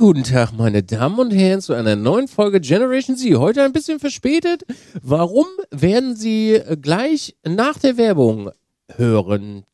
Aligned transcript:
guten 0.00 0.24
Tag, 0.24 0.52
meine 0.52 0.82
Damen 0.82 1.18
und 1.18 1.30
Herren, 1.30 1.60
zu 1.60 1.74
einer 1.74 1.94
neuen 1.94 2.26
Folge 2.26 2.58
Generation 2.58 3.18
Z. 3.18 3.34
Heute 3.34 3.62
ein 3.62 3.74
bisschen 3.74 4.00
verspätet. 4.00 4.64
Warum 5.02 5.44
werden 5.70 6.16
Sie 6.16 6.58
gleich 6.80 7.36
nach 7.44 7.76
der 7.76 7.98
Werbung 7.98 8.50
hören? 8.96 9.66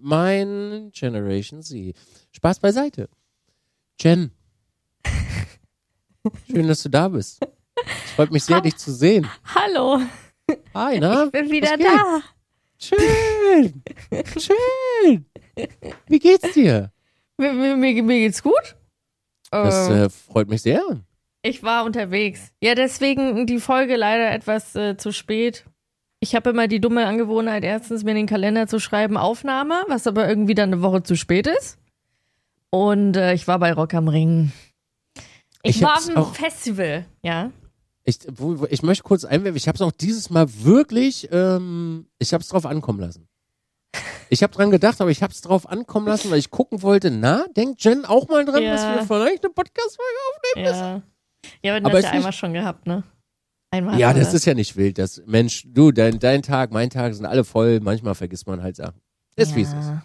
Mein 0.00 0.90
Generation 0.90 1.62
Z. 1.62 1.94
Spaß 2.30 2.60
beiseite. 2.60 3.10
Jen. 4.00 4.30
Schön, 6.50 6.66
dass 6.66 6.82
du 6.82 6.88
da 6.88 7.08
bist. 7.08 7.42
Es 8.06 8.12
freut 8.12 8.32
mich 8.32 8.44
sehr, 8.44 8.62
dich 8.62 8.78
zu 8.78 8.90
sehen. 8.90 9.28
Hallo, 9.54 10.00
Hi, 10.74 10.98
na? 10.98 11.24
ich 11.26 11.30
bin 11.30 11.50
wieder 11.50 11.76
da. 11.76 12.22
Schön. 12.78 13.82
Schön. 14.38 15.26
Wie 16.08 16.18
geht's 16.18 16.54
dir? 16.54 16.91
Mir, 17.38 17.52
mir, 17.52 17.76
mir 17.76 18.02
mir 18.02 18.18
geht's 18.20 18.42
gut. 18.42 18.76
Das 19.50 19.88
Ähm, 19.88 19.96
äh, 19.96 20.08
freut 20.10 20.48
mich 20.48 20.62
sehr. 20.62 20.82
ich 21.42 21.62
war 21.62 21.84
unterwegs. 21.84 22.52
Ja, 22.62 22.74
deswegen 22.74 23.46
die 23.46 23.58
Folge 23.60 23.96
leider 23.96 24.30
etwas 24.32 24.74
äh, 24.76 24.96
zu 24.96 25.12
spät. 25.12 25.64
Ich 26.20 26.34
habe 26.36 26.50
immer 26.50 26.68
die 26.68 26.80
dumme 26.80 27.06
Angewohnheit, 27.06 27.64
erstens 27.64 28.04
mir 28.04 28.12
in 28.12 28.18
den 28.18 28.26
Kalender 28.26 28.68
zu 28.68 28.78
schreiben, 28.78 29.16
Aufnahme, 29.16 29.82
was 29.88 30.06
aber 30.06 30.28
irgendwie 30.28 30.54
dann 30.54 30.72
eine 30.72 30.82
Woche 30.82 31.02
zu 31.02 31.16
spät 31.16 31.46
ist. 31.48 31.78
Und 32.70 33.16
äh, 33.16 33.34
ich 33.34 33.48
war 33.48 33.58
bei 33.58 33.72
Rock 33.72 33.92
am 33.94 34.08
Ring. 34.08 34.52
Ich, 35.64 35.76
Ich 35.76 35.82
war 35.82 35.96
auf 35.98 36.08
einem 36.08 36.24
Festival, 36.26 37.04
ja. 37.22 37.50
Ich, 38.04 38.18
wo, 38.32 38.60
wo- 38.60 38.66
ich 38.70 38.82
möchte 38.82 39.02
kurz 39.04 39.24
einwerfen, 39.24 39.56
ich 39.56 39.68
habe 39.68 39.76
es 39.76 39.82
auch 39.82 39.92
dieses 39.92 40.30
Mal 40.30 40.46
wirklich, 40.64 41.28
ähm, 41.32 42.06
ich 42.18 42.32
habe 42.32 42.42
es 42.42 42.48
drauf 42.48 42.66
ankommen 42.66 43.00
lassen. 43.00 43.28
Ich 44.30 44.42
habe 44.42 44.52
dran 44.54 44.70
gedacht, 44.70 45.00
aber 45.00 45.10
ich 45.10 45.22
habe 45.22 45.32
es 45.32 45.42
drauf 45.42 45.68
ankommen 45.68 46.06
lassen, 46.06 46.30
weil 46.30 46.38
ich 46.38 46.50
gucken 46.50 46.80
wollte, 46.82 47.10
na, 47.10 47.44
denkt 47.56 47.84
Jen 47.84 48.04
auch 48.06 48.28
mal 48.28 48.44
dran, 48.44 48.62
Ja. 48.62 48.72
dass 48.72 48.82
wir 48.84 49.06
vielleicht 49.16 49.44
eine 49.44 49.52
Podcast-Folge 49.52 50.18
aufnehmen? 50.34 50.66
Ja. 50.66 51.02
Ja, 51.62 51.76
aber 51.76 51.90
das 51.90 52.04
ja 52.04 52.08
nicht- 52.10 52.12
einmal 52.16 52.32
schon 52.32 52.52
gehabt, 52.54 52.86
ne? 52.86 53.02
Einmal. 53.70 53.98
Ja, 53.98 54.14
wir 54.14 54.22
das 54.22 54.32
ist 54.34 54.44
ja 54.44 54.54
nicht 54.54 54.76
wild. 54.76 54.98
Das, 54.98 55.22
Mensch, 55.26 55.64
du, 55.66 55.92
dein, 55.92 56.18
dein 56.18 56.42
Tag, 56.42 56.72
mein 56.72 56.88
Tag 56.90 57.14
sind 57.14 57.26
alle 57.26 57.42
voll. 57.44 57.80
Manchmal 57.80 58.14
vergisst 58.14 58.46
man 58.46 58.62
halt 58.62 58.76
Sachen. 58.76 59.00
Ist 59.36 59.54
wie 59.56 59.62
es 59.62 59.68
ist. 59.68 59.74
ja. 59.74 60.02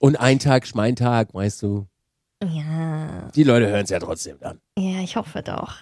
Und 0.00 0.16
ein 0.16 0.38
Tag 0.38 0.64
ist 0.64 0.74
mein 0.74 0.94
Tag, 0.96 1.32
weißt 1.34 1.62
du. 1.62 1.86
Ja. 2.42 3.30
Die 3.34 3.44
Leute 3.44 3.68
hören 3.68 3.84
es 3.84 3.90
ja 3.90 3.98
trotzdem 3.98 4.38
dann. 4.40 4.60
Ja, 4.78 5.00
ich 5.00 5.16
hoffe 5.16 5.42
doch. 5.42 5.78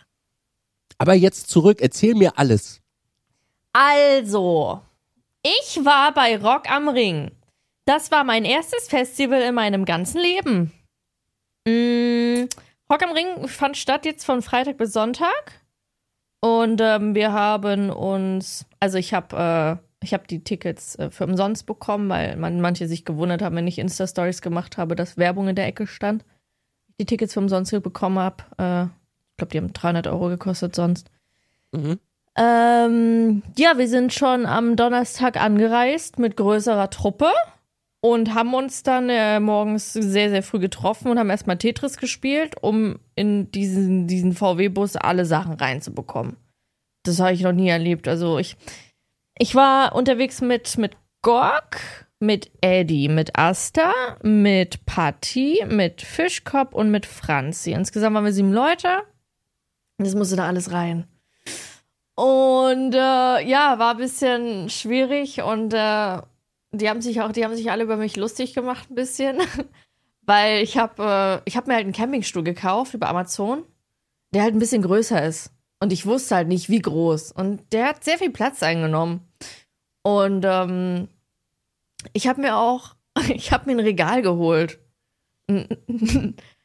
Aber 0.99 1.15
jetzt 1.15 1.49
zurück, 1.51 1.81
erzähl 1.81 2.15
mir 2.15 2.39
alles. 2.39 2.81
Also, 3.73 4.81
ich 5.43 5.85
war 5.85 6.13
bei 6.15 6.37
Rock 6.37 6.71
am 6.71 6.89
Ring. 6.89 7.31
Das 7.85 8.11
war 8.11 8.25
mein 8.25 8.45
erstes 8.45 8.89
Festival 8.89 9.43
in 9.43 9.55
meinem 9.55 9.85
ganzen 9.85 10.21
Leben. 10.21 10.73
Mm, 11.67 12.49
Rock 12.91 13.03
am 13.03 13.13
Ring 13.13 13.49
fand 13.49 13.77
statt 13.77 14.05
jetzt 14.05 14.25
von 14.25 14.43
Freitag 14.43 14.77
bis 14.77 14.93
Sonntag. 14.93 15.63
Und 16.41 16.81
ähm, 16.81 17.15
wir 17.15 17.33
haben 17.33 17.91
uns, 17.91 18.67
also 18.81 18.99
ich 18.99 19.15
habe 19.15 19.81
äh, 20.03 20.07
hab 20.09 20.29
die 20.29 20.43
Tickets 20.43 20.97
äh, 20.97 21.11
für 21.11 21.25
umsonst 21.25 21.67
bekommen, 21.67 22.09
weil 22.09 22.37
man, 22.37 22.61
manche 22.61 22.89
sich 22.89 23.05
gewundert 23.05 23.43
haben, 23.43 23.57
wenn 23.57 23.69
ich 23.69 23.79
Insta-Stories 23.79 24.43
gemacht 24.43 24.77
habe, 24.77 24.97
dass 24.97 25.17
Werbung 25.17 25.49
in 25.49 25.57
der 25.57 25.67
Ecke 25.67 25.87
stand. 25.87 26.25
Die 27.01 27.07
Tickets 27.07 27.35
für 27.35 27.41
umsonst 27.41 27.71
bekommen 27.83 28.19
habe. 28.19 28.45
Äh, 28.59 28.85
ich 28.85 29.37
glaube, 29.37 29.53
die 29.53 29.59
haben 29.59 29.73
300 29.73 30.07
Euro 30.09 30.29
gekostet 30.29 30.75
sonst. 30.75 31.11
Mhm. 31.73 31.99
Ähm, 32.37 33.43
ja, 33.59 33.77
wir 33.77 33.89
sind 33.89 34.13
schon 34.13 34.47
am 34.47 34.77
Donnerstag 34.77 35.37
angereist 35.41 36.19
mit 36.19 36.37
größerer 36.37 36.89
Truppe 36.89 37.31
und 38.01 38.35
haben 38.35 38.55
uns 38.55 38.83
dann 38.83 39.09
äh, 39.11 39.39
morgens 39.39 39.93
sehr, 39.93 40.31
sehr 40.31 40.43
früh 40.43 40.59
getroffen 40.59 41.11
und 41.11 41.19
haben 41.19 41.31
erstmal 41.31 41.59
Tetris 41.59 41.99
gespielt, 41.99 42.55
um 42.61 42.99
in 43.15 43.51
diesen, 43.53 44.07
diesen 44.07 44.33
VW-Bus 44.33 44.97
alle 44.97 45.25
Sachen 45.25 45.55
reinzubekommen. 45.55 46.37
Das 47.05 47.21
habe 47.21 47.33
ich 47.33 47.43
noch 47.43 47.53
nie 47.53 47.69
erlebt. 47.69 48.09
Also 48.09 48.39
ich, 48.39 48.57
ich 49.39 49.55
war 49.55 49.95
unterwegs 49.95 50.41
mit, 50.41 50.79
mit 50.79 50.97
Gork, 51.23 52.09
mit 52.19 52.51
Eddie, 52.61 53.09
mit 53.09 53.39
Asta, 53.39 53.93
mit 54.23 54.87
Patty, 54.87 55.65
mit 55.69 56.03
Fischkopf 56.03 56.75
und 56.75 56.91
mit 56.91 57.07
Franzi. 57.07 57.73
Insgesamt 57.73 58.15
waren 58.15 58.25
wir 58.25 58.33
sieben 58.33 58.53
Leute. 58.53 59.03
Das 59.99 60.15
musste 60.15 60.37
da 60.37 60.47
alles 60.47 60.73
rein. 60.73 61.07
Und 62.15 62.95
äh, 62.95 63.41
ja, 63.49 63.79
war 63.79 63.93
ein 63.93 63.97
bisschen 63.97 64.69
schwierig 64.69 65.43
und 65.43 65.73
äh, 65.73 66.21
die 66.73 66.89
haben 66.89 67.01
sich 67.01 67.21
auch, 67.21 67.33
die 67.33 67.45
haben 67.45 67.57
sich 67.57 67.71
alle 67.71 67.85
über 67.85 67.97
mich 67.97 68.17
lustig 68.17 68.55
gemacht 68.55 68.91
ein 68.91 68.95
bisschen, 68.95 69.39
weil 70.23 70.63
ich 70.63 70.77
habe, 70.77 71.41
äh, 71.45 71.49
ich 71.49 71.57
habe 71.57 71.69
mir 71.69 71.75
halt 71.75 71.85
einen 71.85 71.95
Campingstuhl 71.95 72.43
gekauft 72.43 72.95
über 72.95 73.09
Amazon, 73.09 73.65
der 74.35 74.43
halt 74.43 74.55
ein 74.55 74.59
bisschen 74.59 74.83
größer 74.83 75.25
ist. 75.25 75.53
Und 75.81 75.93
ich 75.93 76.07
wusste 76.07 76.37
halt 76.37 76.49
nicht 76.49 76.69
wie 76.69 76.79
groß. 76.79 77.33
Und 77.33 77.61
der 77.73 77.89
hat 77.89 78.05
sehr 78.05 78.19
viel 78.19 78.31
Platz 78.31 78.63
eingenommen. 78.63 79.27
Und 80.03 80.45
ähm, 80.47 81.09
ich 82.13 82.29
habe 82.29 82.41
mir 82.41 82.57
auch, 82.57 82.95
ich 83.35 83.53
habe 83.53 83.67
mir 83.67 83.77
ein 83.77 83.85
Regal 83.85 84.23
geholt. 84.23 84.79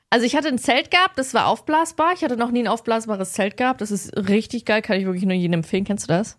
Also 0.10 0.26
ich 0.26 0.36
hatte 0.36 0.48
ein 0.48 0.58
Zelt 0.58 0.90
gehabt, 0.90 1.18
das 1.18 1.34
war 1.34 1.48
aufblasbar. 1.48 2.14
Ich 2.14 2.24
hatte 2.24 2.38
noch 2.38 2.52
nie 2.52 2.60
ein 2.64 2.68
aufblasbares 2.68 3.34
Zelt 3.34 3.58
gehabt. 3.58 3.82
Das 3.82 3.92
ist 3.92 4.16
richtig 4.16 4.66
geil, 4.66 4.82
kann 4.82 4.98
ich 4.98 5.06
wirklich 5.06 5.26
nur 5.26 5.34
jedem 5.34 5.54
empfehlen. 5.56 5.84
Kennst 5.84 6.06
du 6.06 6.14
das? 6.14 6.38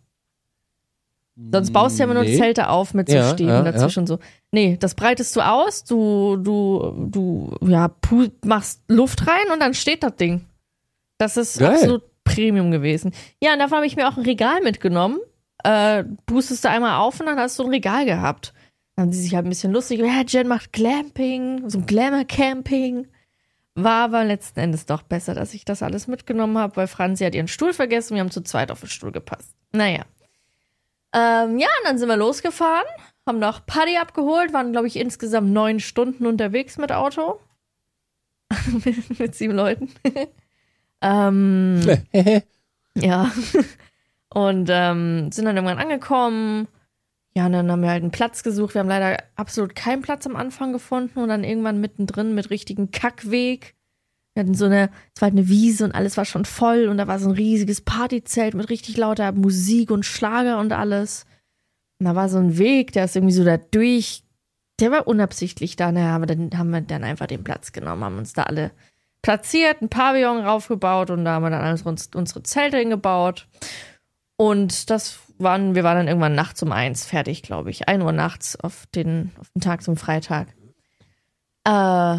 Sonst 1.53 1.73
baust 1.73 1.97
du 1.97 2.01
ja 2.01 2.05
immer 2.07 2.15
nur 2.15 2.25
Nee. 2.25 2.37
Zelte 2.37 2.69
auf 2.69 2.95
mit 2.95 3.09
so 3.09 3.15
Ja, 3.15 3.31
Stäben 3.31 3.49
ja, 3.51 3.63
dazwischen 3.63 4.09
so. 4.09 4.19
Nee, 4.51 4.77
das 4.81 4.95
breitest 4.97 5.37
du 5.37 5.41
aus, 5.41 5.85
du, 5.85 6.37
du, 6.37 7.09
du, 7.11 7.55
ja, 7.61 7.91
machst 8.45 8.83
Luft 8.89 9.27
rein 9.29 9.53
und 9.53 9.61
dann 9.61 9.73
steht 9.75 10.03
das 10.03 10.17
Ding. 10.17 10.47
Das 11.17 11.37
ist 11.37 11.59
Geil. 11.59 11.75
absolut 11.75 12.03
Premium 12.25 12.73
gewesen. 12.73 13.13
Ja, 13.41 13.53
und 13.53 13.61
davon 13.61 13.77
habe 13.77 13.87
ich 13.87 13.95
mir 13.95 14.09
auch 14.09 14.17
ein 14.17 14.25
Regal 14.25 14.63
mitgenommen. 14.63 15.19
Äh, 15.63 16.05
boostest 16.27 16.65
du 16.65 16.71
einmal 16.71 16.99
auf 17.01 17.21
und 17.21 17.27
dann 17.27 17.39
hast 17.39 17.57
du 17.59 17.65
ein 17.65 17.71
Regal 17.71 18.05
gehabt. 18.05 18.53
Dann 18.97 19.05
haben 19.05 19.11
die 19.13 19.19
sich 19.19 19.35
halt 19.37 19.47
ein 19.47 19.51
bisschen 19.51 19.73
lustig. 19.73 20.01
Ja, 20.01 20.23
Jen 20.27 20.49
macht 20.49 20.73
Glamping, 20.73 21.69
so 21.69 21.81
Glamour-Camping. 21.81 23.07
War 23.81 24.07
aber 24.07 24.25
letzten 24.25 24.59
Endes 24.59 24.87
doch 24.87 25.03
besser, 25.03 25.35
dass 25.35 25.55
ich 25.55 25.65
das 25.65 25.85
alles 25.85 26.09
mitgenommen 26.09 26.59
habe, 26.59 26.75
weil 26.75 26.89
Franzi 26.89 27.25
hat 27.25 27.37
ihren 27.37 27.47
Stuhl 27.47 27.73
vergessen. 27.73 28.15
Wir 28.15 28.21
haben 28.23 28.33
zu 28.33 28.43
zweit 28.43 28.73
auf 28.73 28.81
den 28.81 28.89
Stuhl 28.89 29.13
gepasst. 29.13 29.55
Naja. 29.71 30.05
Ähm, 31.15 31.59
ja, 31.61 31.69
und 31.69 31.85
dann 31.85 31.97
sind 31.97 32.09
wir 32.09 32.17
losgefahren, 32.17 32.89
haben 33.25 33.39
noch 33.39 33.65
Paddy 33.65 33.97
abgeholt, 33.97 34.53
waren, 34.53 34.73
glaube 34.73 34.89
ich, 34.89 34.97
insgesamt 34.97 35.51
neun 35.53 35.79
Stunden 35.79 36.27
unterwegs 36.27 36.77
mit 36.77 36.91
Auto. 36.91 37.39
mit, 38.85 39.19
mit 39.21 39.35
sieben 39.37 39.55
Leuten. 39.55 39.91
ähm, 41.01 41.81
ja. 42.95 43.31
Und 44.29 44.69
ähm, 44.73 45.31
sind 45.31 45.45
dann 45.45 45.57
irgendwann 45.57 45.79
angekommen. 45.79 46.67
Ja, 47.39 47.47
und 47.47 47.53
dann 47.53 47.71
haben 47.71 47.83
wir 47.83 47.91
halt 47.91 48.03
einen 48.03 48.11
Platz 48.11 48.43
gesucht. 48.43 48.75
Wir 48.75 48.81
haben 48.81 48.89
leider 48.89 49.17
absolut 49.37 49.77
keinen 49.77 50.03
Platz 50.03 50.27
am 50.27 50.35
Anfang 50.35 50.73
gefunden 50.73 51.21
und 51.21 51.29
dann 51.29 51.45
irgendwann 51.45 51.81
mittendrin 51.81 52.35
mit 52.35 52.51
richtigen 52.51 52.91
Kackweg. 52.91 53.77
Wir 54.35 54.43
hatten 54.43 54.55
so 54.55 54.65
eine, 54.65 54.91
es 55.15 55.23
war 55.23 55.29
halt 55.29 55.39
eine 55.39 55.49
Wiese 55.49 55.85
und 55.85 55.93
alles 55.93 56.17
war 56.17 56.25
schon 56.25 56.45
voll 56.45 56.89
und 56.89 56.99
da 56.99 57.07
war 57.07 57.21
so 57.21 57.29
ein 57.29 57.37
riesiges 57.37 57.81
Partyzelt 57.81 58.55
mit 58.55 58.71
richtig 58.71 58.97
lauter 58.97 59.31
Musik 59.31 59.93
und 59.93 60.05
Schlager 60.05 60.59
und 60.59 60.73
alles. 60.73 61.27
Und 62.01 62.07
da 62.07 62.17
war 62.17 62.29
so 62.29 62.39
ein 62.39 62.59
Weg, 62.59 62.91
der 62.91 63.05
ist 63.05 63.15
irgendwie 63.15 63.35
so 63.35 63.45
da 63.45 63.57
durch. 63.57 64.25
Der 64.81 64.91
war 64.91 65.07
unabsichtlich 65.07 65.77
da. 65.77 65.93
Naja, 65.93 66.17
aber 66.17 66.27
dann 66.27 66.51
haben 66.59 66.71
wir 66.71 66.81
dann 66.81 67.05
einfach 67.05 67.29
den 67.29 67.45
Platz 67.45 67.71
genommen, 67.71 68.03
haben 68.03 68.19
uns 68.19 68.33
da 68.33 68.43
alle 68.43 68.73
platziert, 69.23 69.81
ein 69.81 69.91
Pavillon 69.91 70.45
raufgebaut 70.45 71.11
und 71.11 71.25
da 71.25 71.35
haben 71.35 71.45
wir 71.45 71.51
dann 71.51 71.63
alles 71.63 71.83
uns, 71.83 72.11
unsere 72.17 72.43
Zelte 72.43 72.79
hingebaut. 72.79 73.47
Und 74.39 74.89
das 74.89 75.19
waren, 75.39 75.75
wir 75.75 75.83
waren 75.83 75.97
dann 75.97 76.09
irgendwann 76.09 76.37
nachts 76.37 76.63
um 76.63 76.71
eins 76.71 77.05
fertig, 77.05 77.43
glaube 77.43 77.71
ich. 77.71 77.89
Ein 77.89 78.03
Uhr 78.03 78.13
nachts 78.13 78.59
auf 78.59 78.87
den, 78.95 79.33
auf 79.41 79.51
den 79.51 79.61
Tag 79.61 79.83
zum 79.83 79.97
Freitag. 79.97 80.49
Äh, 81.65 82.19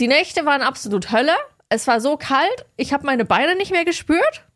die 0.00 0.08
Nächte 0.08 0.46
waren 0.46 0.62
absolut 0.62 1.12
Hölle. 1.12 1.34
Es 1.68 1.86
war 1.86 2.00
so 2.00 2.16
kalt, 2.16 2.66
ich 2.76 2.92
habe 2.94 3.04
meine 3.04 3.26
Beine 3.26 3.54
nicht 3.54 3.70
mehr 3.70 3.84
gespürt. 3.84 4.48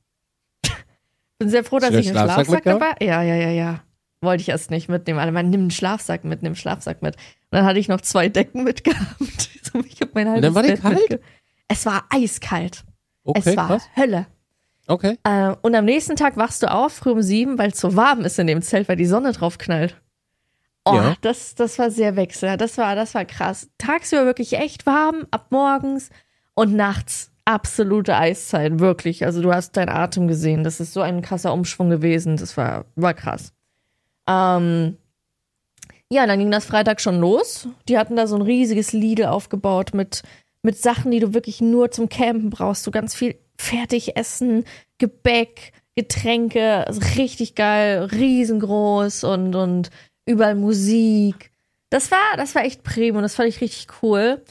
Bin 1.38 1.50
sehr 1.50 1.64
froh, 1.64 1.78
dass 1.78 1.90
ich 1.90 1.96
einen 1.96 2.04
den 2.06 2.12
Schlafsack 2.12 2.46
Schlafsack 2.46 2.64
dabei. 2.64 3.06
Ja, 3.06 3.22
ja, 3.22 3.34
ja, 3.34 3.50
ja. 3.50 3.80
Wollte 4.22 4.40
ich 4.40 4.48
erst 4.48 4.70
nicht 4.70 4.88
mitnehmen. 4.88 5.18
Alle 5.18 5.32
meinen, 5.32 5.50
nimm 5.50 5.60
einen 5.60 5.70
Schlafsack 5.70 6.24
mit, 6.24 6.42
nimm 6.42 6.50
einen 6.50 6.56
Schlafsack 6.56 7.02
mit. 7.02 7.16
Und 7.16 7.58
dann 7.58 7.66
hatte 7.66 7.78
ich 7.78 7.88
noch 7.88 8.00
zwei 8.00 8.28
Decken 8.28 8.64
mitgehabt. 8.64 9.50
Ich 9.88 10.00
hab 10.00 10.14
mein 10.14 10.26
dann 10.26 10.34
halbes 10.34 10.54
war 10.54 10.62
die 10.62 10.76
kalt? 10.76 11.20
Es 11.66 11.84
war 11.84 12.04
eiskalt. 12.08 12.84
Okay, 13.24 13.42
es 13.44 13.56
war 13.56 13.66
krass. 13.66 13.88
Hölle. 13.96 14.26
Okay. 14.86 15.18
Äh, 15.24 15.54
und 15.62 15.74
am 15.74 15.84
nächsten 15.84 16.16
Tag 16.16 16.36
wachst 16.36 16.62
du 16.62 16.70
auf, 16.70 16.92
früh 16.92 17.10
um 17.10 17.22
sieben, 17.22 17.58
weil 17.58 17.70
es 17.70 17.80
so 17.80 17.96
warm 17.96 18.20
ist 18.20 18.38
in 18.38 18.46
dem 18.46 18.62
Zelt, 18.62 18.88
weil 18.88 18.96
die 18.96 19.06
Sonne 19.06 19.32
drauf 19.32 19.58
knallt. 19.58 20.00
Oh, 20.84 20.94
Ja. 20.94 21.16
das, 21.22 21.54
das 21.54 21.78
war 21.78 21.90
sehr 21.90 22.16
wechsel. 22.16 22.56
Das 22.58 22.76
war, 22.76 22.94
das 22.94 23.14
war 23.14 23.24
krass. 23.24 23.68
Tagsüber 23.78 24.26
wirklich 24.26 24.54
echt 24.58 24.84
warm, 24.84 25.26
ab 25.30 25.46
morgens 25.50 26.10
und 26.54 26.74
nachts 26.74 27.30
absolute 27.46 28.16
Eiszeit, 28.16 28.78
wirklich. 28.80 29.24
Also 29.24 29.42
du 29.42 29.52
hast 29.52 29.76
deinen 29.76 29.88
Atem 29.90 30.28
gesehen. 30.28 30.64
Das 30.64 30.80
ist 30.80 30.92
so 30.92 31.00
ein 31.00 31.22
krasser 31.22 31.52
Umschwung 31.52 31.88
gewesen. 31.90 32.36
Das 32.36 32.56
war, 32.56 32.84
war 32.96 33.14
krass. 33.14 33.52
Ähm, 34.28 34.96
ja, 36.10 36.26
dann 36.26 36.38
ging 36.38 36.50
das 36.50 36.64
Freitag 36.66 37.00
schon 37.00 37.18
los. 37.20 37.68
Die 37.88 37.98
hatten 37.98 38.16
da 38.16 38.26
so 38.26 38.36
ein 38.36 38.42
riesiges 38.42 38.92
Lidl 38.92 39.26
aufgebaut 39.26 39.92
mit 39.94 40.22
mit 40.62 40.78
Sachen, 40.78 41.10
die 41.10 41.20
du 41.20 41.34
wirklich 41.34 41.60
nur 41.60 41.90
zum 41.90 42.08
Campen 42.08 42.48
brauchst. 42.48 42.84
So 42.84 42.90
ganz 42.90 43.14
viel 43.14 43.36
Fertigessen, 43.56 44.64
Gebäck, 44.98 45.72
Getränke, 45.96 46.86
also 46.86 47.00
richtig 47.16 47.54
geil, 47.54 48.04
riesengroß 48.04 49.24
und, 49.24 49.54
und 49.54 49.90
überall 50.26 50.54
Musik. 50.54 51.50
Das 51.90 52.10
war, 52.10 52.36
das 52.36 52.54
war 52.54 52.64
echt 52.64 52.82
prima 52.82 53.18
und 53.18 53.22
das 53.22 53.36
fand 53.36 53.48
ich 53.48 53.60
richtig 53.60 53.86
cool. 54.02 54.42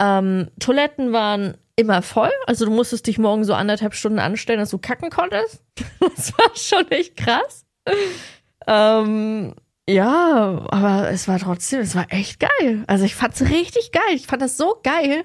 Ähm, 0.00 0.48
Toiletten 0.58 1.12
waren 1.12 1.56
immer 1.76 2.02
voll. 2.02 2.32
Also 2.46 2.64
du 2.64 2.72
musstest 2.72 3.06
dich 3.06 3.18
morgen 3.18 3.44
so 3.44 3.54
anderthalb 3.54 3.94
Stunden 3.94 4.18
anstellen, 4.18 4.58
dass 4.58 4.70
du 4.70 4.78
kacken 4.78 5.10
konntest. 5.10 5.62
Das 6.00 6.32
war 6.36 6.56
schon 6.56 6.90
echt 6.90 7.16
krass. 7.16 7.64
Ähm, 8.66 9.54
ja, 9.88 10.66
aber 10.68 11.10
es 11.10 11.28
war 11.28 11.38
trotzdem, 11.38 11.80
es 11.80 11.94
war 11.94 12.06
echt 12.10 12.40
geil. 12.40 12.84
Also 12.86 13.04
ich 13.04 13.14
fand's 13.14 13.40
richtig 13.42 13.92
geil. 13.92 14.14
Ich 14.14 14.26
fand 14.26 14.42
das 14.42 14.56
so 14.56 14.80
geil, 14.82 15.24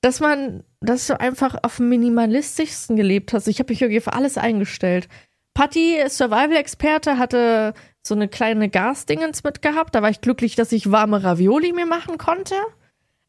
dass 0.00 0.20
man, 0.20 0.62
dass 0.80 1.06
du 1.06 1.18
einfach 1.18 1.56
auf 1.62 1.76
dem 1.76 1.88
minimalistischsten 1.88 2.96
gelebt 2.96 3.32
hast. 3.32 3.48
Ich 3.48 3.58
habe 3.58 3.72
mich 3.72 3.82
irgendwie 3.82 4.00
für 4.00 4.12
alles 4.12 4.38
eingestellt. 4.38 5.08
Patty, 5.54 5.98
Survival-Experte, 6.08 7.18
hatte 7.18 7.74
so 8.06 8.14
eine 8.14 8.28
kleine 8.28 8.68
Gasdingens 8.68 9.42
mitgehabt. 9.42 9.94
Da 9.94 10.02
war 10.02 10.10
ich 10.10 10.20
glücklich, 10.20 10.54
dass 10.54 10.70
ich 10.72 10.90
warme 10.92 11.22
Ravioli 11.24 11.72
mir 11.72 11.86
machen 11.86 12.16
konnte. 12.16 12.54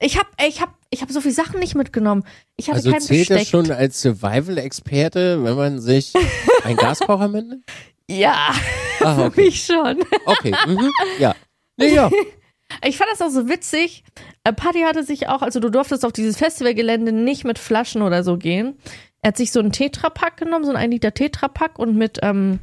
Ich 0.02 0.18
hab, 0.18 0.28
ich 0.48 0.62
hab, 0.62 0.76
ich 0.92 1.02
hab 1.02 1.12
so 1.12 1.20
viele 1.22 1.34
Sachen 1.34 1.60
nicht 1.60 1.76
mitgenommen. 1.76 2.24
Ich 2.56 2.68
hatte 2.68 2.78
Also 2.78 2.92
kein 2.92 3.02
zählt 3.02 3.28
Besteck. 3.30 3.38
das 3.40 3.50
schon 3.50 3.72
als 3.72 4.02
Survival-Experte, 4.02 5.44
wenn 5.44 5.56
man 5.56 5.80
sich 5.82 6.14
einen 6.64 6.78
Gaskocher 6.78 7.28
mitnimmt? 7.28 7.64
Ja, 8.10 8.54
Ah, 9.02 9.16
für 9.16 9.26
okay. 9.26 9.42
mich 9.46 9.64
schon. 9.66 10.00
Okay, 10.26 10.54
mhm. 10.68 10.90
ja. 11.20 11.36
Nee, 11.78 11.94
ja. 11.96 12.10
Ich 12.86 12.98
fand 12.98 13.10
das 13.12 13.22
auch 13.22 13.30
so 13.30 13.50
witzig. 13.50 14.04
Äh, 14.44 14.54
Paddy 14.54 14.82
hatte 14.82 15.04
sich 15.04 15.28
auch, 15.28 15.42
also 15.42 15.60
du 15.60 15.70
durftest 15.70 16.06
auf 16.06 16.14
dieses 16.14 16.38
Festivalgelände 16.38 17.12
nicht 17.12 17.44
mit 17.44 17.60
Flaschen 17.60 18.02
oder 18.02 18.24
so 18.24 18.38
gehen. 18.38 18.78
Er 19.22 19.30
hat 19.30 19.38
sich 19.38 19.52
so 19.52 19.60
einen 19.60 19.72
Tetrapack 19.72 20.38
genommen, 20.38 20.64
so 20.64 20.72
einen 20.72 20.80
1 20.80 20.92
Liter 20.94 21.14
Tetrapack 21.14 21.78
und 21.78 21.96
mit, 21.96 22.20
ähm, 22.22 22.60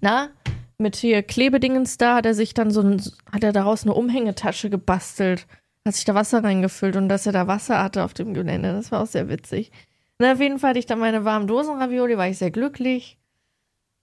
na, 0.00 0.30
mit 0.78 0.96
hier 0.96 1.22
Klebedingens 1.22 1.98
da 1.98 2.16
hat 2.16 2.26
er 2.26 2.34
sich 2.34 2.54
dann 2.54 2.70
so 2.70 2.80
ein, 2.80 3.02
hat 3.30 3.44
er 3.44 3.52
daraus 3.52 3.82
eine 3.82 3.94
Umhängetasche 3.94 4.70
gebastelt. 4.70 5.46
Hat 5.84 5.94
sich 5.94 6.04
da 6.04 6.14
Wasser 6.14 6.44
reingefüllt 6.44 6.96
und 6.96 7.08
dass 7.08 7.26
er 7.26 7.32
da 7.32 7.46
Wasser 7.48 7.82
hatte 7.82 8.04
auf 8.04 8.14
dem 8.14 8.34
Gelände. 8.34 8.72
Das 8.72 8.92
war 8.92 9.02
auch 9.02 9.06
sehr 9.06 9.28
witzig. 9.28 9.72
Na, 10.18 10.32
auf 10.32 10.40
jeden 10.40 10.58
Fall 10.58 10.70
hatte 10.70 10.78
ich 10.78 10.86
dann 10.86 11.00
meine 11.00 11.24
warmen 11.24 11.48
Dosenravioli, 11.48 12.16
war 12.16 12.28
ich 12.28 12.38
sehr 12.38 12.52
glücklich. 12.52 13.18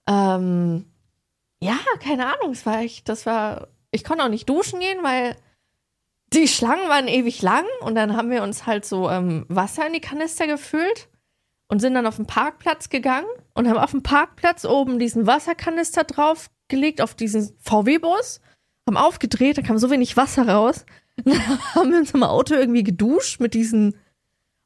Ähm, 0.06 0.84
ja, 1.62 1.78
keine 2.02 2.26
Ahnung, 2.26 2.52
es 2.52 2.66
war 2.66 2.80
echt, 2.80 3.08
das 3.08 3.24
war, 3.26 3.68
ich 3.90 4.04
konnte 4.04 4.24
auch 4.24 4.28
nicht 4.28 4.48
duschen 4.48 4.80
gehen, 4.80 4.98
weil 5.02 5.36
die 6.32 6.48
Schlangen 6.48 6.88
waren 6.88 7.08
ewig 7.08 7.42
lang 7.42 7.64
und 7.80 7.94
dann 7.94 8.16
haben 8.16 8.30
wir 8.30 8.42
uns 8.42 8.66
halt 8.66 8.84
so 8.84 9.10
ähm, 9.10 9.46
Wasser 9.48 9.86
in 9.86 9.92
die 9.92 10.00
Kanister 10.00 10.46
gefüllt 10.46 11.08
und 11.68 11.80
sind 11.80 11.94
dann 11.94 12.06
auf 12.06 12.16
den 12.16 12.26
Parkplatz 12.26 12.88
gegangen 12.88 13.28
und 13.54 13.68
haben 13.68 13.78
auf 13.78 13.90
dem 13.90 14.02
Parkplatz 14.02 14.64
oben 14.64 14.98
diesen 14.98 15.26
Wasserkanister 15.26 16.04
draufgelegt 16.04 17.00
auf 17.00 17.14
diesen 17.14 17.56
VW-Bus, 17.60 18.40
haben 18.86 18.96
aufgedreht, 18.96 19.58
da 19.58 19.62
kam 19.62 19.78
so 19.78 19.90
wenig 19.90 20.16
Wasser 20.16 20.48
raus. 20.48 20.84
Und 21.24 21.34
dann 21.34 21.74
haben 21.74 21.90
wir 21.90 21.98
uns 21.98 22.12
im 22.12 22.22
Auto 22.22 22.54
irgendwie 22.54 22.84
geduscht 22.84 23.40
mit 23.40 23.54
diesen 23.54 23.96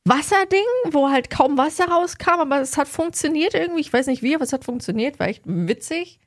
Wasserding, 0.05 0.65
wo 0.91 1.09
halt 1.09 1.31
kaum 1.31 1.57
Wasser 1.57 1.89
rauskam, 1.89 2.41
aber 2.41 2.61
es 2.61 2.77
hat 2.77 2.89
funktioniert 2.89 3.55
irgendwie. 3.55 3.81
Ich 3.81 3.93
weiß 3.93 4.07
nicht 4.07 4.23
wie, 4.23 4.35
aber 4.35 4.45
es 4.45 4.53
hat 4.53 4.65
funktioniert, 4.65 5.19
war 5.19 5.29
echt 5.29 5.43
witzig. 5.47 6.21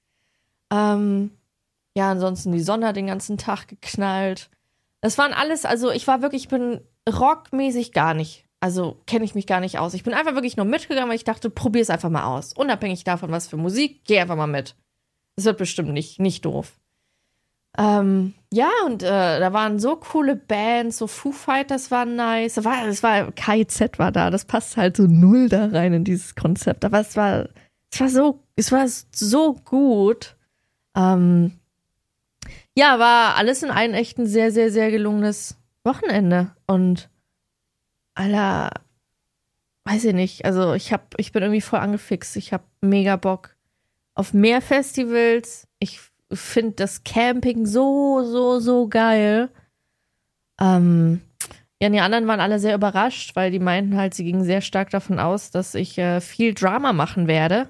Ähm, 0.72 1.32
ja, 1.98 2.12
ansonsten 2.12 2.52
die 2.52 2.60
Sonne 2.60 2.86
hat 2.86 2.96
den 2.96 3.08
ganzen 3.08 3.40
Tag 3.40 3.68
geknallt. 3.68 4.52
Das 5.02 5.18
waren 5.18 5.34
alles, 5.34 5.66
also 5.66 5.90
ich 5.90 6.06
war 6.06 6.22
wirklich, 6.22 6.44
ich 6.44 6.48
bin 6.48 6.80
rockmäßig 7.10 7.92
gar 7.92 8.14
nicht. 8.14 8.46
Also 8.60 9.02
kenne 9.08 9.26
ich 9.26 9.34
mich 9.34 9.48
gar 9.48 9.60
nicht 9.60 9.80
aus. 9.80 9.96
Ich 9.96 10.04
bin 10.04 10.14
einfach 10.14 10.36
wirklich 10.36 10.58
nur 10.58 10.68
mitgegangen, 10.68 11.10
weil 11.10 11.16
ich 11.16 11.24
dachte, 11.24 11.50
probier's 11.50 11.90
einfach 11.90 12.12
mal 12.12 12.26
aus. 12.26 12.54
Unabhängig 12.54 13.04
davon, 13.04 13.32
was 13.32 13.48
für 13.48 13.58
Musik, 13.58 14.02
geh 14.06 14.20
einfach 14.20 14.36
mal 14.36 14.46
mit. 14.46 14.76
Es 15.38 15.46
wird 15.46 15.58
bestimmt 15.58 15.90
nicht, 15.90 16.20
nicht 16.20 16.46
doof. 16.46 16.80
Ähm, 17.80 18.36
ja, 18.54 18.70
und 18.86 19.02
äh, 19.02 19.40
da 19.40 19.52
waren 19.52 19.80
so 19.80 19.96
coole 19.96 20.36
Bands, 20.36 21.00
so 21.00 21.08
Foo 21.08 21.32
Fighters 21.32 21.90
waren 21.90 22.16
nice. 22.16 22.64
War, 22.64 22.86
es 22.86 23.02
war 23.02 23.32
KIZ 23.32 23.98
war 23.98 24.12
da, 24.12 24.30
das 24.30 24.46
passt 24.46 24.78
halt 24.78 24.98
so 24.98 25.08
null 25.08 25.50
da 25.50 25.66
rein 25.66 25.94
in 25.94 26.04
dieses 26.04 26.36
Konzept. 26.36 26.86
Aber 26.86 27.00
es 27.00 27.18
war, 27.18 27.50
es 27.92 28.00
war 28.00 28.10
so, 28.10 28.44
es 28.56 28.72
war 28.72 28.88
so 28.88 29.54
gut. 29.66 30.36
Ähm, 30.96 31.54
ja, 32.78 33.00
war 33.00 33.36
alles 33.38 33.64
in 33.64 33.72
einem 33.72 33.96
echt 33.96 34.20
ein 34.20 34.28
sehr, 34.28 34.52
sehr, 34.52 34.72
sehr 34.72 34.92
gelungenes 34.92 35.58
Wochenende. 35.84 36.52
Und 36.68 37.10
aller, 38.14 38.70
weiß 39.86 40.06
ich 40.06 40.14
nicht, 40.14 40.46
also 40.46 40.76
ich 40.76 40.94
hab, 40.94 41.16
ich 41.18 41.32
bin 41.32 41.42
irgendwie 41.42 41.62
voll 41.62 41.80
angefixt. 41.80 42.38
Ich 42.38 42.54
hab 42.54 42.66
mega 42.82 43.16
Bock 43.16 43.56
auf 44.14 44.32
mehr 44.32 44.62
Festivals. 44.62 45.68
Ich 45.80 46.00
finde 46.32 46.74
das 46.74 47.04
Camping 47.04 47.66
so, 47.66 48.24
so, 48.24 48.60
so 48.60 48.88
geil. 48.88 49.50
Ähm, 50.62 51.22
ja, 51.82 51.90
die 51.90 52.00
anderen 52.00 52.28
waren 52.28 52.40
alle 52.40 52.60
sehr 52.60 52.76
überrascht, 52.76 53.36
weil 53.36 53.50
die 53.50 53.58
meinten 53.58 53.98
halt, 53.98 54.14
sie 54.14 54.24
gingen 54.24 54.44
sehr 54.44 54.62
stark 54.62 54.92
davon 54.92 55.18
aus, 55.18 55.50
dass 55.50 55.74
ich 55.74 55.98
äh, 55.98 56.22
viel 56.22 56.54
Drama 56.54 56.94
machen 56.94 57.26
werde 57.26 57.70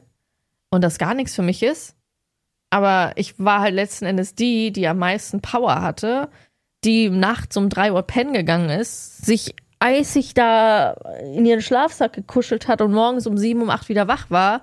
und 0.70 0.84
das 0.84 0.98
gar 0.98 1.14
nichts 1.14 1.34
für 1.34 1.44
mich 1.44 1.64
ist. 1.64 1.97
Aber 2.70 3.14
ich 3.16 3.40
war 3.40 3.62
halt 3.62 3.74
letzten 3.74 4.06
Endes 4.06 4.36
die, 4.36 4.72
die 4.72 4.88
am 4.88 5.00
meisten 5.00 5.42
Power 5.42 5.82
hatte, 5.82 6.30
die 6.84 7.10
nachts 7.10 7.56
um 7.58 7.70
drei 7.70 7.94
Uhr 7.94 8.04
pennen 8.04 8.34
gegangen 8.34 8.70
ist, 8.70 9.26
sich 9.26 9.56
eisig 9.80 10.34
da 10.34 10.94
in 11.34 11.46
ihren 11.46 11.62
Schlafsack 11.62 12.14
gekuschelt 12.14 12.68
hat 12.68 12.82
und 12.82 12.92
morgens 12.94 13.28
um 13.28 13.38
sieben, 13.38 13.62
um 13.62 13.70
acht 13.70 13.90
wieder 13.90 14.08
wach 14.08 14.30
war. 14.30 14.62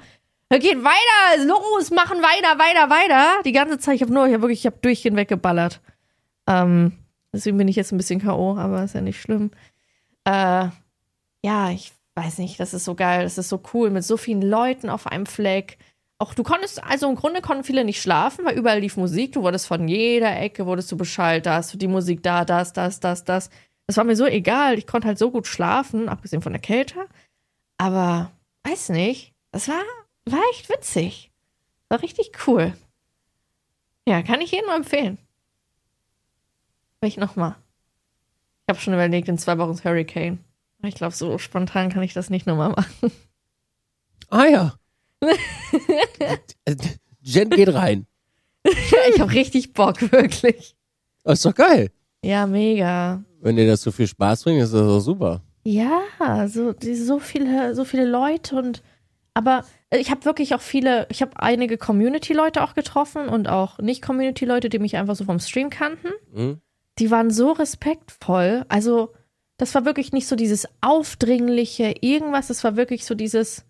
Geht 0.51 0.85
weiter, 0.85 1.45
los, 1.47 1.91
machen 1.91 2.19
weiter, 2.19 2.59
weiter, 2.59 2.89
weiter. 2.89 3.43
Die 3.45 3.53
ganze 3.53 3.79
Zeit, 3.79 3.97
ich 3.97 4.03
habe 4.03 4.13
nur, 4.13 4.27
ich 4.27 4.35
habe 4.35 4.43
wirklich, 4.43 4.61
ich 4.61 4.67
habe 4.67 4.79
durchgehend 4.81 5.17
weggeballert. 5.17 5.81
Ähm, 6.47 6.93
deswegen 7.33 7.59
bin 7.59 7.67
ich 7.67 7.75
jetzt 7.75 7.91
ein 7.91 7.97
bisschen 7.97 8.21
K.O., 8.21 8.57
aber 8.57 8.85
ist 8.85 8.95
ja 8.95 9.01
nicht 9.01 9.21
schlimm. 9.21 9.51
Äh, 10.25 10.69
ja, 11.43 11.71
ich 11.71 11.93
weiß 12.15 12.39
nicht, 12.39 12.61
das 12.61 12.73
ist 12.73 12.85
so 12.85 12.95
geil, 12.95 13.25
das 13.25 13.37
ist 13.37 13.49
so 13.49 13.61
cool, 13.73 13.91
mit 13.91 14.05
so 14.05 14.17
vielen 14.17 14.43
Leuten 14.43 14.91
auf 14.91 15.09
einem 15.09 15.27
Fleck. 15.27 15.79
Auch 16.19 16.35
du 16.35 16.43
konntest, 16.43 16.83
also 16.83 17.09
im 17.09 17.17
Grunde 17.17 17.41
konnten 17.43 17.65
viele 17.65 17.85
nicht 17.85 18.01
schlafen, 18.01 18.45
weil 18.45 18.57
überall 18.57 18.81
lief 18.81 18.97
Musik. 18.97 19.33
Du 19.33 19.43
wurdest 19.43 19.67
von 19.67 19.89
jeder 19.89 20.39
Ecke, 20.41 20.67
wurdest 20.67 20.91
du 20.93 20.97
Bescheid, 20.97 21.45
da 21.45 21.57
hast 21.57 21.75
du 21.75 21.79
die 21.79 21.89
Musik 21.89 22.23
da, 22.23 22.45
das, 22.45 22.73
das, 22.73 23.01
das, 23.01 23.25
das. 23.25 23.51
Das 23.87 23.97
war 23.97 24.05
mir 24.05 24.17
so 24.17 24.25
egal. 24.25 24.79
Ich 24.79 24.87
konnte 24.87 25.09
halt 25.09 25.19
so 25.19 25.31
gut 25.31 25.47
schlafen, 25.47 26.09
abgesehen 26.09 26.41
von 26.41 26.53
der 26.53 26.63
Kälte. 26.63 27.07
Aber, 27.77 28.31
weiß 28.63 28.91
nicht, 28.91 29.35
das 29.51 29.69
war, 29.69 29.83
war 30.25 30.41
echt 30.53 30.69
witzig. 30.71 31.31
War 31.89 32.01
richtig 32.01 32.31
cool. 32.47 32.75
Ja, 34.07 34.23
kann 34.23 34.41
ich 34.41 34.53
jedem 34.53 34.71
empfehlen. 34.71 35.19
Vielleicht 36.99 37.19
nochmal. 37.19 37.57
Ich 38.63 38.73
habe 38.73 38.81
schon 38.81 38.95
überlegt, 38.95 39.29
in 39.29 39.37
zwei 39.37 39.59
Wochen 39.59 39.79
Hurricane. 39.85 40.39
Ich 40.83 40.95
glaube, 40.95 41.15
so 41.15 41.39
spontan 41.39 41.91
kann 41.91 42.03
ich 42.03 42.15
das 42.15 42.31
nicht 42.31 42.47
nochmal 42.47 42.71
machen. 42.71 43.13
Ah 44.31 44.47
ja. 44.47 44.75
Jen 47.21 47.51
geht 47.51 47.73
rein. 47.73 48.07
ich 48.65 49.21
habe 49.21 49.33
richtig 49.33 49.73
Bock, 49.73 50.01
wirklich. 50.13 50.77
Das 51.23 51.39
ist 51.39 51.47
doch 51.47 51.55
geil. 51.55 51.91
Ja, 52.25 52.47
mega. 52.47 53.23
Wenn 53.41 53.57
dir 53.57 53.67
das 53.67 53.83
so 53.83 53.91
viel 53.91 54.07
Spaß 54.07 54.45
bringt, 54.45 54.63
ist 54.63 54.73
das 54.73 54.81
doch 54.81 55.01
super. 55.01 55.43
Ja, 55.65 56.03
so, 56.49 56.75
so 56.81 57.19
viele, 57.19 57.75
so 57.75 57.85
viele 57.85 58.05
Leute 58.05 58.57
und 58.57 58.83
aber 59.35 59.65
ich 59.91 60.11
habe 60.11 60.25
wirklich 60.25 60.55
auch 60.55 60.61
viele, 60.61 61.07
ich 61.11 61.21
habe 61.21 61.33
einige 61.37 61.77
Community-Leute 61.77 62.63
auch 62.63 62.75
getroffen 62.75 63.29
und 63.29 63.49
auch 63.49 63.79
nicht-Community-Leute, 63.79 64.69
die 64.69 64.79
mich 64.79 64.97
einfach 64.97 65.17
so 65.17 65.25
vom 65.25 65.41
Stream 65.41 65.71
kannten. 65.71 66.09
Hm? 66.33 66.61
Die 67.01 67.11
waren 67.11 67.31
so 67.31 67.51
respektvoll. 67.51 68.65
Also, 68.69 69.13
das 69.57 69.75
war 69.75 69.85
wirklich 69.85 70.13
nicht 70.13 70.29
so 70.29 70.37
dieses 70.37 70.69
aufdringliche 70.81 71.95
irgendwas, 72.01 72.47
das 72.47 72.63
war 72.63 72.77
wirklich 72.77 73.05
so 73.05 73.15
dieses 73.15 73.65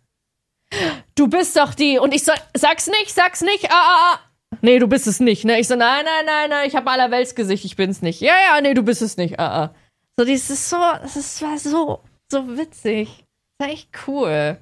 Du 1.14 1.28
bist 1.28 1.56
doch 1.56 1.74
die 1.74 1.98
und 1.98 2.12
ich 2.12 2.24
so 2.24 2.32
sag's 2.54 2.88
nicht, 2.88 3.14
sag's 3.14 3.42
nicht. 3.42 3.70
Ah, 3.70 3.74
ah, 3.74 4.14
ah. 4.14 4.20
Nee, 4.62 4.78
du 4.78 4.88
bist 4.88 5.06
es 5.06 5.20
nicht, 5.20 5.44
ne? 5.44 5.58
Ich 5.60 5.68
so 5.68 5.76
nein, 5.76 6.04
nein, 6.04 6.26
nein, 6.26 6.50
nein, 6.50 6.68
ich 6.68 6.76
habe 6.76 6.90
allerweltsgesicht, 6.90 7.64
ich 7.64 7.76
bin's 7.76 8.02
nicht. 8.02 8.20
Ja, 8.20 8.34
ja, 8.34 8.60
nee, 8.60 8.74
du 8.74 8.82
bist 8.82 9.02
es 9.02 9.16
nicht. 9.16 9.38
Ah, 9.38 9.64
ah. 9.64 9.74
So 10.16 10.24
dieses 10.24 10.70
so, 10.70 10.76
das 11.02 11.42
war 11.42 11.58
so 11.58 12.00
so 12.30 12.56
witzig. 12.56 13.24
Das 13.58 13.66
war 13.66 13.74
echt 13.74 13.90
cool. 14.06 14.58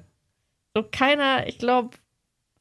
So 0.75 0.83
keiner, 0.89 1.47
ich 1.47 1.57
glaube, 1.57 1.97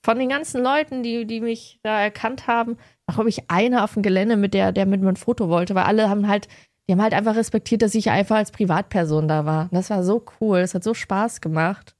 von 0.04 0.18
den 0.18 0.28
ganzen 0.28 0.62
Leuten, 0.62 1.02
die, 1.02 1.26
die 1.26 1.40
mich 1.40 1.78
da 1.82 2.00
erkannt 2.00 2.46
haben, 2.46 2.76
glaube 3.06 3.28
ich, 3.28 3.50
einer 3.50 3.84
auf 3.84 3.94
dem 3.94 4.02
Gelände, 4.02 4.37
mit 4.37 4.54
der, 4.54 4.72
der 4.72 4.87
mit 4.87 5.00
mir 5.00 5.11
ein 5.11 5.16
Foto 5.16 5.49
wollte, 5.49 5.75
weil 5.75 5.84
alle 5.84 6.08
haben 6.08 6.28
halt, 6.28 6.49
die 6.88 6.92
haben 6.92 7.02
halt 7.02 7.14
einfach 7.14 7.37
respektiert, 7.37 7.82
dass 7.82 7.94
ich 7.94 8.11
einfach 8.11 8.37
als 8.37 8.50
Privatperson 8.50 9.28
da 9.28 9.44
war. 9.44 9.64
Und 9.64 9.75
das 9.75 9.90
war 9.90 10.02
so 10.02 10.25
cool, 10.40 10.61
das 10.61 10.75
hat 10.75 10.84
so 10.84 10.94
Spaß 10.94 11.40
gemacht. 11.40 11.94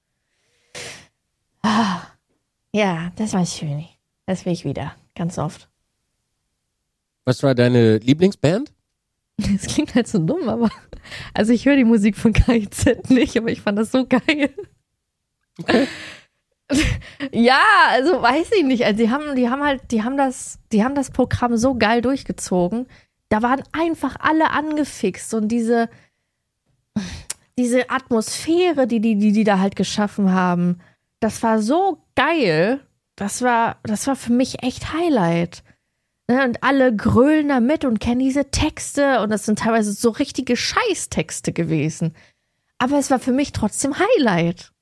Ah, 1.62 2.02
ja, 2.73 3.12
das 3.16 3.33
war 3.33 3.47
schön. 3.47 3.85
Das 4.26 4.45
will 4.45 4.52
ich 4.52 4.64
wieder, 4.64 4.95
ganz 5.14 5.38
oft. 5.38 5.69
Was 7.25 7.42
war 7.42 7.54
deine 7.54 7.99
Lieblingsband? 7.99 8.73
Das 9.38 9.66
klingt 9.66 9.95
halt 9.95 10.07
so 10.07 10.19
dumm, 10.19 10.49
aber. 10.49 10.71
Also 11.35 11.52
ich 11.52 11.66
höre 11.66 11.76
die 11.76 11.85
Musik 11.85 12.16
von 12.16 12.33
KIZ 12.33 13.09
nicht, 13.11 13.37
aber 13.37 13.49
ich 13.49 13.61
fand 13.61 13.78
das 13.78 13.90
so 13.90 14.07
geil. 14.07 14.54
Okay. 15.59 15.87
Ja, 17.33 17.61
also 17.90 18.23
weiß 18.23 18.50
ich 18.57 18.64
nicht. 18.64 18.85
Also 18.87 18.97
die 18.97 19.11
haben, 19.11 19.37
die 19.37 19.50
haben 19.50 19.62
halt, 19.62 19.90
die 19.90 20.02
haben 20.02 20.16
das, 20.16 20.59
die 20.73 20.83
haben 20.83 20.95
das 20.95 21.11
Programm 21.11 21.59
so 21.59 21.75
geil 21.75 22.00
durchgezogen. 22.00 22.87
Da 23.28 23.42
waren 23.42 23.62
einfach 23.73 24.16
alle 24.19 24.50
angefixt 24.50 25.35
und 25.35 25.49
diese, 25.49 25.90
diese 27.59 27.90
Atmosphäre, 27.90 28.87
die 28.87 29.00
die, 29.00 29.16
die, 29.16 29.33
die 29.33 29.45
da 29.45 29.59
halt 29.59 29.76
geschaffen 29.76 30.33
haben, 30.33 30.81
das 31.22 31.42
war 31.42 31.62
so 31.62 31.98
geil. 32.16 32.80
Das 33.16 33.42
war, 33.42 33.76
das 33.84 34.06
war 34.06 34.16
für 34.16 34.32
mich 34.32 34.62
echt 34.62 34.92
Highlight. 34.92 35.62
Ne, 36.28 36.44
Und 36.44 36.62
alle 36.62 36.94
grölen 36.94 37.48
da 37.48 37.60
mit 37.60 37.84
und 37.84 38.00
kennen 38.00 38.20
diese 38.20 38.50
Texte 38.50 39.20
und 39.20 39.30
das 39.30 39.44
sind 39.44 39.58
teilweise 39.60 39.92
so 39.92 40.10
richtige 40.10 40.56
Scheißtexte 40.56 41.52
gewesen. 41.52 42.14
Aber 42.78 42.98
es 42.98 43.10
war 43.10 43.18
für 43.18 43.32
mich 43.32 43.52
trotzdem 43.52 43.94
Highlight. 43.98 44.72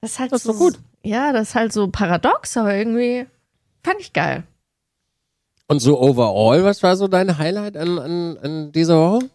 Das 0.00 0.12
ist 0.12 0.18
halt 0.18 0.32
Das 0.32 0.44
ist 0.44 0.46
so 0.46 0.54
gut. 0.54 0.78
Ja, 1.04 1.32
das 1.32 1.50
ist 1.50 1.54
halt 1.54 1.72
so 1.72 1.88
paradox, 1.88 2.56
aber 2.56 2.74
irgendwie 2.74 3.26
fand 3.82 4.00
ich 4.00 4.12
geil. 4.12 4.44
Und 5.66 5.80
so 5.80 6.00
overall, 6.00 6.64
was 6.64 6.82
war 6.82 6.96
so 6.96 7.08
dein 7.08 7.38
Highlight 7.38 7.76
an, 7.76 7.98
an, 7.98 8.38
an 8.38 8.72
dieser 8.72 8.96
Woche? 8.98 9.30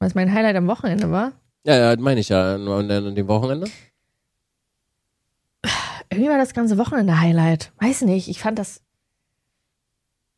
Was 0.00 0.14
mein 0.14 0.32
Highlight 0.32 0.56
am 0.56 0.66
Wochenende 0.66 1.10
war. 1.10 1.32
Ja, 1.64 1.76
ja, 1.76 1.96
meine 2.00 2.20
ich 2.20 2.28
ja, 2.28 2.54
an, 2.54 2.68
an 2.68 3.14
dem 3.14 3.28
Wochenende. 3.28 3.68
Irgendwie 6.10 6.30
war 6.30 6.38
das 6.38 6.54
ganze 6.54 6.78
Wochenende 6.78 7.20
Highlight. 7.20 7.72
Weiß 7.80 8.02
nicht, 8.02 8.28
ich 8.28 8.40
fand 8.40 8.58
das. 8.58 8.82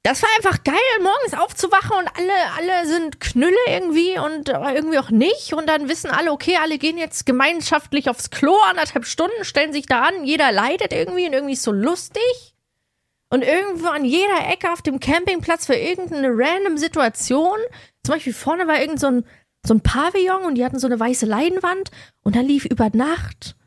Das 0.03 0.23
war 0.23 0.29
einfach 0.39 0.65
geil, 0.65 0.75
morgens 1.03 1.35
aufzuwachen 1.35 1.99
und 1.99 2.09
alle, 2.17 2.33
alle 2.57 2.87
sind 2.87 3.21
Knülle 3.21 3.57
irgendwie 3.67 4.19
und 4.19 4.49
irgendwie 4.49 4.99
auch 4.99 5.11
nicht. 5.11 5.53
Und 5.53 5.69
dann 5.69 5.89
wissen 5.89 6.11
alle, 6.11 6.33
okay, 6.33 6.57
alle 6.63 6.79
gehen 6.79 6.97
jetzt 6.97 7.27
gemeinschaftlich 7.27 8.09
aufs 8.09 8.31
Klo, 8.31 8.57
anderthalb 8.69 9.05
Stunden, 9.05 9.45
stellen 9.45 9.73
sich 9.73 9.87
da 9.87 10.03
an, 10.03 10.25
jeder 10.25 10.53
leidet 10.53 10.93
irgendwie 10.93 11.27
und 11.27 11.35
irgendwie 11.35 11.55
ist 11.55 11.63
so 11.63 11.73
lustig. 11.73 12.55
Und 13.29 13.43
irgendwo 13.43 13.89
an 13.89 14.07
jeder 14.07 14.49
Ecke 14.51 14.73
auf 14.73 14.81
dem 14.81 15.01
Campingplatz 15.01 15.67
für 15.67 15.75
irgendeine 15.75 16.29
random 16.31 16.79
Situation. 16.79 17.59
Zum 18.03 18.15
Beispiel 18.15 18.33
vorne 18.33 18.67
war 18.67 18.81
irgend 18.81 19.01
so 19.01 19.09
ein, 19.09 19.25
so 19.67 19.75
ein 19.75 19.83
Pavillon 19.83 20.45
und 20.45 20.55
die 20.55 20.65
hatten 20.65 20.79
so 20.79 20.87
eine 20.87 20.99
weiße 20.99 21.27
Leinwand 21.27 21.91
und 22.23 22.37
da 22.37 22.41
lief 22.41 22.65
über 22.65 22.89
Nacht 22.95 23.58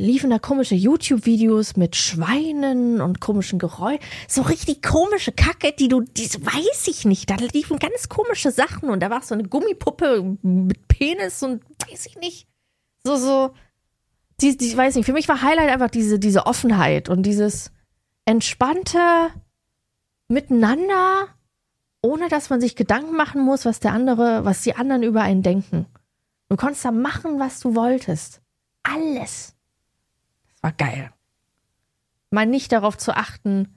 liefen 0.00 0.30
da 0.30 0.38
komische 0.38 0.74
YouTube-Videos 0.74 1.76
mit 1.76 1.94
Schweinen 1.94 3.00
und 3.00 3.20
komischen 3.20 3.58
Geräuschen. 3.58 4.00
So 4.28 4.42
richtig 4.42 4.82
komische 4.82 5.32
Kacke, 5.32 5.72
die 5.72 5.88
du, 5.88 6.00
die 6.00 6.28
weiß 6.28 6.88
ich 6.88 7.04
nicht. 7.04 7.30
Da 7.30 7.36
liefen 7.36 7.78
ganz 7.78 8.08
komische 8.08 8.50
Sachen 8.50 8.90
und 8.90 9.00
da 9.00 9.10
war 9.10 9.22
so 9.22 9.34
eine 9.34 9.44
Gummipuppe 9.44 10.38
mit 10.42 10.88
Penis 10.88 11.42
und 11.42 11.62
weiß 11.88 12.06
ich 12.06 12.16
nicht. 12.16 12.48
So, 13.04 13.16
so, 13.16 13.50
die, 14.40 14.56
die 14.56 14.76
weiß 14.76 14.96
nicht. 14.96 15.06
Für 15.06 15.12
mich 15.12 15.28
war 15.28 15.42
Highlight 15.42 15.70
einfach 15.70 15.90
diese, 15.90 16.18
diese 16.18 16.46
Offenheit 16.46 17.08
und 17.08 17.22
dieses 17.22 17.70
entspannte 18.24 18.98
Miteinander, 20.28 21.28
ohne 22.02 22.28
dass 22.28 22.50
man 22.50 22.60
sich 22.60 22.76
Gedanken 22.76 23.16
machen 23.16 23.42
muss, 23.42 23.64
was 23.64 23.80
der 23.80 23.92
andere, 23.92 24.44
was 24.44 24.62
die 24.62 24.76
anderen 24.76 25.02
über 25.02 25.22
einen 25.22 25.42
denken. 25.42 25.86
Du 26.48 26.56
konntest 26.56 26.84
da 26.84 26.90
machen, 26.90 27.38
was 27.38 27.60
du 27.60 27.74
wolltest. 27.74 28.40
Alles 28.82 29.54
war 30.62 30.72
geil. 30.72 31.10
Mal 32.30 32.46
nicht 32.46 32.72
darauf 32.72 32.96
zu 32.96 33.16
achten 33.16 33.76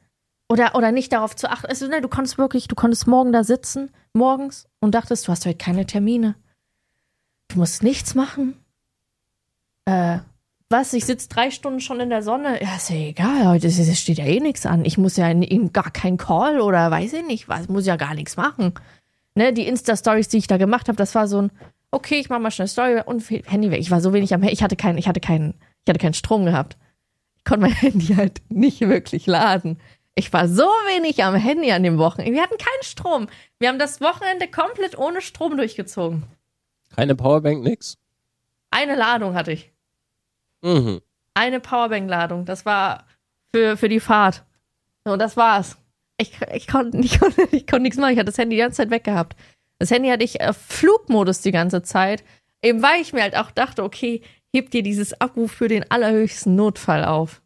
oder, 0.50 0.76
oder 0.76 0.92
nicht 0.92 1.12
darauf 1.14 1.36
zu 1.36 1.50
achten. 1.50 1.68
Also, 1.68 1.88
ne, 1.88 2.02
du 2.02 2.08
konntest 2.08 2.38
wirklich, 2.38 2.68
du 2.68 2.76
konntest 2.76 3.08
morgen 3.08 3.32
da 3.32 3.44
sitzen, 3.44 3.92
morgens 4.14 4.68
und 4.80 4.94
dachtest, 4.94 5.28
du 5.28 5.32
hast 5.32 5.46
heute 5.46 5.58
keine 5.58 5.86
Termine. 5.86 6.36
Du 7.48 7.60
musst 7.60 7.84
nichts 7.84 8.16
machen. 8.16 8.56
Äh, 9.86 10.20
was? 10.70 10.94
Ich 10.94 11.06
sitze 11.06 11.30
drei 11.30 11.52
Stunden 11.52 11.82
schon 11.82 12.00
in 12.00 12.10
der 12.10 12.24
Sonne. 12.24 12.62
Ja, 12.62 12.76
ist 12.76 12.90
ja 12.90 12.96
egal. 12.96 13.48
Heute 13.48 13.70
steht 13.70 14.18
ja 14.18 14.26
eh 14.26 14.40
nichts 14.40 14.66
an. 14.66 14.86
Ich 14.86 14.98
muss 14.98 15.18
ja 15.18 15.30
in, 15.30 15.44
in 15.44 15.72
gar 15.72 15.92
keinen 15.92 16.18
Call 16.18 16.62
oder 16.62 16.90
weiß 16.90 17.14
ich 17.14 17.26
nicht 17.26 17.48
was. 17.48 17.70
Muss 17.70 17.86
ja 17.86 17.96
gar 17.96 18.16
nichts 18.16 18.38
machen. 18.38 18.74
Ne, 19.36 19.54
die 19.54 19.68
Insta-Stories, 19.68 20.30
die 20.30 20.38
ich 20.38 20.48
da 20.48 20.58
gemacht 20.58 20.88
habe, 20.88 20.96
das 20.96 21.16
war 21.16 21.28
so 21.28 21.44
ein, 21.44 21.52
okay, 21.92 22.16
ich 22.16 22.30
mach 22.30 22.40
mal 22.40 22.52
schnell 22.52 22.68
Story 22.68 23.02
und 23.06 23.30
Handy 23.30 23.72
weg. 23.72 23.80
Ich 23.80 23.92
war 23.92 24.02
so 24.02 24.14
wenig 24.14 24.34
am 24.34 24.42
Handy. 24.42 24.54
Ich 24.54 24.64
hatte 24.64 24.76
keinen, 24.76 24.98
ich 24.98 25.08
hatte 25.08 25.20
keinen, 25.20 25.54
ich 25.86 25.90
hatte 25.90 26.00
keinen 26.00 26.14
Strom 26.14 26.46
gehabt. 26.46 26.78
Ich 27.38 27.44
konnte 27.44 27.68
mein 27.68 27.76
Handy 27.76 28.08
halt 28.16 28.42
nicht 28.50 28.82
wirklich 28.82 29.26
laden. 29.28 29.80
Ich 30.16 30.32
war 30.32 30.48
so 30.48 30.64
wenig 30.64 31.24
am 31.24 31.36
Handy 31.36 31.72
an 31.72 31.84
dem 31.84 31.98
Wochenende. 31.98 32.34
Wir 32.34 32.44
hatten 32.44 32.58
keinen 32.58 32.84
Strom. 32.84 33.28
Wir 33.60 33.70
haben 33.70 33.80
das 33.80 34.00
Wochenende 34.00 34.48
komplett 34.48 34.98
ohne 34.98 35.22
Strom 35.22 35.58
durchgezogen. 35.58 36.24
Keine 36.96 37.16
Powerbank, 37.16 37.64
nix? 37.64 37.98
Eine 38.70 38.96
Ladung 38.96 39.34
hatte 39.34 39.54
ich. 39.54 39.72
Mhm. 40.62 41.02
Eine 41.34 41.60
Powerbank-Ladung. 41.60 42.46
Das 42.46 42.66
war 42.66 43.08
für, 43.54 43.76
für 43.76 43.90
die 43.90 44.00
Fahrt. 44.00 44.44
Und 45.04 45.20
das 45.20 45.36
war's. 45.36 45.78
Ich, 46.18 46.32
ich 46.54 46.68
konnte 46.68 46.98
ich 47.00 47.20
konnte, 47.20 47.48
ich 47.52 47.66
konnte 47.66 47.84
nichts 47.84 47.98
machen. 47.98 48.14
Ich 48.14 48.20
hatte 48.20 48.32
das 48.32 48.38
Handy 48.38 48.56
die 48.56 48.62
ganze 48.62 48.78
Zeit 48.78 48.92
weggehabt. 48.92 49.36
Das 49.80 49.90
Handy 49.90 50.10
hatte 50.10 50.24
ich 50.24 50.42
auf 50.42 50.58
Flugmodus 50.58 51.42
die 51.42 51.52
ganze 51.52 51.82
Zeit. 51.82 52.24
Eben 52.62 52.82
weil 52.82 53.02
ich 53.02 53.14
mir 53.14 53.24
halt 53.24 53.36
auch 53.36 53.52
dachte, 53.52 53.84
okay, 53.84 54.22
heb 54.54 54.72
dir 54.72 54.84
dieses 54.84 55.20
Akku 55.20 55.48
für 55.48 55.68
den 55.68 55.90
allerhöchsten 55.90 56.56
Notfall 56.56 57.04
auf. 57.06 57.42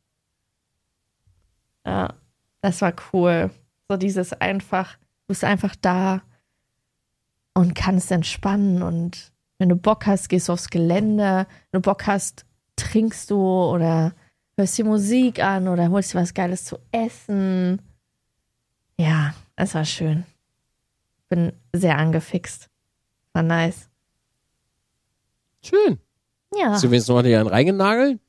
Ja, 1.86 2.14
das 2.62 2.82
war 2.82 2.94
cool. 3.14 3.50
So 3.88 3.98
dieses 3.98 4.34
einfach, 4.34 4.98
du 4.98 5.28
bist 5.30 5.44
einfach 5.44 5.76
da 5.76 6.22
und 7.54 7.74
kannst 7.76 8.12
entspannen 8.12 8.84
und 8.84 9.32
wenn 9.58 9.70
du 9.70 9.76
Bock 9.76 10.06
hast, 10.06 10.30
gehst 10.30 10.50
du 10.50 10.54
aufs 10.54 10.70
Gelände. 10.70 11.48
Wenn 11.72 11.82
du 11.82 11.90
Bock 11.90 12.06
hast, 12.06 12.46
trinkst 12.76 13.32
du 13.32 13.38
oder 13.38 14.14
hörst 14.56 14.78
dir 14.78 14.86
Musik 14.86 15.42
an 15.42 15.68
oder 15.68 15.90
holst 15.90 16.14
dir 16.14 16.20
was 16.20 16.34
Geiles 16.34 16.66
zu 16.66 16.78
essen. 16.92 17.82
Ja, 19.00 19.34
es 19.56 19.74
war 19.74 19.86
schön. 19.86 20.26
Bin 21.30 21.54
sehr 21.74 21.98
angefixt. 21.98 22.70
War 23.34 23.44
nice. 23.44 23.90
Schön. 25.64 26.00
Ja. 26.60 26.72
Hast 26.72 26.84
du 26.84 26.90
wenigstens 26.90 27.10
noch 27.10 27.24
einen 27.24 27.48
reingenagelt? 27.48 28.20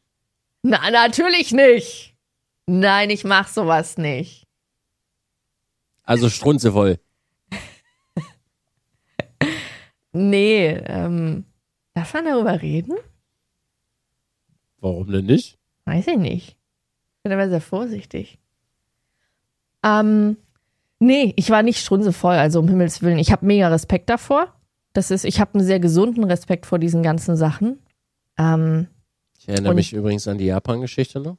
Na, 0.62 0.90
natürlich 0.90 1.52
nicht. 1.52 2.14
Nein, 2.66 3.11
ich 3.11 3.25
mach 3.25 3.49
sowas 3.49 3.97
nicht. 3.97 4.47
Also 6.02 6.28
strunze 6.28 6.73
voll. 6.73 6.99
Nee, 10.12 10.68
ähm, 10.87 11.44
darf 11.94 12.14
man 12.14 12.25
darüber 12.25 12.61
reden? 12.61 12.97
Warum 14.80 15.12
denn 15.12 15.26
nicht? 15.26 15.58
Weiß 15.85 16.06
ich 16.06 16.16
nicht. 16.16 16.49
Ich 16.49 17.23
bin 17.23 17.32
aber 17.32 17.49
sehr 17.49 17.61
vorsichtig. 17.61 18.38
Ähm, 19.85 20.37
nee, 20.99 21.35
ich 21.37 21.50
war 21.50 21.62
nicht 21.62 21.80
strunzevoll, 21.80 22.35
also 22.35 22.58
um 22.58 22.68
Himmels 22.68 23.02
Willen. 23.02 23.18
Ich 23.18 23.30
habe 23.30 23.47
mega 23.47 23.68
Respekt 23.68 24.08
davor. 24.08 24.52
Das 24.92 25.11
ist, 25.11 25.25
ich 25.25 25.40
habe 25.40 25.54
einen 25.54 25.66
sehr 25.66 25.78
gesunden 25.78 26.25
Respekt 26.25 26.66
vor 26.66 26.78
diesen 26.78 27.02
ganzen 27.02 27.37
Sachen. 27.37 27.78
Ähm, 28.38 28.87
Ich 29.38 29.49
erinnere 29.49 29.75
mich 29.75 29.92
übrigens 29.92 30.26
an 30.28 30.38
die 30.38 30.47
Japan-Geschichte 30.47 31.21
noch. 31.21 31.37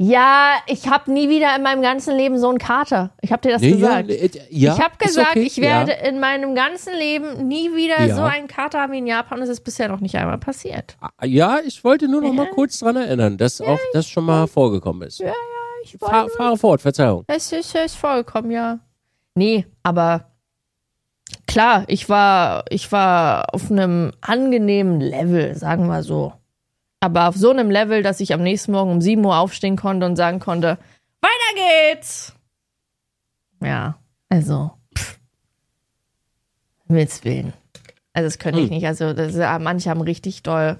ja, 0.00 0.52
ich 0.68 0.86
habe 0.88 1.12
nie 1.12 1.28
wieder 1.28 1.56
in 1.56 1.62
meinem 1.62 1.82
ganzen 1.82 2.16
Leben 2.16 2.38
so 2.38 2.48
einen 2.48 2.58
Kater. 2.58 3.10
Ich 3.20 3.32
habe 3.32 3.42
dir 3.42 3.50
das 3.54 3.62
Nee, 3.62 3.72
gesagt. 3.72 4.08
Ja, 4.08 4.14
äh, 4.14 4.30
ja, 4.50 4.74
ich 4.74 4.80
habe 4.80 4.96
gesagt, 4.96 5.30
okay, 5.30 5.42
ich 5.42 5.56
werde 5.56 5.90
Ja. 5.92 5.98
in 6.08 6.20
meinem 6.20 6.54
ganzen 6.54 6.94
Leben 6.94 7.48
nie 7.48 7.74
wieder 7.74 8.06
Ja. 8.06 8.14
so 8.14 8.22
einen 8.22 8.46
Kater 8.46 8.80
haben 8.80 8.92
wie 8.92 8.98
in 8.98 9.08
Japan. 9.08 9.40
Das 9.40 9.48
ist 9.48 9.62
bisher 9.62 9.88
noch 9.88 9.98
nicht 9.98 10.14
einmal 10.14 10.38
passiert. 10.38 10.96
Ah, 11.00 11.24
Ja, 11.24 11.58
ich 11.66 11.82
wollte 11.82 12.06
nur 12.06 12.22
noch 12.22 12.32
mal 12.32 12.46
Ja. 12.46 12.52
kurz 12.52 12.78
dran 12.78 12.94
erinnern, 12.94 13.36
dass 13.38 13.60
auch 13.60 13.78
das 13.92 14.08
schon 14.08 14.24
mal 14.24 14.46
vorgekommen 14.46 15.02
ist. 15.08 15.18
Ja, 15.18 15.32
Ich 15.82 15.96
Fahr, 15.98 16.28
fahre 16.28 16.56
fort, 16.56 16.80
Verzeihung. 16.80 17.24
Es 17.26 17.50
ist, 17.50 17.74
es 17.74 17.86
ist 17.86 17.94
vollkommen, 17.96 18.52
ja. 18.52 18.78
Nee, 19.34 19.66
aber 19.82 20.30
klar, 21.46 21.84
ich 21.88 22.08
war, 22.08 22.64
ich 22.70 22.90
war 22.92 23.54
auf 23.54 23.70
einem 23.70 24.12
angenehmen 24.20 25.00
Level, 25.00 25.54
sagen 25.54 25.86
wir 25.86 26.02
so. 26.02 26.32
Aber 27.00 27.28
auf 27.28 27.36
so 27.36 27.50
einem 27.50 27.70
Level, 27.70 28.02
dass 28.02 28.20
ich 28.20 28.32
am 28.34 28.42
nächsten 28.42 28.72
Morgen 28.72 28.90
um 28.90 29.00
7 29.00 29.24
Uhr 29.24 29.36
aufstehen 29.36 29.76
konnte 29.76 30.04
und 30.06 30.16
sagen 30.16 30.40
konnte, 30.40 30.78
weiter 31.20 31.94
geht's. 31.94 32.34
Ja, 33.62 33.98
also, 34.28 34.72
pff. 34.96 35.18
Will's 36.86 37.24
willen. 37.24 37.52
Also, 38.12 38.26
das 38.26 38.38
könnte 38.38 38.60
ich 38.60 38.68
Hm. 38.68 38.74
nicht. 38.76 38.86
Also, 38.86 39.12
das, 39.12 39.34
ja, 39.36 39.58
manche 39.58 39.90
haben 39.90 40.00
richtig 40.00 40.42
doll, 40.42 40.78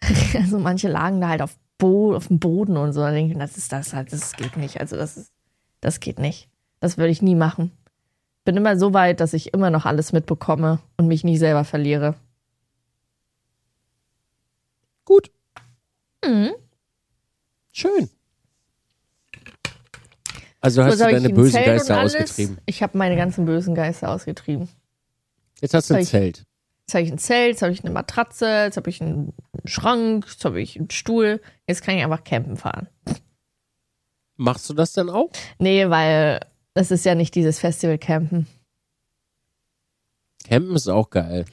also 0.34 0.58
manche 0.58 0.88
lagen 0.88 1.20
da 1.20 1.28
halt 1.28 1.42
auf, 1.42 1.56
Bo 1.78 2.14
auf 2.14 2.28
dem 2.28 2.38
Boden 2.38 2.76
und 2.76 2.92
so. 2.92 3.00
Da 3.00 3.10
denke 3.10 3.32
ich, 3.32 3.38
das 3.38 3.56
ist 3.56 3.72
das 3.72 3.92
halt, 3.92 4.12
das 4.12 4.34
geht 4.34 4.56
nicht. 4.56 4.80
Also, 4.80 4.96
das 4.96 5.16
ist, 5.16 5.32
das 5.80 5.98
geht 5.98 6.18
nicht. 6.20 6.48
Das 6.78 6.96
würde 6.98 7.10
ich 7.10 7.22
nie 7.22 7.34
machen. 7.34 7.72
Bin 8.44 8.56
immer 8.56 8.76
so 8.78 8.92
weit, 8.92 9.20
dass 9.20 9.32
ich 9.32 9.54
immer 9.54 9.70
noch 9.70 9.86
alles 9.86 10.12
mitbekomme 10.12 10.78
und 10.98 11.06
mich 11.08 11.24
nie 11.24 11.38
selber 11.38 11.64
verliere. 11.64 12.14
Gut, 15.04 15.30
Mhm. 16.24 16.52
schön. 17.72 18.08
Also 20.60 20.82
hast 20.82 20.92
Jetzt 20.92 21.00
du 21.00 21.04
deine 21.12 21.28
ein 21.28 21.34
bösen 21.34 21.52
Zelt 21.52 21.66
Geister 21.66 22.02
ausgetrieben. 22.02 22.58
Ich 22.64 22.82
habe 22.82 22.96
meine 22.96 23.16
ganzen 23.16 23.44
bösen 23.44 23.74
Geister 23.74 24.08
ausgetrieben. 24.10 24.68
Jetzt 25.60 25.74
hast 25.74 25.90
du 25.90 25.94
ein 25.94 26.00
ich- 26.00 26.08
Zelt. 26.08 26.44
Jetzt 26.86 26.94
habe 26.94 27.02
ich 27.04 27.12
ein 27.12 27.18
Zelt, 27.18 27.48
jetzt 27.52 27.62
habe 27.62 27.72
ich 27.72 27.82
eine 27.84 27.92
Matratze, 27.92 28.46
jetzt 28.64 28.76
habe 28.78 28.88
ich 28.90 29.00
einen 29.02 29.32
Schrank, 29.64 30.26
jetzt 30.26 30.44
habe 30.44 30.60
ich 30.60 30.78
einen 30.78 30.90
Stuhl. 30.90 31.40
Jetzt 31.66 31.82
kann 31.82 31.96
ich 31.96 32.02
einfach 32.04 32.24
campen 32.24 32.56
fahren. 32.56 32.88
Machst 34.36 34.68
du 34.68 34.74
das 34.74 34.92
denn 34.94 35.08
auch? 35.10 35.30
Nee, 35.58 35.88
weil 35.90 36.40
das 36.74 36.90
ist 36.90 37.04
ja 37.04 37.14
nicht 37.14 37.34
dieses 37.34 37.58
Festival-Campen. 37.58 38.46
Campen 40.44 40.76
ist 40.76 40.88
auch 40.88 41.10
geil. 41.10 41.46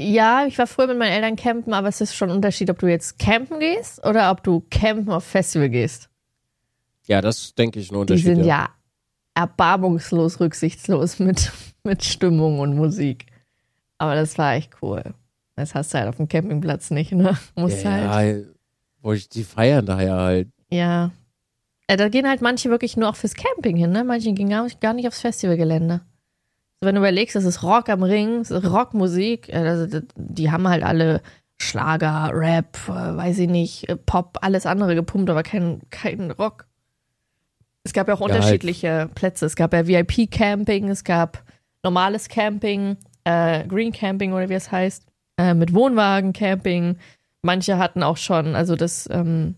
Ja, 0.00 0.46
ich 0.46 0.56
war 0.58 0.68
früher 0.68 0.86
mit 0.86 0.98
meinen 0.98 1.12
Eltern 1.12 1.34
campen, 1.34 1.74
aber 1.74 1.88
es 1.88 2.00
ist 2.00 2.14
schon 2.14 2.30
ein 2.30 2.36
Unterschied, 2.36 2.70
ob 2.70 2.78
du 2.78 2.86
jetzt 2.86 3.18
campen 3.18 3.58
gehst 3.58 4.04
oder 4.06 4.30
ob 4.30 4.44
du 4.44 4.64
campen 4.70 5.10
auf 5.10 5.24
Festival 5.24 5.68
gehst. 5.68 6.08
Ja, 7.06 7.20
das 7.20 7.54
denke 7.54 7.80
ich 7.80 7.90
ein 7.90 7.94
Die 7.94 8.00
Unterschied. 8.00 8.24
sind 8.24 8.44
ja. 8.44 8.44
ja 8.44 8.68
erbarmungslos 9.34 10.38
rücksichtslos 10.40 11.18
mit, 11.18 11.50
mit 11.84 12.04
Stimmung 12.04 12.60
und 12.60 12.76
Musik. 12.76 13.26
Aber 13.98 14.14
das 14.14 14.38
war 14.38 14.54
echt 14.54 14.76
cool. 14.82 15.02
Das 15.56 15.74
hast 15.74 15.92
du 15.92 15.98
halt 15.98 16.08
auf 16.08 16.16
dem 16.16 16.28
Campingplatz 16.28 16.90
nicht, 16.92 17.10
ne? 17.10 17.36
Musst 17.56 17.82
ja, 17.82 17.90
halt. 17.90 18.46
ja, 18.46 18.52
wo 19.00 19.12
ich 19.12 19.28
die 19.28 19.42
feiern 19.42 19.84
daher 19.84 20.14
halt. 20.14 20.48
Ja. 20.70 21.10
Äh, 21.88 21.96
Da 21.96 22.08
gehen 22.08 22.28
halt 22.28 22.40
manche 22.42 22.70
wirklich 22.70 22.96
nur 22.96 23.08
auch 23.08 23.16
fürs 23.16 23.34
Camping 23.34 23.76
hin, 23.76 23.90
ne? 23.90 24.04
Manche 24.04 24.32
gehen 24.32 24.48
gar 24.50 24.62
nicht, 24.64 24.80
gar 24.80 24.92
nicht 24.94 25.08
aufs 25.08 25.20
Festivalgelände. 25.20 26.02
Wenn 26.80 26.94
du 26.94 27.00
überlegst, 27.00 27.34
das 27.34 27.44
ist 27.44 27.64
Rock 27.64 27.88
am 27.88 28.04
Ring, 28.04 28.38
das 28.38 28.52
ist 28.52 28.70
Rockmusik, 28.70 29.48
äh, 29.48 29.64
das- 29.64 30.02
die 30.14 30.50
haben 30.52 30.68
halt 30.68 30.84
alle 30.84 31.22
Schlager, 31.60 32.30
Rap, 32.32 32.78
äh, 32.88 33.16
weiß 33.16 33.38
ich 33.40 33.48
nicht, 33.48 33.86
Pop, 34.06 34.38
alles 34.42 34.64
andere 34.64 34.94
gepumpt, 34.94 35.28
aber 35.28 35.42
kein, 35.42 35.80
kein 35.90 36.30
Rock. 36.30 36.66
Es 37.82 37.92
gab 37.92 38.06
ja 38.06 38.14
auch 38.14 38.20
Ja, 38.20 38.26
halt. 38.28 38.36
unterschiedliche 38.36 39.10
Plätze. 39.14 39.46
Es 39.46 39.56
gab 39.56 39.72
ja 39.72 39.86
VIP-Camping, 39.86 40.88
es 40.88 41.02
gab 41.02 41.42
normales 41.82 42.28
Camping, 42.28 42.96
äh, 43.24 43.66
Green 43.66 43.92
Camping 43.92 44.32
oder 44.34 44.48
wie 44.48 44.54
es 44.54 44.70
heißt, 44.70 45.04
äh, 45.38 45.54
mit 45.54 45.72
Wohnwagen-Camping. 45.74 46.96
Manche 47.42 47.78
hatten 47.78 48.02
auch 48.02 48.16
schon, 48.18 48.54
also 48.54 48.76
das, 48.76 49.08
ähm, 49.10 49.54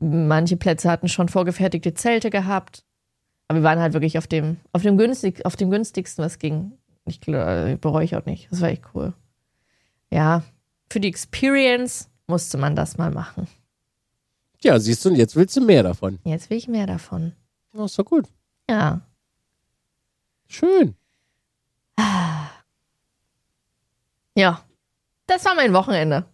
manche 0.00 0.56
Plätze 0.56 0.90
hatten 0.90 1.08
schon 1.08 1.28
vorgefertigte 1.28 1.94
Zelte 1.94 2.30
gehabt. 2.30 2.84
Aber 3.48 3.60
wir 3.60 3.64
waren 3.64 3.80
halt 3.80 3.94
wirklich 3.94 4.18
auf 4.18 4.26
dem, 4.26 4.58
auf 4.72 4.82
dem, 4.82 4.98
günstig, 4.98 5.44
auf 5.46 5.56
dem 5.56 5.70
günstigsten, 5.70 6.24
was 6.24 6.38
ging. 6.38 6.72
Ich 7.06 7.26
äh, 7.28 7.76
bereue 7.80 8.04
ich 8.04 8.16
auch 8.16 8.26
nicht. 8.26 8.50
Das 8.50 8.60
war 8.60 8.68
echt 8.68 8.84
cool. 8.94 9.14
Ja, 10.10 10.42
für 10.90 11.00
die 11.00 11.08
Experience 11.08 12.10
musste 12.26 12.58
man 12.58 12.76
das 12.76 12.98
mal 12.98 13.10
machen. 13.10 13.46
Ja, 14.62 14.78
siehst 14.78 15.04
du, 15.04 15.10
und 15.10 15.16
jetzt 15.16 15.36
willst 15.36 15.56
du 15.56 15.60
mehr 15.60 15.82
davon. 15.82 16.18
Jetzt 16.24 16.50
will 16.50 16.58
ich 16.58 16.68
mehr 16.68 16.86
davon. 16.86 17.32
Das 17.72 17.92
ist 17.92 17.98
doch 17.98 18.04
gut. 18.04 18.26
Ja. 18.68 19.00
Schön. 20.48 20.94
Ja. 24.34 24.62
Das 25.26 25.44
war 25.44 25.54
mein 25.54 25.72
Wochenende. 25.72 26.24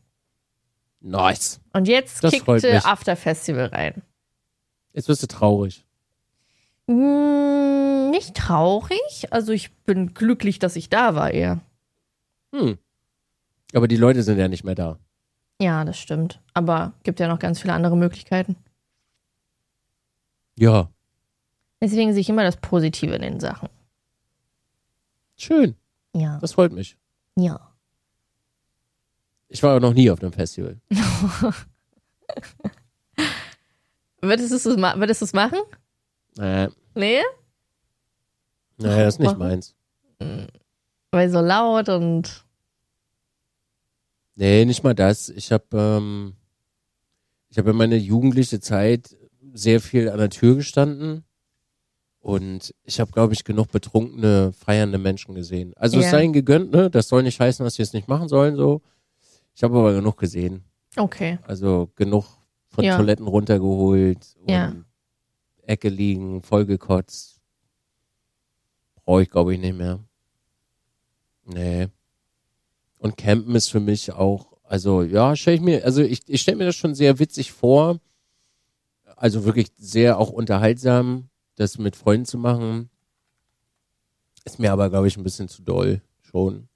Nice. 1.07 1.61
Und 1.73 1.87
jetzt 1.87 2.25
Das 2.25 2.33
kickte. 2.33 2.85
After 2.85 3.15
Festival 3.15 3.67
rein. 3.67 4.03
Jetzt 4.93 5.09
wirst 5.09 5.23
du 5.23 5.27
traurig. 5.27 5.85
Hm, 6.89 8.11
nicht 8.11 8.35
traurig. 8.35 9.29
Also 9.31 9.53
ich 9.53 9.73
bin 9.85 10.15
glücklich, 10.15 10.59
dass 10.59 10.77
ich 10.77 10.89
da 10.89 11.15
war 11.15 11.31
eher. 11.31 11.61
Hm. 12.55 12.79
Aber 13.75 13.89
die 13.89 13.97
Leute 13.97 14.23
sind 14.23 14.39
ja 14.39 14.49
nicht 14.49 14.65
mehr 14.65 14.75
da. 14.75 14.99
Ja, 15.61 15.85
das 15.85 15.99
stimmt. 15.99 16.41
Aber 16.55 16.95
gibt 17.03 17.21
ja 17.21 17.29
noch 17.29 17.39
ganz 17.39 17.61
viele 17.61 17.75
andere 17.75 17.97
Möglichkeiten. 17.97 18.57
Ja, 20.57 20.89
Deswegen 21.85 22.15
sehe 22.15 22.23
ich 22.23 22.31
immer 22.31 22.45
das 22.45 22.57
Positive 22.57 23.15
in 23.15 23.21
den 23.21 23.41
Sachen. 23.41 23.69
schön. 25.37 25.75
Ja. 26.17 26.39
Das 26.39 26.53
freut 26.53 26.73
mich. 26.73 26.97
Ja. 27.37 27.74
Ich 29.55 29.63
war 29.63 29.79
noch 29.79 29.95
nie 29.95 30.11
auf 30.11 30.21
einem 30.21 30.33
Festival. 30.33 30.81
Würdest 34.21 34.51
du 34.51 34.57
es 34.71 34.77
ma 34.77 34.97
würdest 34.99 35.23
es 35.23 35.33
machen? 35.33 35.61
Äh, 36.39 36.69
Nee? 36.97 37.21
naja, 38.79 39.05
das 39.05 39.15
ist 39.15 39.21
nicht 39.21 39.39
meins. 39.39 39.77
Weil 41.13 41.31
so 41.31 41.41
laut 41.41 41.89
und. 41.89 42.45
Nee, 44.35 44.65
nicht 44.65 44.83
mal 44.83 44.95
das. 44.95 45.29
Ich 45.29 45.53
habe 45.53 45.65
ähm, 45.73 46.35
ich 47.51 47.59
habe 47.59 47.71
in 47.71 47.77
meiner 47.77 47.95
jugendlichen 47.95 48.61
Zeit 48.61 49.17
sehr 49.53 49.81
viel 49.81 50.09
an 50.09 50.19
der 50.19 50.31
Tür 50.31 50.57
gestanden 50.57 51.23
und 52.19 52.75
ich 52.83 52.99
habe, 52.99 53.13
glaube 53.13 53.35
ich, 53.35 53.45
genug 53.45 53.71
betrunkene, 53.71 54.53
feiernde 54.53 54.99
Menschen 54.99 55.37
gesehen. 55.37 55.75
Also 55.77 55.99
es 55.99 56.07
Ja. 56.07 56.11
sei 56.11 56.25
ihnen 56.25 56.33
gegönnt, 56.33 56.73
ne? 56.73 56.91
Das 56.91 57.07
soll 57.07 57.23
nicht 57.23 57.39
heißen, 57.39 57.63
dass 57.65 57.75
sie 57.77 57.83
es 57.83 57.93
nicht 57.93 58.09
machen 58.09 58.27
sollen, 58.29 58.57
so. 58.57 58.83
Ich 59.55 59.63
habe 59.63 59.79
aber 59.79 59.93
genug 59.95 60.17
gesehen. 60.19 60.65
Okay. 60.97 61.39
Also 61.47 61.91
genug 61.95 62.25
von 62.69 62.85
Ja. 62.85 62.97
Toiletten 62.97 63.27
runtergeholt 63.27 64.37
und 64.41 64.51
Ja. 64.51 64.73
Ecke 65.63 65.89
liegen, 65.89 66.43
vollgekotzt. 66.43 67.41
Brauche 69.05 69.23
ich, 69.23 69.31
glaube 69.31 69.55
ich, 69.55 69.61
nicht 69.61 69.77
mehr. 69.77 70.01
Nee. 71.45 71.89
Und 72.99 73.17
Campen 73.17 73.55
ist 73.55 73.69
für 73.71 73.81
mich 73.81 74.13
auch, 74.13 74.55
also 74.65 75.03
ja, 75.03 75.37
stelle 75.37 75.57
ich 75.57 75.63
mir, 75.63 75.85
also 75.85 76.03
ich, 76.03 76.23
ich 76.27 76.41
stelle 76.41 76.57
mir 76.57 76.65
das 76.65 76.77
schon 76.77 76.95
sehr 76.95 77.19
witzig 77.19 77.53
vor. 77.53 78.01
Also 79.17 79.45
wirklich 79.45 79.69
sehr 79.77 80.19
auch 80.19 80.31
unterhaltsam, 80.31 81.29
das 81.57 81.79
mit 81.79 81.97
Freunden 81.97 82.27
zu 82.27 82.39
machen. 82.39 82.91
Ist 84.45 84.59
mir 84.59 84.73
aber, 84.73 84.91
glaube 84.91 85.07
ich, 85.09 85.17
ein 85.17 85.23
bisschen 85.23 85.49
zu 85.49 85.63
doll 85.63 86.03
schon. 86.21 86.69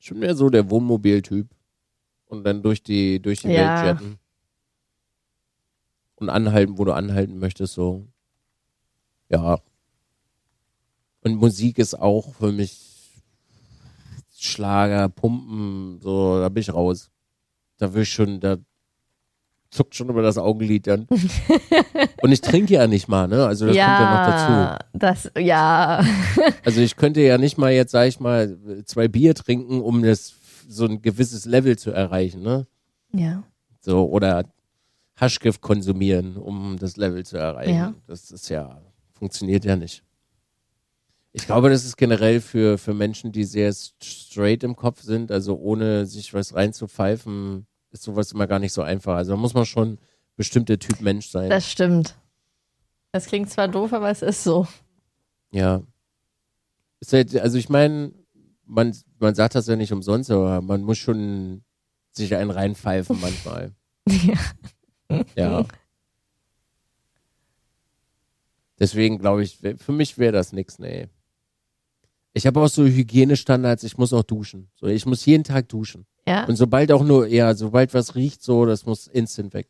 Ich 0.00 0.08
bin 0.10 0.18
mehr 0.18 0.34
so 0.34 0.50
der 0.50 0.70
Wohnmobil-Typ. 0.70 1.48
Und 2.28 2.44
dann 2.44 2.62
durch 2.62 2.82
die, 2.82 3.20
durch 3.20 3.40
die 3.40 3.48
Ja. 3.48 3.84
Welt 3.84 4.00
jetten. 4.00 4.18
Und 6.16 6.30
anhalten, 6.30 6.78
wo 6.78 6.84
du 6.84 6.92
anhalten 6.92 7.38
möchtest, 7.38 7.74
so. 7.74 8.06
Ja. 9.28 9.58
Und 11.22 11.36
Musik 11.36 11.78
ist 11.78 11.98
auch 11.98 12.34
für 12.34 12.52
mich 12.52 12.84
Schlager, 14.40 15.08
Pumpen, 15.08 16.00
so, 16.00 16.38
da 16.40 16.48
bin 16.48 16.60
ich 16.60 16.72
raus. 16.72 17.10
Da 17.78 17.92
will 17.92 18.02
ich 18.02 18.12
schon, 18.12 18.38
da 18.40 18.56
zuckt 19.70 19.94
schon 19.94 20.08
über 20.08 20.22
das 20.22 20.38
Augenlid 20.38 20.86
dann. 20.86 21.06
Und 22.22 22.32
ich 22.32 22.40
trinke 22.40 22.74
ja 22.74 22.86
nicht 22.86 23.08
mal, 23.08 23.26
ne? 23.28 23.46
Also 23.46 23.66
das 23.66 23.74
kommt 23.74 23.86
ja 23.86 24.14
noch 24.14 24.76
dazu. 24.76 24.84
Das, 24.92 25.30
ja. 25.38 26.04
Also 26.64 26.80
ich 26.80 26.96
könnte 26.96 27.20
ja 27.20 27.36
nicht 27.36 27.58
mal 27.58 27.72
jetzt, 27.72 27.90
sag 27.92 28.06
ich 28.06 28.20
mal, 28.20 28.56
zwei 28.84 29.08
Bier 29.08 29.34
trinken, 29.34 29.80
um 29.80 30.02
das 30.02 30.30
so 30.68 30.84
ein 30.84 31.02
gewisses 31.02 31.46
Level 31.46 31.76
zu 31.76 31.90
erreichen, 31.90 32.42
ne? 32.42 32.66
Ja. 33.12 33.42
So, 33.80 34.08
oder 34.08 34.44
Haschgift 35.16 35.60
konsumieren, 35.60 36.36
um 36.36 36.76
das 36.78 36.96
Level 36.96 37.24
zu 37.24 37.38
erreichen. 37.38 37.74
Ja. 37.74 37.94
Das 38.06 38.30
ist 38.30 38.48
ja, 38.50 38.80
funktioniert 39.12 39.64
ja 39.64 39.76
nicht. 39.76 40.04
Ich 41.32 41.46
glaube, 41.46 41.70
das 41.70 41.84
ist 41.84 41.96
generell 41.96 42.40
für, 42.40 42.78
für 42.78 42.94
Menschen, 42.94 43.32
die 43.32 43.44
sehr 43.44 43.72
straight 43.72 44.62
im 44.62 44.76
Kopf 44.76 45.02
sind, 45.02 45.30
also 45.30 45.56
ohne 45.58 46.06
sich 46.06 46.34
was 46.34 46.54
reinzupfeifen, 46.54 47.66
ist 47.90 48.02
sowas 48.02 48.32
immer 48.32 48.46
gar 48.46 48.58
nicht 48.58 48.72
so 48.72 48.82
einfach. 48.82 49.16
Also 49.16 49.32
da 49.32 49.36
muss 49.36 49.54
man 49.54 49.66
schon 49.66 49.98
bestimmter 50.36 50.78
Typ 50.78 51.00
Mensch 51.00 51.28
sein. 51.28 51.50
Das 51.50 51.70
stimmt. 51.70 52.16
Das 53.12 53.26
klingt 53.26 53.50
zwar 53.50 53.68
doof, 53.68 53.92
aber 53.92 54.10
es 54.10 54.22
ist 54.22 54.44
so. 54.44 54.66
Ja. 55.50 55.82
Halt, 57.10 57.36
also 57.36 57.56
ich 57.58 57.68
meine, 57.68 58.12
man, 58.68 58.94
man 59.18 59.34
sagt 59.34 59.54
das 59.54 59.66
ja 59.66 59.76
nicht 59.76 59.92
umsonst, 59.92 60.30
aber 60.30 60.60
man 60.60 60.82
muss 60.82 60.98
schon 60.98 61.64
sich 62.12 62.34
einen 62.36 62.50
reinpfeifen 62.50 63.18
manchmal. 63.20 63.74
Ja. 64.06 64.38
Ja. 65.36 65.66
Deswegen 68.78 69.18
glaube 69.18 69.42
ich, 69.42 69.58
für 69.78 69.92
mich 69.92 70.18
wäre 70.18 70.32
das 70.32 70.52
nix, 70.52 70.78
nee. 70.78 71.08
Ich 72.34 72.46
habe 72.46 72.60
auch 72.60 72.68
so 72.68 72.84
Hygienestandards, 72.84 73.82
ich 73.82 73.98
muss 73.98 74.12
auch 74.12 74.22
duschen. 74.22 74.70
So, 74.76 74.86
ich 74.86 75.06
muss 75.06 75.24
jeden 75.26 75.44
Tag 75.44 75.68
duschen. 75.68 76.06
Ja. 76.26 76.44
Und 76.44 76.56
sobald 76.56 76.92
auch 76.92 77.02
nur, 77.02 77.26
ja, 77.26 77.54
sobald 77.54 77.94
was 77.94 78.14
riecht, 78.14 78.42
so, 78.42 78.66
das 78.66 78.86
muss 78.86 79.08
instant 79.08 79.54
weg. 79.54 79.68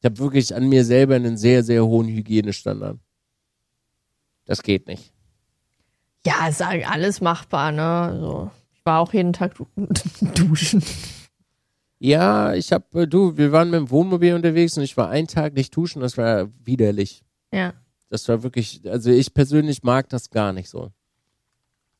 Ich 0.00 0.04
habe 0.06 0.18
wirklich 0.18 0.54
an 0.54 0.68
mir 0.68 0.84
selber 0.84 1.14
einen 1.14 1.36
sehr, 1.36 1.62
sehr 1.62 1.84
hohen 1.84 2.08
Hygienestandard. 2.08 2.98
Das 4.46 4.62
geht 4.62 4.86
nicht. 4.88 5.13
Ja, 6.26 6.48
ist 6.48 6.62
alles 6.62 7.20
machbar, 7.20 7.72
ne? 7.72 7.82
Also, 7.82 8.50
ich 8.74 8.84
war 8.84 9.00
auch 9.00 9.12
jeden 9.12 9.32
Tag 9.32 9.54
du 9.56 9.66
duschen. 10.34 10.82
Ja, 11.98 12.52
ich 12.54 12.72
habe, 12.72 13.02
äh, 13.02 13.06
du, 13.06 13.36
wir 13.36 13.52
waren 13.52 13.70
mit 13.70 13.78
dem 13.78 13.90
Wohnmobil 13.90 14.34
unterwegs 14.34 14.76
und 14.76 14.82
ich 14.82 14.96
war 14.96 15.08
einen 15.08 15.26
Tag 15.26 15.54
nicht 15.54 15.74
duschen, 15.76 16.00
das 16.00 16.16
war 16.18 16.48
widerlich. 16.62 17.22
Ja. 17.52 17.72
Das 18.10 18.28
war 18.28 18.42
wirklich, 18.42 18.82
also 18.88 19.10
ich 19.10 19.32
persönlich 19.32 19.82
mag 19.82 20.08
das 20.08 20.30
gar 20.30 20.52
nicht 20.52 20.68
so. 20.68 20.90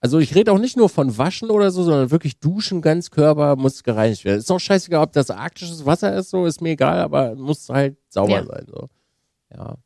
Also 0.00 0.18
ich 0.18 0.34
rede 0.34 0.52
auch 0.52 0.58
nicht 0.58 0.76
nur 0.76 0.90
von 0.90 1.16
Waschen 1.16 1.48
oder 1.50 1.70
so, 1.70 1.82
sondern 1.82 2.10
wirklich 2.10 2.38
Duschen, 2.38 2.82
ganz 2.82 3.10
Körper 3.10 3.56
muss 3.56 3.82
gereinigt 3.82 4.24
werden. 4.26 4.38
Ist 4.40 4.50
auch 4.50 4.58
scheißegal, 4.60 5.02
ob 5.02 5.12
das 5.12 5.30
arktisches 5.30 5.86
Wasser 5.86 6.14
ist, 6.14 6.28
so 6.28 6.44
ist 6.44 6.60
mir 6.60 6.72
egal, 6.72 6.98
aber 6.98 7.34
muss 7.36 7.68
halt 7.70 7.96
sauber 8.10 8.40
Ja. 8.40 8.44
sein, 8.44 8.66
so. 8.68 8.88
Ja. 9.50 9.76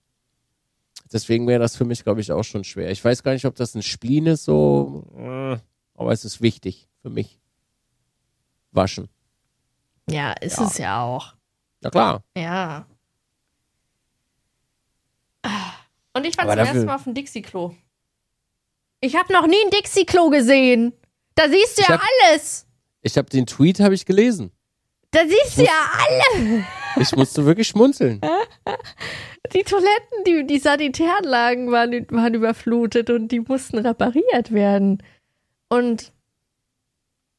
Deswegen 1.13 1.47
wäre 1.47 1.61
das 1.61 1.77
für 1.77 1.85
mich, 1.85 2.05
glaube 2.05 2.21
ich, 2.21 2.31
auch 2.33 2.43
schon 2.45 2.65
schwer. 2.65 2.91
Ich 2.91 3.05
weiß 3.05 3.23
gar 3.23 3.33
nicht, 3.33 3.45
ob 3.47 3.55
das 3.57 3.75
ein 3.75 3.83
Spleen 3.83 4.27
ist, 4.27 4.45
so, 4.45 5.05
äh, 5.17 5.57
aber 5.95 6.13
es 6.13 6.25
ist 6.25 6.41
wichtig 6.43 6.89
für 7.03 7.11
mich. 7.11 7.41
Waschen. 8.73 9.09
Ja, 10.11 10.33
ist 10.33 10.59
Ja. 10.59 10.67
es 10.67 10.79
ja 10.79 11.03
auch. 11.03 11.35
Na 11.81 11.91
klar. 11.91 12.23
Ja. 12.37 12.87
Und 16.13 16.27
ich 16.27 16.37
war 16.37 16.45
Aber 16.45 16.53
zum 16.53 16.59
dafür- 16.59 16.75
ersten 16.75 16.87
Mal 16.87 16.95
auf 16.97 17.05
dem 17.05 17.15
Dixie-Klo. 17.15 17.75
Ich 19.01 19.15
habe 19.17 19.33
noch 19.33 19.47
nie 19.47 19.57
ein 19.65 19.71
Dixie-Klo 19.71 20.31
gesehen. 20.31 20.93
Da 21.35 21.49
siehst 21.49 21.79
du 21.79 21.83
Ich 21.83 21.89
ja 21.89 21.95
hab- 22.01 22.09
alles. 22.31 22.67
Ich 23.03 23.17
habe 23.17 23.31
den 23.31 23.47
Tweet 23.47 23.79
habe 23.81 23.95
ich 23.95 24.05
gelesen. 24.05 24.51
Da 25.13 25.21
siehst 25.27 25.57
du 25.59 25.63
ja 25.63 25.91
alles. 26.09 26.65
Ich 27.01 27.15
musste 27.17 27.45
wirklich 27.47 27.69
schmunzeln. 27.69 28.21
Die 29.55 29.63
Toiletten, 29.63 30.25
die, 30.27 30.47
die 30.47 30.59
Sanitäranlagen 30.59 31.71
waren, 31.71 32.07
waren 32.11 32.35
überflutet 32.35 33.09
und 33.09 33.29
die 33.29 33.41
mussten 33.41 33.79
repariert 33.79 34.53
werden. 34.53 35.03
Und, 35.71 36.13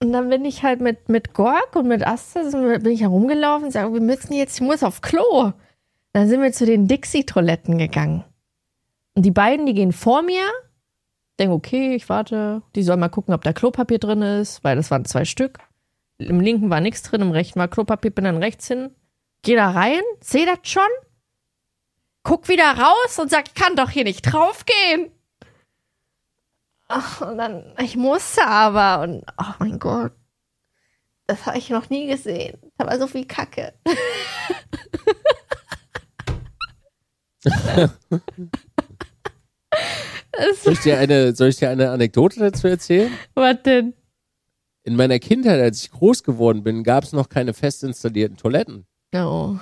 und 0.01 0.11
dann 0.13 0.29
bin 0.29 0.43
ich 0.43 0.63
halt 0.63 0.81
mit, 0.81 1.07
mit 1.07 1.33
Gorg 1.35 1.75
und 1.75 1.87
mit 1.87 2.07
Asta 2.07 2.49
sind 2.49 2.67
wir- 2.67 2.79
bin 2.79 2.93
ich 2.93 3.01
herumgelaufen 3.01 3.65
und 3.65 3.71
sage, 3.71 3.93
wir 3.93 4.01
müssen 4.01 4.33
jetzt, 4.33 4.55
ich 4.59 4.65
muss 4.65 4.81
auf 4.81 5.01
Klo. 5.01 5.51
Dann 6.13 6.27
sind 6.27 6.41
wir 6.41 6.51
zu 6.51 6.65
den 6.65 6.87
Dixie-Toiletten 6.87 7.77
gegangen. 7.77 8.23
Und 9.13 9.23
die 9.23 9.31
beiden, 9.31 9.67
die 9.67 9.75
gehen 9.75 9.91
vor 9.91 10.23
mir. 10.23 10.41
Denke, 11.39 11.53
okay, 11.53 11.93
ich 11.93 12.09
warte. 12.09 12.63
Die 12.75 12.81
sollen 12.81 12.99
mal 13.01 13.09
gucken, 13.09 13.35
ob 13.35 13.43
da 13.43 13.53
Klopapier 13.53 13.99
drin 13.99 14.23
ist, 14.23 14.63
weil 14.63 14.77
das 14.77 14.89
waren 14.89 15.05
zwei 15.05 15.25
Stück. 15.25 15.59
Im 16.17 16.39
linken 16.39 16.71
war 16.71 16.81
nichts 16.81 17.03
drin, 17.03 17.21
im 17.21 17.31
rechten 17.31 17.59
war 17.59 17.67
Klopapier, 17.67 18.09
bin 18.11 18.25
dann 18.25 18.37
rechts 18.37 18.67
hin. 18.67 18.89
Geh 19.41 19.55
da 19.55 19.71
rein, 19.71 20.01
seh 20.21 20.45
das 20.45 20.59
schon, 20.63 20.89
guck 22.23 22.49
wieder 22.49 22.77
raus 22.77 23.19
und 23.19 23.31
sag, 23.31 23.55
kann 23.55 23.75
doch 23.75 23.89
hier 23.89 24.03
nicht 24.03 24.21
draufgehen. 24.21 25.11
Ach, 26.87 27.21
und 27.21 27.37
dann, 27.37 27.73
ich 27.79 27.95
musste 27.95 28.45
aber 28.45 29.03
und, 29.03 29.23
oh 29.37 29.53
mein 29.59 29.79
Gott, 29.79 30.11
das 31.27 31.45
habe 31.45 31.57
ich 31.57 31.69
noch 31.69 31.89
nie 31.89 32.07
gesehen. 32.07 32.57
Da 32.77 32.87
war 32.87 32.97
so 32.97 33.07
viel 33.07 33.25
Kacke. 33.25 33.73
Soll 40.61 40.73
ich 40.73 40.79
dir 40.79 40.97
eine, 40.97 41.35
soll 41.35 41.49
ich 41.49 41.57
dir 41.57 41.69
eine 41.69 41.91
Anekdote 41.91 42.39
dazu 42.39 42.67
erzählen? 42.67 43.11
Was 43.33 43.61
denn? 43.63 43.93
In 44.83 44.95
meiner 44.95 45.19
Kindheit, 45.19 45.59
als 45.59 45.83
ich 45.83 45.91
groß 45.91 46.23
geworden 46.23 46.63
bin, 46.63 46.83
gab 46.83 47.03
es 47.03 47.11
noch 47.11 47.29
keine 47.29 47.53
fest 47.53 47.83
installierten 47.83 48.37
Toiletten. 48.37 48.85
Oh. 49.13 49.55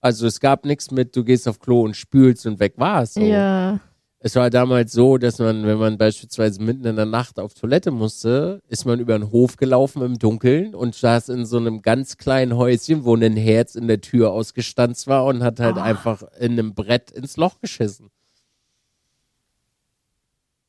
Also 0.00 0.26
es 0.26 0.40
gab 0.40 0.64
nichts 0.64 0.90
mit, 0.90 1.14
du 1.14 1.24
gehst 1.24 1.46
auf 1.48 1.58
Klo 1.58 1.82
und 1.82 1.96
spülst 1.96 2.46
und 2.46 2.58
weg 2.60 2.74
war's. 2.76 3.14
So. 3.14 3.20
Ja. 3.20 3.80
Es 4.22 4.36
war 4.36 4.50
damals 4.50 4.92
so, 4.92 5.16
dass 5.16 5.38
man, 5.38 5.64
wenn 5.64 5.78
man 5.78 5.96
beispielsweise 5.96 6.62
mitten 6.62 6.84
in 6.84 6.96
der 6.96 7.06
Nacht 7.06 7.38
auf 7.38 7.54
Toilette 7.54 7.90
musste, 7.90 8.60
ist 8.68 8.84
man 8.84 9.00
über 9.00 9.18
den 9.18 9.30
Hof 9.30 9.56
gelaufen 9.56 10.02
im 10.02 10.18
Dunkeln 10.18 10.74
und 10.74 10.94
saß 10.94 11.30
in 11.30 11.46
so 11.46 11.56
einem 11.56 11.80
ganz 11.80 12.18
kleinen 12.18 12.54
Häuschen, 12.56 13.04
wo 13.04 13.14
ein 13.14 13.36
Herz 13.36 13.74
in 13.76 13.88
der 13.88 14.02
Tür 14.02 14.30
ausgestanzt 14.32 15.06
war 15.06 15.24
und 15.24 15.42
hat 15.42 15.58
halt 15.58 15.76
Oh. 15.76 15.80
einfach 15.80 16.22
in 16.38 16.52
einem 16.52 16.74
Brett 16.74 17.10
ins 17.10 17.38
Loch 17.38 17.60
geschissen. 17.60 18.10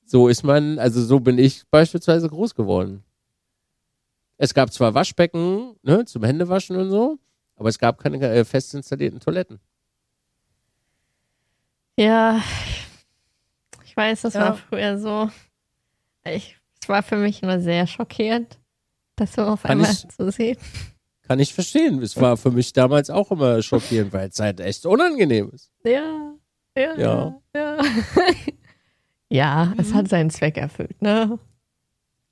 So 0.05 0.27
ist 0.27 0.43
man, 0.43 0.79
also 0.79 1.01
so 1.01 1.19
bin 1.19 1.37
ich 1.37 1.63
beispielsweise 1.69 2.29
groß 2.29 2.55
geworden. 2.55 3.03
Es 4.37 4.53
gab 4.53 4.71
zwar 4.73 4.93
Waschbecken, 4.93 5.75
ne, 5.83 6.05
zum 6.05 6.23
Händewaschen 6.23 6.75
und 6.75 6.89
so, 6.89 7.17
aber 7.61 7.69
es 7.69 7.77
gab 7.77 7.99
keine 7.99 8.17
äh, 8.27 8.43
fest 8.43 8.73
installierten 8.73 9.19
Toiletten. 9.19 9.59
Ja. 11.97 12.41
Ich 13.85 13.95
weiß, 13.95 14.21
das 14.21 14.33
Ja. 14.33 14.41
war 14.41 14.55
früher 14.55 14.97
so. 14.97 15.29
Ich, 16.25 16.57
es 16.81 16.89
war 16.89 17.03
für 17.03 17.17
mich 17.17 17.41
nur 17.43 17.59
sehr 17.59 17.85
schockierend, 17.87 18.59
das 19.15 19.33
so 19.33 19.43
auf 19.43 19.61
Kann 19.63 19.71
einmal 19.73 19.91
ich- 19.91 20.07
zu 20.07 20.31
sehen. 20.31 20.57
Kann 21.23 21.39
ich 21.39 21.53
verstehen. 21.53 22.01
Es 22.01 22.19
war 22.19 22.35
für 22.35 22.51
mich 22.51 22.73
damals 22.73 23.09
auch 23.09 23.31
immer 23.31 23.61
schockierend, 23.61 24.11
weil 24.11 24.29
es 24.29 24.39
halt 24.39 24.59
echt 24.59 24.85
unangenehm 24.85 25.51
ist. 25.53 25.71
Ja, 25.85 26.33
ja, 26.75 26.97
Ja. 26.97 27.41
ja. 27.55 27.77
Ja, 29.29 29.73
es 29.77 29.93
hat 29.93 30.09
seinen 30.09 30.29
Zweck 30.29 30.57
erfüllt, 30.57 31.01
ne? 31.01 31.39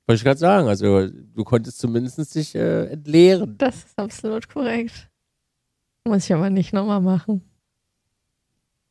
Wollte 0.06 0.16
ich 0.18 0.24
gerade 0.24 0.38
sagen. 0.38 0.68
Also, 0.68 1.08
du 1.08 1.44
konntest 1.44 1.78
zumindest 1.78 2.34
dich 2.34 2.54
äh, 2.54 2.88
entleeren. 2.88 3.56
Das 3.56 3.76
ist 3.84 3.98
absolut 3.98 4.48
korrekt. 4.50 5.08
Muss 6.04 6.24
ich 6.24 6.34
aber 6.34 6.50
nicht 6.50 6.72
nochmal 6.72 7.00
machen. 7.00 7.42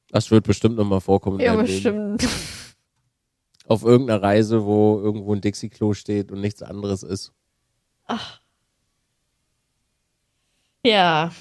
Das 0.09 0.31
wird 0.31 0.45
bestimmt 0.45 0.75
nochmal 0.75 1.01
vorkommen. 1.01 1.39
Ja, 1.39 1.55
deinem 1.55 1.65
Leben. 1.65 2.17
bestimmt. 2.17 2.27
Auf 3.67 3.83
irgendeiner 3.83 4.21
Reise, 4.23 4.63
wo 4.65 4.99
irgendwo 4.99 5.33
ein 5.35 5.41
Dixie-Klo 5.41 5.93
steht 5.93 6.31
und 6.31 6.41
nichts 6.41 6.61
anderes 6.63 7.03
ist. 7.03 7.31
Ja. 10.85 11.31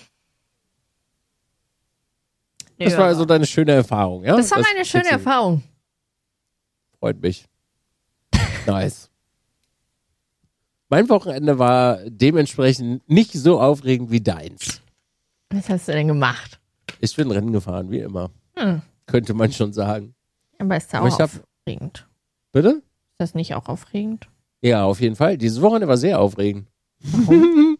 Das 2.78 2.92
Ja. 2.92 2.98
war 2.98 3.07
also 3.07 3.24
deine 3.24 3.46
schöne 3.46 3.72
Erfahrung, 3.72 4.24
ja? 4.24 4.37
Das 4.37 4.50
war 4.50 4.61
meine 4.61 4.85
schöne 4.85 5.04
kriegst 5.04 5.12
du- 5.12 5.16
Erfahrung. 5.16 5.62
Freut 6.98 7.20
mich. 7.20 7.46
nice. 8.66 9.11
Mein 10.90 11.09
Wochenende 11.09 11.59
war 11.59 11.98
dementsprechend 12.09 13.09
nicht 13.09 13.33
so 13.33 13.61
aufregend 13.61 14.11
wie 14.11 14.20
deins. 14.20 14.81
Was 15.51 15.69
hast 15.69 15.89
du 15.89 15.93
denn 15.93 16.09
gemacht? 16.09 16.61
Ich 17.01 17.15
bin 17.17 17.31
Rennen 17.31 17.53
gefahren, 17.53 17.91
wie 17.91 18.01
immer. 18.01 18.31
Hm. 18.57 18.83
Könnte 19.07 19.35
man 19.35 19.53
schon 19.53 19.73
sagen. 19.73 20.15
Aber 20.59 20.77
ist 20.77 20.93
ja 20.93 21.01
auch 21.01 21.19
hab- 21.19 21.31
aufregend. 21.67 22.07
Bitte? 22.53 22.69
Ist 22.69 23.19
das 23.19 23.35
nicht 23.35 23.55
auch 23.55 23.69
aufregend? 23.69 24.29
Ja, 24.61 24.85
auf 24.85 25.01
jeden 25.01 25.17
Fall. 25.17 25.39
Dieses 25.39 25.61
Wochenende 25.61 25.89
war 25.89 25.97
sehr 25.97 26.21
aufregend. 26.21 26.69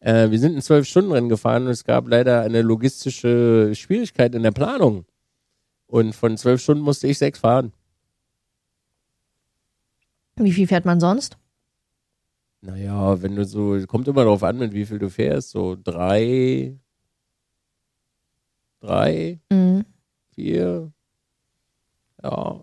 äh, 0.00 0.30
wir 0.30 0.38
sind 0.38 0.56
ein 0.56 0.62
zwölf 0.62 0.86
Stunden 0.86 1.12
Rennen 1.12 1.28
gefahren 1.28 1.64
und 1.64 1.70
es 1.72 1.84
gab 1.84 2.08
leider 2.08 2.42
eine 2.42 2.62
logistische 2.62 3.74
Schwierigkeit 3.74 4.34
in 4.34 4.42
der 4.42 4.52
Planung. 4.52 5.04
Und 5.86 6.14
von 6.14 6.36
zwölf 6.36 6.62
Stunden 6.62 6.84
musste 6.84 7.08
ich 7.08 7.18
sechs 7.18 7.40
fahren. 7.40 7.72
Wie 10.36 10.52
viel 10.52 10.68
fährt 10.68 10.84
man 10.84 11.00
sonst? 11.00 11.36
Naja, 12.62 13.22
wenn 13.22 13.36
du 13.36 13.44
so, 13.44 13.78
kommt 13.86 14.06
immer 14.08 14.24
darauf 14.24 14.42
an, 14.42 14.58
mit 14.58 14.72
wie 14.74 14.84
viel 14.84 14.98
du 14.98 15.08
fährst. 15.08 15.50
So 15.50 15.76
drei, 15.82 16.76
drei, 18.80 19.40
Mhm. 19.50 19.84
vier. 20.34 20.92
Ja. 22.22 22.60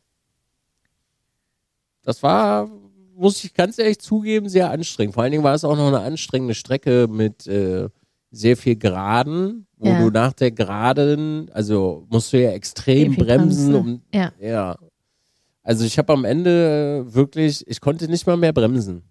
Das 2.04 2.22
war, 2.24 2.70
muss 3.16 3.44
ich 3.44 3.54
ganz 3.54 3.80
ehrlich 3.80 4.00
zugeben, 4.00 4.50
sehr 4.50 4.70
anstrengend. 4.70 5.16
Vor 5.16 5.24
allen 5.24 5.32
Dingen 5.32 5.44
war 5.44 5.56
es 5.56 5.64
auch 5.66 5.76
noch 5.76 5.88
eine 5.88 6.00
anstrengende 6.02 6.54
Strecke 6.54 7.08
mit 7.10 7.48
äh, 7.48 7.90
sehr 8.30 8.56
viel 8.56 8.76
Geraden, 8.76 9.66
wo 9.78 9.88
Ja. 9.90 9.98
du 9.98 10.12
nach 10.12 10.34
der 10.34 10.52
Geraden, 10.52 11.50
also 11.54 12.06
musst 12.10 12.32
du 12.34 12.42
ja 12.42 12.52
extrem 12.52 13.16
bremsen. 13.16 13.76
um 13.76 14.02
Ja. 14.14 14.32
ja. 14.40 14.78
Also 15.64 15.84
ich 15.86 15.98
habe 15.98 16.14
am 16.14 16.24
Ende 16.24 17.06
äh, 17.10 17.14
wirklich, 17.14 17.68
ich 17.68 17.82
konnte 17.82 18.08
nicht 18.08 18.28
mal 18.28 18.38
mehr 18.38 18.54
bremsen. 18.54 19.04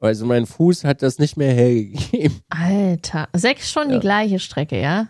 Also 0.00 0.26
mein 0.26 0.44
Fuß 0.46 0.84
hat 0.84 1.02
das 1.02 1.18
nicht 1.18 1.36
mehr 1.36 1.52
hergegeben. 1.54 2.40
Alter. 2.50 3.28
Sechs 3.32 3.70
Stunden 3.70 3.90
Ja. 3.92 3.96
die 3.98 4.02
gleiche 4.02 4.38
Strecke, 4.38 4.80
ja? 4.80 5.08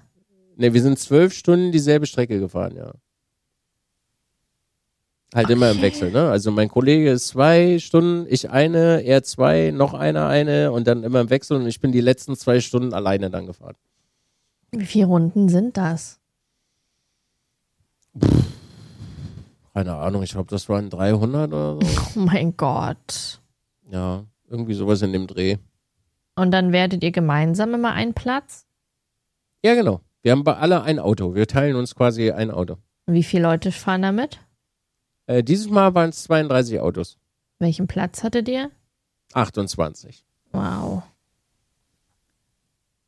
Ne, 0.57 0.73
wir 0.73 0.83
sind 0.83 0.99
zwölf 0.99 1.33
Stunden 1.35 1.73
dieselbe 1.73 2.07
Strecke 2.07 2.39
gefahren, 2.39 2.77
ja. 2.77 2.93
Halt 5.35 5.51
immer 5.51 5.69
im 5.71 5.79
Okay. 5.79 5.87
Wechsel, 5.87 6.11
ne? 6.13 6.31
Also 6.31 6.53
mein 6.53 6.69
Kollege 6.69 7.11
ist 7.11 7.27
zwei 7.29 7.81
Stunden, 7.81 8.25
ich 8.31 8.51
eine, 8.51 9.01
er 9.03 9.25
zwei, 9.25 9.73
noch 9.73 9.93
einer 9.93 10.29
eine 10.29 10.71
und 10.71 10.87
dann 10.87 11.03
immer 11.03 11.21
im 11.23 11.31
Wechsel 11.31 11.57
und 11.57 11.67
ich 11.67 11.81
bin 11.81 11.91
die 11.91 12.01
letzten 12.01 12.37
zwei 12.37 12.61
Stunden 12.61 12.95
alleine 12.95 13.31
dann 13.31 13.47
gefahren. 13.47 13.75
Wie 14.71 14.87
viele 14.87 15.07
Runden 15.07 15.49
sind 15.49 15.77
das? 15.77 16.21
Keine 19.73 19.95
Ahnung, 19.97 20.23
ich 20.23 20.31
glaube, 20.33 20.51
das 20.51 20.69
waren 20.69 20.89
300 20.89 21.53
oder 21.53 21.79
so. 21.85 22.03
Oh 22.17 22.21
mein 22.21 22.57
Gott. 22.57 23.41
Ja, 23.91 24.25
irgendwie 24.49 24.75
sowas 24.75 25.03
in 25.03 25.13
dem 25.13 25.27
Dreh. 25.27 25.59
Und 26.37 26.51
dann 26.51 26.73
werdet 26.73 27.03
ihr 27.03 27.13
gemeinsam 27.13 27.75
immer 27.75 27.93
einen 27.93 28.15
Platz? 28.15 28.67
Ja, 29.63 29.75
genau. 29.75 30.01
Wir 30.23 30.33
haben 30.33 30.45
bei 30.45 30.57
alle 30.57 30.83
ein 30.83 30.99
Auto. 30.99 31.35
Wir 31.35 31.47
teilen 31.47 31.77
uns 31.77 31.95
quasi 31.95 32.31
ein 32.31 32.51
Auto. 32.51 32.77
Wie 33.07 33.23
viele 33.23 33.45
Leute 33.45 33.73
fahren 33.73 34.03
damit? 34.03 34.41
Äh, 35.27 35.43
dieses 35.43 35.69
Mal 35.71 35.95
waren 35.95 36.11
es 36.11 36.25
32 36.25 36.81
Autos. 36.81 37.19
Welchen 37.59 37.87
Platz 37.87 38.23
hattet 38.23 38.49
ihr? 38.49 38.71
28. 39.33 40.25
Wow. 40.53 41.03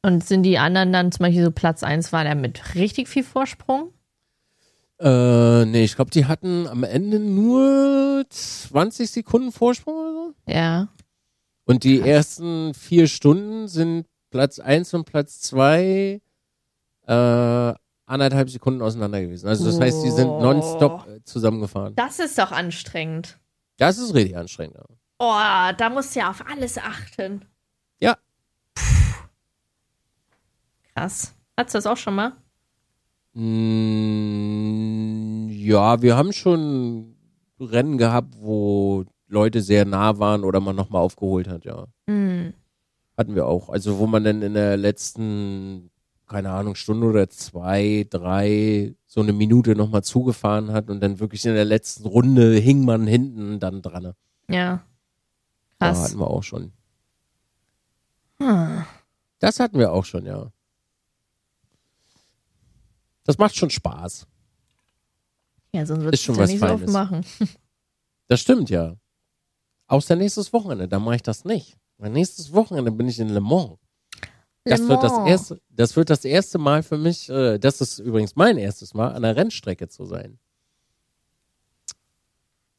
Und 0.03 0.25
sind 0.25 0.45
die 0.45 0.59
anderen 0.59 0.93
dann 0.93 1.11
zum 1.11 1.25
Beispiel 1.25 1.45
so 1.45 1.51
Platz 1.51 1.83
1 1.83 2.13
war 2.13 2.25
der 2.25 2.35
mit 2.35 2.75
richtig 2.75 3.09
viel 3.09 3.25
Vorsprung? 3.25 3.93
Äh, 4.99 5.65
nee, 5.67 5.85
ich 5.85 5.97
glaube, 5.97 6.11
die 6.11 6.27
hatten 6.27 6.67
am 6.69 6.85
Ende 6.85 7.19
nur 7.19 8.25
20 8.29 9.11
Sekunden 9.11 9.53
Vorsprung 9.53 9.95
oder 9.95 10.13
so. 10.13 10.35
Ja. 10.47 10.89
Und 11.67 11.85
die 11.85 12.01
ersten 12.01 12.73
vier 12.75 13.07
Stunden 13.09 13.69
sind 13.69 14.07
Platz 14.31 14.59
1 14.61 14.95
und 14.95 15.05
Platz 15.05 15.41
2 15.41 16.21
äh, 17.07 17.75
anderthalb 18.07 18.49
Sekunden 18.51 18.83
auseinander 18.83 19.21
gewesen. 19.21 19.49
Also 19.49 19.65
das 19.67 19.81
heißt, 19.81 20.05
die 20.05 20.11
sind 20.11 20.29
Oh. 20.29 20.41
nonstop 20.41 21.07
äh, 21.09 21.23
zusammengefahren. 21.25 21.95
Das 21.97 22.19
ist 22.21 22.39
doch 22.39 22.53
anstrengend. 22.53 23.39
Das 23.79 23.99
ist 23.99 24.15
richtig 24.15 24.37
anstrengend. 24.37 24.79
Oh, 25.19 25.33
da 25.77 25.91
musst 25.91 26.15
du 26.15 26.21
ja 26.21 26.31
auf 26.31 26.45
alles 26.47 26.79
achten. 26.79 27.45
Ja. 28.01 28.17
Krass. 30.95 31.35
Hattest 31.57 31.75
du 31.75 31.79
das 31.79 31.87
auch 31.87 31.97
schon 31.97 32.15
mal? 32.15 32.33
Mm, 34.17 35.49
ja, 35.51 36.01
wir 36.03 36.17
haben 36.17 36.33
schon 36.33 37.17
Rennen 37.59 37.99
gehabt, 37.99 38.35
wo 38.39 39.05
Leute 39.29 39.61
sehr 39.63 39.85
nah 39.85 40.19
waren 40.19 40.45
oder 40.45 40.61
man 40.61 40.77
nochmal 40.77 41.03
aufgeholt 41.03 41.49
hat, 41.49 41.65
ja. 41.65 41.87
Hm. 42.09 42.55
Hatten 43.17 43.35
wir 43.35 43.47
auch. 43.47 43.69
Also 43.71 43.99
wo 43.99 44.07
man 44.07 44.25
dann 44.25 44.43
in 44.43 44.55
der 44.55 44.77
letzten, 44.77 45.91
keine 46.27 46.51
Ahnung, 46.51 46.75
Stunde 46.75 47.07
oder 47.07 47.29
zwei, 47.29 48.07
drei, 48.09 48.95
so 49.07 49.21
eine 49.21 49.33
Minute 49.33 49.75
nochmal 49.75 50.05
zugefahren 50.05 50.73
hat 50.73 50.91
und 50.91 51.01
dann 51.01 51.19
wirklich 51.19 51.45
in 51.47 51.55
der 51.55 51.65
letzten 51.65 52.07
Runde 52.07 52.55
hing 52.57 52.85
man 52.85 53.07
hinten 53.07 53.59
dann 53.59 53.83
dran. 53.83 54.13
Ja. 54.49 54.85
Da 55.79 55.89
Krass. 55.89 56.05
hatten 56.05 56.19
wir 56.19 56.29
auch 56.29 56.43
schon. 56.43 56.73
Hm. 58.41 58.85
Das 59.39 59.61
hatten 59.61 59.79
wir 59.79 59.93
auch 59.93 60.05
schon, 60.05 60.27
ja. 60.27 60.51
Das 63.25 63.39
macht 63.39 63.57
schon 63.57 63.71
Spaß. 63.71 64.27
Ja, 65.73 65.85
sonst 65.85 66.05
würdest 66.05 66.29
du 66.29 66.33
ja 66.33 66.39
was 66.39 66.51
nicht 66.51 66.61
so 66.61 66.67
oft 66.67 66.79
Feines. 66.79 66.93
machen. 66.93 67.25
Das 68.29 68.41
stimmt, 68.41 68.71
ja. 68.71 68.97
Außer 69.89 70.17
nächstes 70.17 70.53
Wochenende, 70.53 70.89
dann 70.89 71.03
mache 71.03 71.17
ich 71.17 71.23
das 71.23 71.45
nicht. 71.45 71.77
Weil 71.99 72.11
nächstes 72.11 72.53
Wochenende 72.53 72.91
bin 72.91 73.09
ich 73.09 73.19
in 73.19 73.29
Le 73.29 73.41
Mans. 73.41 73.79
Das, 74.65 74.81
Wird 74.89 75.01
das, 75.01 75.13
erste, 75.29 75.61
das 75.71 75.95
wird 75.95 76.11
das 76.11 76.25
erste 76.25 76.59
Mal 76.59 76.83
für 76.83 76.99
mich, 76.99 77.29
äh, 77.31 77.57
das 77.57 77.81
ist 77.81 78.01
übrigens 78.01 78.35
mein 78.35 78.59
erstes 78.59 78.95
Mal, 78.95 79.13
an 79.13 79.23
der 79.23 79.37
Rennstrecke 79.37 79.87
zu 79.87 80.07
sein. 80.07 80.41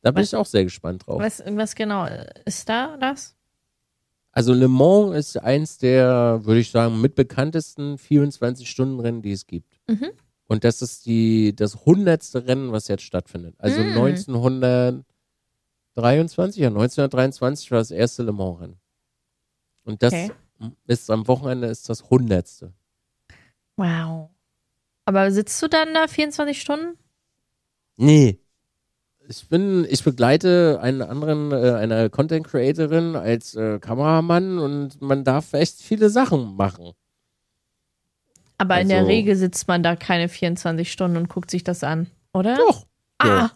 Da 0.01 0.11
bin 0.11 0.21
was, 0.21 0.27
ich 0.27 0.35
auch 0.35 0.45
sehr 0.45 0.65
gespannt 0.65 1.07
drauf. 1.07 1.21
Was, 1.21 1.41
was 1.45 1.75
genau 1.75 2.05
äh, 2.05 2.27
ist 2.43 2.67
da 2.67 2.97
das? 2.97 3.37
Also 4.33 4.53
Le 4.53 4.67
Mans 4.67 5.15
ist 5.15 5.37
eins 5.37 5.77
der, 5.77 6.41
würde 6.43 6.59
ich 6.59 6.71
sagen, 6.71 6.99
mitbekanntesten 6.99 7.97
24-Stunden-Rennen, 7.97 9.21
die 9.21 9.31
es 9.31 9.47
gibt. 9.47 9.79
Mhm. 9.87 10.11
Und 10.47 10.63
das 10.65 10.81
ist 10.81 11.05
die, 11.05 11.55
das 11.55 11.85
hundertste 11.85 12.45
Rennen, 12.47 12.71
was 12.73 12.89
jetzt 12.89 13.03
stattfindet. 13.03 13.55
Also 13.59 13.81
mhm. 13.81 13.89
1900 13.91 15.05
23, 15.97 16.61
ja, 16.61 16.67
1923 16.67 17.71
war 17.71 17.79
das 17.79 17.91
erste 17.91 18.23
Le 18.23 18.31
Mans-Rennen. 18.31 18.77
Und 19.83 20.03
das 20.03 20.13
okay. 20.13 20.31
ist 20.85 21.09
am 21.09 21.27
Wochenende 21.27 21.67
ist 21.67 21.89
das 21.89 22.09
hundertste. 22.09 22.73
Wow. 23.77 24.29
Aber 25.05 25.31
sitzt 25.31 25.61
du 25.61 25.67
dann 25.67 25.93
da 25.93 26.07
24 26.07 26.59
Stunden? 26.59 26.97
Nee. 27.95 28.39
Ich 29.29 29.47
bin, 29.49 29.85
ich 29.89 30.03
begleite 30.03 30.79
einen 30.81 31.01
anderen, 31.01 31.51
äh, 31.51 31.73
eine 31.73 32.09
Content 32.09 32.47
Creatorin 32.47 33.15
als 33.15 33.55
äh, 33.55 33.79
Kameramann 33.79 34.59
und 34.59 35.01
man 35.01 35.23
darf 35.23 35.53
echt 35.53 35.81
viele 35.81 36.09
Sachen 36.09 36.55
machen. 36.55 36.93
Aber 38.57 38.75
also, 38.75 38.83
in 38.83 38.89
der 38.89 38.99
also 38.99 39.09
Regel 39.09 39.35
sitzt 39.35 39.67
man 39.67 39.83
da 39.83 39.95
keine 39.95 40.29
24 40.29 40.91
Stunden 40.91 41.17
und 41.17 41.29
guckt 41.29 41.51
sich 41.51 41.63
das 41.63 41.83
an, 41.83 42.07
oder? 42.33 42.55
Doch. 42.55 42.85
Ah. 43.17 43.27
Ja. 43.27 43.51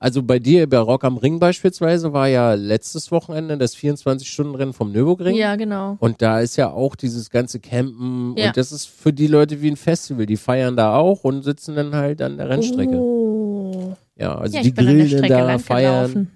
Also 0.00 0.22
bei 0.22 0.38
dir, 0.38 0.68
bei 0.68 0.78
Rock 0.78 1.02
am 1.02 1.16
Ring 1.16 1.40
beispielsweise, 1.40 2.12
war 2.12 2.28
ja 2.28 2.54
letztes 2.54 3.10
Wochenende 3.10 3.58
das 3.58 3.74
24-Stunden-Rennen 3.76 4.72
vom 4.72 4.92
Nürburgring. 4.92 5.34
ja, 5.34 5.56
genau. 5.56 5.96
Und 5.98 6.22
da 6.22 6.38
ist 6.40 6.56
ja 6.56 6.70
auch 6.70 6.94
dieses 6.94 7.30
ganze 7.30 7.58
Campen 7.58 8.34
Ja. 8.36 8.46
und 8.48 8.56
das 8.56 8.70
ist 8.70 8.86
für 8.86 9.12
die 9.12 9.26
Leute 9.26 9.60
wie 9.60 9.68
ein 9.70 9.76
Festival. 9.76 10.26
Die 10.26 10.36
feiern 10.36 10.76
da 10.76 10.94
auch 10.94 11.24
und 11.24 11.42
sitzen 11.42 11.74
dann 11.74 11.94
halt 11.96 12.22
an 12.22 12.36
der 12.36 12.48
Rennstrecke. 12.48 12.94
Oh. 12.96 13.94
Ja, 14.16 14.36
also 14.38 14.56
Ja, 14.56 14.62
die 14.62 14.72
grillen 14.72 15.22
da, 15.28 15.58
feiern. 15.58 16.12
gelaufen. 16.12 16.30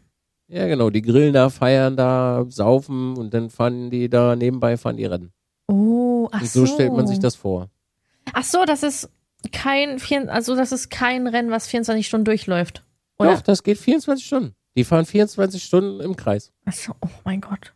Ja, 0.48 0.66
genau, 0.66 0.90
die 0.90 1.02
grillen 1.02 1.32
da, 1.32 1.48
feiern 1.48 1.96
da, 1.96 2.44
saufen 2.48 3.16
und 3.16 3.32
dann 3.32 3.48
fahren 3.48 3.90
die 3.90 4.08
da 4.10 4.34
nebenbei 4.36 4.76
fahren 4.76 4.96
die 4.96 5.04
Rennen. 5.06 5.30
Oh, 5.68 6.28
ach 6.32 6.40
und 6.42 6.48
so, 6.50 6.66
stellt 6.66 6.92
man 6.92 7.06
sich 7.06 7.20
das 7.20 7.36
vor. 7.36 7.68
Ach 8.32 8.44
so, 8.44 8.64
das 8.66 8.82
ist 8.82 9.08
kein, 9.52 9.98
also 10.28 10.56
das 10.56 10.72
ist 10.72 10.90
kein 10.90 11.26
Rennen, 11.28 11.50
was 11.50 11.68
24 11.68 12.06
Stunden 12.06 12.24
durchläuft. 12.24 12.84
Oder? 13.18 13.34
Doch, 13.34 13.42
das 13.42 13.62
geht 13.62 13.78
24 13.78 14.24
Stunden. 14.24 14.54
Die 14.76 14.84
fahren 14.84 15.04
24 15.04 15.62
Stunden 15.62 16.00
im 16.00 16.16
Kreis. 16.16 16.52
Ach 16.64 16.72
so, 16.72 16.92
oh 17.00 17.08
mein 17.24 17.40
Gott. 17.40 17.74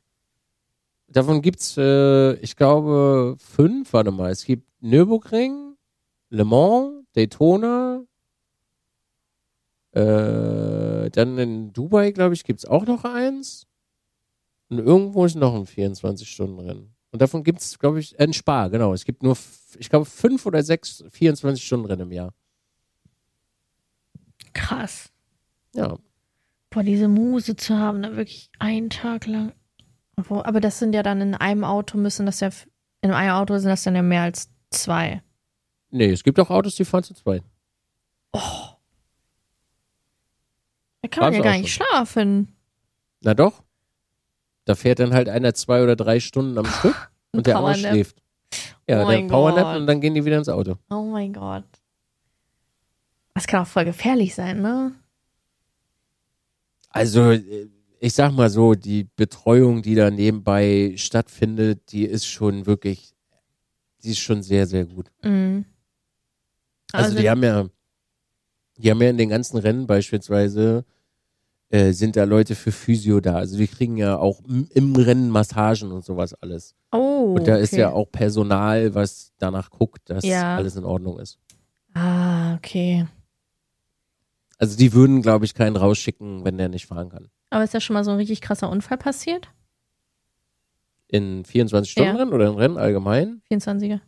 Davon 1.09 1.42
gibt's, 1.42 1.77
äh, 1.77 2.35
ich 2.35 2.57
glaube, 2.57 3.37
fünf, 3.38 3.92
warte 3.92 4.11
mal. 4.11 4.31
Es 4.31 4.44
gibt 4.44 4.66
Nürburgring, 4.81 5.77
Le 6.31 6.44
Mans, 6.44 7.05
Daytona, 7.14 8.05
äh, 9.92 11.11
dann 11.11 11.38
in 11.38 11.72
Dubai, 11.72 12.11
glaube 12.11 12.35
ich, 12.35 12.44
gibt's 12.44 12.64
auch 12.64 12.85
noch 12.87 13.05
eins. 13.05 13.66
Und 14.68 14.79
irgendwo 14.79 15.25
ist 15.25 15.37
noch 15.37 15.55
ein 15.55 15.66
24-Stunden-Rennen. 15.66 16.94
Und 17.12 17.22
davon 17.22 17.44
gibt's, 17.44 17.79
glaube 17.79 18.01
ich, 18.01 18.18
äh, 18.18 18.25
ein 18.25 18.33
Spa, 18.33 18.68
genau. 18.68 18.92
Es 18.92 19.05
gibt 19.05 19.22
nur, 19.22 19.37
ich 19.79 19.88
glaube, 19.88 20.05
fünf 20.05 20.44
oder 20.44 20.62
sechs 20.62 21.05
24-Stunden-Rennen 21.05 22.03
im 22.03 22.12
Jahr. 22.12 22.35
Krass. 24.53 25.11
Ja. 25.77 25.97
Boah, 26.71 26.83
diese 26.83 27.09
Muse 27.09 27.57
zu 27.57 27.77
haben, 27.79 28.03
da 28.03 28.17
wirklich 28.17 28.51
einen 28.59 28.91
Tag 28.91 29.27
lang. 29.27 29.53
Obwohl- 30.17 30.43
Aber 30.43 30.61
das 30.61 30.79
sind 30.79 30.95
ja 30.95 31.03
dann 31.03 31.21
in 31.21 31.35
einem 31.35 31.65
Auto 31.65 31.97
müssen 31.99 32.27
das 32.27 32.41
ja, 32.41 32.51
in 33.03 33.12
einem 33.12 33.33
Auto 33.35 33.57
sind 33.59 33.69
das 33.69 33.83
dann 33.85 33.95
ja 33.95 34.03
mehr 34.03 34.23
als 34.23 34.51
zwei. 34.71 35.23
Nee, 35.91 36.11
es 36.11 36.25
gibt 36.25 36.41
auch 36.41 36.51
Autos, 36.51 36.75
die 36.75 36.85
fahren 36.85 37.05
zu 37.05 37.15
zweit. 37.15 37.43
Da 41.03 41.09
kann 41.09 41.23
man 41.23 41.33
War's 41.33 41.37
ja 41.37 41.43
gar 41.43 41.59
nicht 41.59 41.73
schlafen. 41.73 42.57
Na 43.23 43.35
doch. 43.35 43.62
Da 44.65 44.75
fährt 44.75 44.99
dann 44.99 45.15
halt 45.15 45.29
einer 45.29 45.55
zwei 45.55 45.83
oder 45.83 45.95
drei 45.97 46.19
Stunden 46.21 46.59
am 46.59 46.65
Stück 46.81 47.11
und 47.33 47.47
der 47.47 47.57
andere 47.57 47.75
schläft. 47.77 48.23
Ja, 48.89 49.05
Oh 49.05 49.11
der 49.11 49.23
Powernap 49.27 49.77
und 49.77 49.87
dann 49.87 50.01
gehen 50.01 50.15
die 50.15 50.25
wieder 50.25 50.39
ins 50.39 50.49
Auto. 50.49 50.77
Oh 50.91 51.03
mein 51.03 51.33
Gott. 51.33 51.65
Das 53.35 53.47
kann 53.47 53.62
auch 53.62 53.67
voll 53.67 53.85
gefährlich 53.85 54.35
sein, 54.35 54.61
ne? 54.62 54.93
Also, 56.90 57.31
äh, 57.31 57.68
ich 57.99 58.12
sag 58.14 58.33
mal 58.33 58.51
so, 58.51 58.75
die 58.75 59.05
Betreuung, 59.16 59.83
die 59.83 59.94
da 59.94 60.11
nebenbei 60.11 60.94
stattfindet, 60.96 61.92
die 61.92 62.05
ist 62.05 62.27
schon 62.27 62.66
wirklich, 62.66 63.14
die 64.03 64.11
ist 64.11 64.18
schon 64.18 64.42
sehr, 64.42 64.66
sehr 64.66 64.85
gut. 64.85 65.11
Mhm. 65.22 65.64
Also, 66.92 67.16
die 67.16 67.29
haben 67.29 67.42
ja, 67.42 67.68
die 68.77 68.90
haben 68.90 69.01
ja 69.03 69.11
in 69.11 69.16
den 69.18 69.29
ganzen 69.31 69.57
Rennen 69.59 69.87
beispielsweise, 69.87 70.85
äh, 71.70 71.92
sind 71.92 72.16
da 72.16 72.25
Leute 72.25 72.55
für 72.55 72.70
Physio 72.70 73.20
da. 73.20 73.37
Also 73.37 73.57
die 73.57 73.66
kriegen 73.66 73.96
ja 73.96 74.16
auch 74.18 74.40
im, 74.72 74.94
Rennen 74.94 75.31
Massagen 75.31 75.90
und 75.90 76.05
sowas 76.05 76.33
alles. 76.35 76.75
oh, 76.92 77.35
Und 77.37 77.49
da 77.49 77.57
ist 77.57 77.72
okay. 77.72 77.81
ja 77.83 77.90
auch 77.92 78.11
Personal, 78.12 78.94
was 78.94 79.33
danach 79.38 79.70
guckt, 79.70 80.09
dass 80.09 80.25
Ja. 80.25 80.57
alles 80.57 80.77
in 80.77 80.85
Ordnung 80.85 81.18
ist. 81.18 81.38
Ah, 81.94 82.55
okay. 82.55 83.07
Also 84.59 84.77
die 84.77 84.92
würden, 84.92 85.23
glaube 85.23 85.45
ich, 85.45 85.55
keinen 85.55 85.77
rausschicken, 85.77 86.45
wenn 86.45 86.59
der 86.59 86.69
nicht 86.69 86.87
fahren 86.87 87.11
kann. 87.11 87.29
Aber 87.51 87.64
ist 87.64 87.75
ja 87.75 87.81
schon 87.81 87.95
mal 87.95 88.05
so 88.05 88.11
ein 88.11 88.16
richtig 88.16 88.40
krasser 88.40 88.71
Unfall 88.71 88.99
passiert? 88.99 89.49
In 91.09 91.45
24 91.45 91.90
Stunden 91.92 92.11
Ja. 92.11 92.16
Rennen 92.16 92.33
oder 92.33 92.49
in 92.49 92.55
Rennen 92.55 92.79
allgemein? 92.79 93.42
24er. 93.51 94.01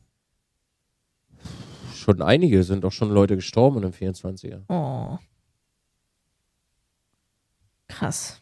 Schon 1.94 2.22
einige 2.22 2.64
sind 2.64 2.84
auch 2.84 2.92
schon 2.92 3.10
Leute 3.10 3.36
gestorben 3.36 3.76
in 3.76 3.82
dem 3.82 3.92
24er. 3.92 4.62
Oh. 4.68 5.18
Krass. 7.88 8.40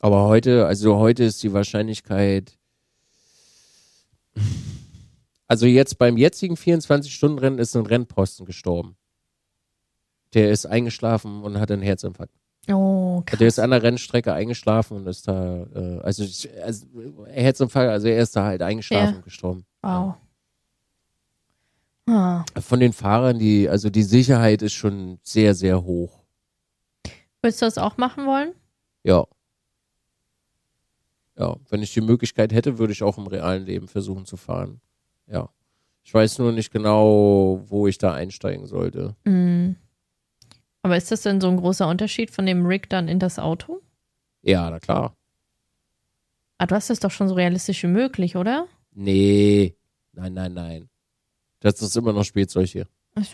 Aber 0.00 0.24
heute, 0.24 0.66
also 0.66 0.96
heute 0.96 1.24
ist 1.24 1.42
die 1.42 1.52
Wahrscheinlichkeit, 1.52 2.58
also 5.48 5.66
jetzt 5.66 5.98
beim 5.98 6.16
jetzigen 6.16 6.54
24-Stunden-Rennen 6.56 7.58
ist 7.58 7.74
ein 7.76 7.86
Rennposten 7.86 8.44
gestorben. 8.44 8.96
Der 10.36 10.50
ist 10.50 10.66
eingeschlafen 10.66 11.42
und 11.42 11.58
hat 11.58 11.70
einen 11.70 11.80
Herzinfarkt. 11.82 12.32
Oh, 12.68 13.22
krass. 13.24 13.38
Der 13.38 13.48
ist 13.48 13.58
an 13.58 13.70
der 13.70 13.82
Rennstrecke 13.82 14.32
eingeschlafen 14.34 14.98
und 14.98 15.06
ist 15.06 15.26
da, 15.26 15.62
äh, 15.74 16.00
also, 16.02 16.24
also 16.62 16.86
Herzinfarkt, 17.26 17.90
also 17.90 18.08
er 18.08 18.20
ist 18.22 18.36
da 18.36 18.44
halt 18.44 18.60
eingeschlafen 18.60 19.10
Ja. 19.12 19.16
und 19.16 19.24
gestorben. 19.24 19.64
Wow. 19.82 20.14
Ah. 22.08 22.44
Von 22.60 22.80
den 22.80 22.92
Fahrern, 22.92 23.38
die, 23.38 23.68
also 23.68 23.88
die 23.88 24.02
Sicherheit 24.02 24.62
ist 24.62 24.74
schon 24.74 25.18
sehr, 25.22 25.54
sehr 25.54 25.82
hoch. 25.82 26.22
Würdest 27.40 27.62
du 27.62 27.66
das 27.66 27.78
auch 27.78 27.96
machen 27.96 28.26
wollen? 28.26 28.52
Ja. 29.04 29.24
Ja, 31.38 31.56
wenn 31.70 31.82
ich 31.82 31.94
die 31.94 32.00
Möglichkeit 32.00 32.52
hätte, 32.52 32.78
würde 32.78 32.92
ich 32.92 33.02
auch 33.02 33.16
im 33.18 33.26
realen 33.26 33.64
Leben 33.64 33.88
versuchen 33.88 34.26
zu 34.26 34.36
fahren. 34.36 34.80
Ja. 35.26 35.48
Ich 36.04 36.12
weiß 36.14 36.38
nur 36.38 36.52
nicht 36.52 36.70
genau, 36.72 37.62
wo 37.66 37.86
ich 37.86 37.98
da 37.98 38.12
einsteigen 38.12 38.66
sollte. 38.66 39.16
Mhm. 39.24 39.76
Aber 40.86 40.96
ist 40.96 41.10
das 41.10 41.22
denn 41.22 41.40
so 41.40 41.48
ein 41.48 41.56
großer 41.56 41.88
Unterschied 41.88 42.30
von 42.30 42.46
dem 42.46 42.64
Rig 42.64 42.88
dann 42.88 43.08
in 43.08 43.18
das 43.18 43.40
Auto? 43.40 43.80
Ja, 44.42 44.70
na 44.70 44.78
klar. 44.78 45.16
Ah, 46.58 46.66
du 46.66 46.76
hast 46.76 46.90
das 46.90 47.00
doch 47.00 47.10
schon 47.10 47.26
so 47.26 47.34
realistisch 47.34 47.82
wie 47.82 47.88
möglich, 47.88 48.36
oder? 48.36 48.68
Nee. 48.94 49.74
Nein, 50.12 50.32
nein, 50.34 50.54
nein. 50.54 50.88
Das 51.58 51.82
ist 51.82 51.96
immer 51.96 52.12
noch 52.12 52.22
Spielzeug 52.24 52.68
hier. 52.68 52.86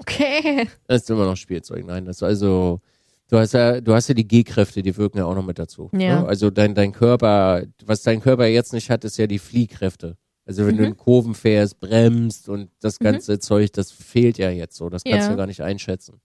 Okay. 0.00 0.66
Das 0.88 1.02
ist 1.02 1.10
immer 1.10 1.26
noch 1.26 1.36
Spielzeug. 1.36 1.84
Nein, 1.86 2.06
das 2.06 2.16
ist 2.16 2.22
also, 2.24 2.80
du 3.28 3.38
hast 3.38 3.52
ja, 3.52 3.80
du 3.80 3.94
hast 3.94 4.08
ja 4.08 4.14
die 4.14 4.26
G-Kräfte, 4.26 4.82
die 4.82 4.96
wirken 4.96 5.18
ja 5.18 5.26
auch 5.26 5.34
noch 5.36 5.44
mit 5.46 5.58
dazu. 5.60 5.88
Ja. 5.92 6.22
Ne? 6.22 6.26
Also 6.26 6.50
dein, 6.50 6.74
dein 6.74 6.90
Körper, 6.92 7.62
was 7.84 8.02
dein 8.02 8.20
Körper 8.20 8.46
jetzt 8.46 8.72
nicht 8.72 8.90
hat, 8.90 9.04
ist 9.04 9.16
ja 9.18 9.26
die 9.28 9.38
Fliehkräfte. 9.38 10.16
Also 10.44 10.66
wenn 10.66 10.76
du 10.76 10.82
Mhm. 10.82 10.88
in 10.90 10.96
Kurven 10.96 11.34
fährst, 11.34 11.78
bremst 11.80 12.48
und 12.48 12.70
das 12.80 12.98
ganze 12.98 13.38
Zeug, 13.38 13.72
das 13.74 13.92
fehlt 13.92 14.38
ja 14.38 14.50
jetzt 14.50 14.76
so. 14.76 14.88
Das 14.88 15.04
kannst 15.04 15.26
Ja. 15.26 15.30
du 15.30 15.36
gar 15.36 15.46
nicht 15.46 15.60
einschätzen. 15.62 16.20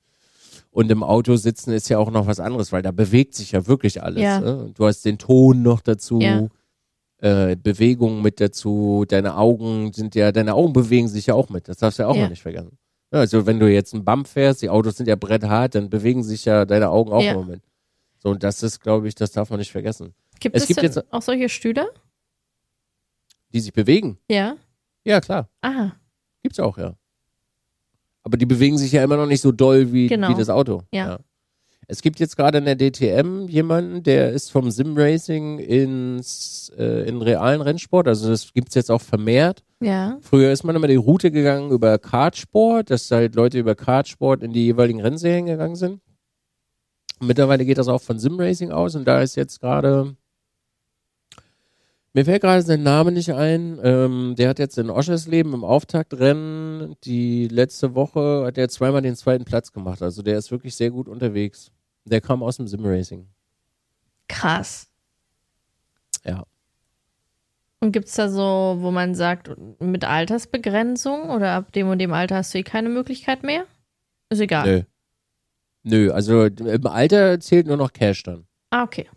Und 0.72 0.90
im 0.90 1.04
Auto 1.04 1.36
sitzen 1.36 1.74
ist 1.74 1.90
ja 1.90 1.98
auch 1.98 2.12
noch 2.12 2.28
was 2.28 2.40
anderes, 2.40 2.72
weil 2.72 2.82
da 2.82 2.92
bewegt 2.92 3.36
sich 3.36 3.52
ja 3.52 3.68
wirklich 3.68 4.02
alles. 4.02 4.22
Ja. 4.24 4.40
Ne? 4.40 4.72
Du 4.74 4.86
hast 4.88 5.04
den 5.04 5.18
Ton 5.18 5.62
noch 5.62 5.82
dazu, 5.82 6.20
Ja. 6.22 6.48
äh, 7.18 7.56
Bewegung 7.58 8.22
mit 8.22 8.40
dazu, 8.40 9.04
deine 9.08 9.36
Augen 9.38 9.92
sind 9.94 10.16
ja, 10.16 10.32
deine 10.32 10.54
Augen 10.56 10.72
bewegen 10.74 11.10
sich 11.10 11.26
ja 11.28 11.34
auch 11.34 11.50
mit. 11.50 11.68
Das 11.68 11.78
darfst 11.78 12.00
du 12.00 12.04
ja 12.04 12.10
auch 12.10 12.16
Ja. 12.16 12.24
noch 12.24 12.30
nicht 12.30 12.42
vergessen. 12.42 12.78
Ja, 13.12 13.20
Also 13.20 13.46
wenn 13.46 13.60
du 13.60 13.70
jetzt 13.72 13.94
einen 13.94 14.06
Bump 14.06 14.28
fährst, 14.30 14.62
die 14.62 14.70
Autos 14.70 14.96
sind 14.96 15.08
ja 15.08 15.16
bretthart, 15.18 15.76
dann 15.76 15.90
bewegen 15.90 16.24
sich 16.24 16.46
ja 16.46 16.64
deine 16.66 16.90
Augen 16.90 17.12
auch 17.12 17.22
Ja. 17.22 17.32
im 17.34 17.40
Moment. 17.40 17.64
So, 18.20 18.30
und 18.30 18.42
das 18.42 18.64
ist, 18.64 18.80
glaube 18.80 19.10
ich, 19.10 19.16
das 19.16 19.32
darf 19.34 19.50
man 19.50 19.60
nicht 19.60 19.72
vergessen. 19.72 20.14
Gibt 20.40 20.56
Es 20.56 20.64
es, 20.64 20.68
gibt 20.70 20.84
jetzt- 20.84 21.12
auch 21.12 21.22
solche 21.22 21.50
Stühle? 21.50 21.90
Die 23.54 23.60
sich 23.60 23.74
bewegen. 23.74 24.18
Ja. 24.30 24.56
Ja, 25.04 25.20
klar. 25.20 25.50
Ah, 25.62 25.92
Gibt's 26.44 26.60
auch, 26.60 26.78
ja. 26.78 26.96
Aber 28.24 28.38
die 28.38 28.46
bewegen 28.46 28.78
sich 28.78 28.92
ja 28.92 29.04
immer 29.04 29.18
noch 29.18 29.26
nicht 29.26 29.42
so 29.42 29.52
doll 29.52 29.92
wie, 29.94 30.08
Genau. 30.08 30.30
wie 30.30 30.36
das 30.36 30.50
Auto. 30.50 30.84
Ja. 30.94 31.20
Es 31.88 32.02
gibt 32.02 32.20
jetzt 32.20 32.38
gerade 32.38 32.60
in 32.60 32.66
der 32.66 32.78
DTM 32.78 33.48
jemanden, 33.50 34.04
der 34.04 34.32
ist 34.32 34.52
vom 34.52 34.72
Simracing 34.72 35.60
ins 35.60 36.72
äh, 36.78 37.08
in 37.10 37.22
realen 37.22 37.60
Rennsport. 37.62 38.08
Also 38.08 38.30
das 38.30 38.54
gibt's 38.54 38.76
jetzt 38.76 38.90
auch 38.92 39.02
vermehrt. 39.02 39.64
ja. 39.82 40.18
Früher 40.22 40.52
ist 40.52 40.64
man 40.64 40.76
immer 40.76 40.88
die 40.88 40.96
Route 40.96 41.32
gegangen 41.32 41.72
über 41.72 41.98
Kartsport, 41.98 42.92
dass 42.92 43.12
halt 43.12 43.36
Leute 43.36 43.60
über 43.60 43.76
Kartsport 43.76 44.44
in 44.44 44.54
die 44.54 44.66
jeweiligen 44.66 45.02
Rennserien 45.02 45.48
gegangen 45.48 45.76
sind. 45.76 46.00
Mittlerweile 47.20 47.66
geht 47.66 47.78
das 47.78 47.88
auch 47.88 48.02
von 48.02 48.20
Simracing 48.20 48.72
aus 48.72 48.96
und 48.96 49.06
da 49.06 49.22
ist 49.22 49.36
jetzt 49.36 49.60
gerade 49.60 50.16
mir 52.14 52.26
fällt 52.26 52.42
gerade 52.42 52.62
sein 52.62 52.84
Name 52.84 53.12
nicht 53.12 53.34
ein. 53.34 53.80
Ähm, 53.84 54.36
der 54.38 54.50
hat 54.50 54.60
jetzt 54.60 54.78
in 54.78 54.90
Oschersleben 54.90 55.54
im 55.54 55.64
Auftaktrennen 55.64 56.96
die 57.04 57.48
letzte 57.48 57.96
Woche 57.96 58.44
hat 58.46 58.58
er 58.58 58.70
zweimal 58.70 59.02
den 59.02 59.16
zweiten 59.16 59.46
Platz 59.46 59.72
gemacht. 59.72 60.02
Also 60.02 60.22
der 60.22 60.38
ist 60.38 60.52
wirklich 60.52 60.76
sehr 60.76 60.92
gut 60.92 61.08
unterwegs. 61.08 61.72
Der 62.06 62.22
kam 62.22 62.44
aus 62.44 62.58
dem 62.58 62.68
Simracing. 62.68 63.28
Krass. 64.28 64.90
Ja. 66.26 66.46
Und 67.80 67.94
gibt's 67.94 68.16
da 68.16 68.30
so, 68.30 68.78
wo 68.80 68.92
man 68.92 69.16
sagt, 69.16 69.52
mit 69.80 70.06
Altersbegrenzung 70.06 71.30
oder 71.30 71.54
ab 71.54 71.72
dem 71.72 71.90
und 71.90 72.00
dem 72.00 72.14
Alter 72.14 72.38
hast 72.38 72.54
du 72.54 72.60
eh 72.60 72.64
keine 72.64 72.90
Möglichkeit 72.90 73.44
mehr? 73.44 73.66
Ist 74.30 74.40
egal. 74.40 74.66
Nö. 74.66 74.84
Nö, 75.84 76.12
also 76.12 76.46
im 76.46 76.86
Alter 76.86 77.40
zählt 77.40 77.66
nur 77.66 77.78
noch 77.78 77.92
Cash 77.92 78.24
dann. 78.24 78.46
Ah, 78.70 78.84
okay. 78.84 79.10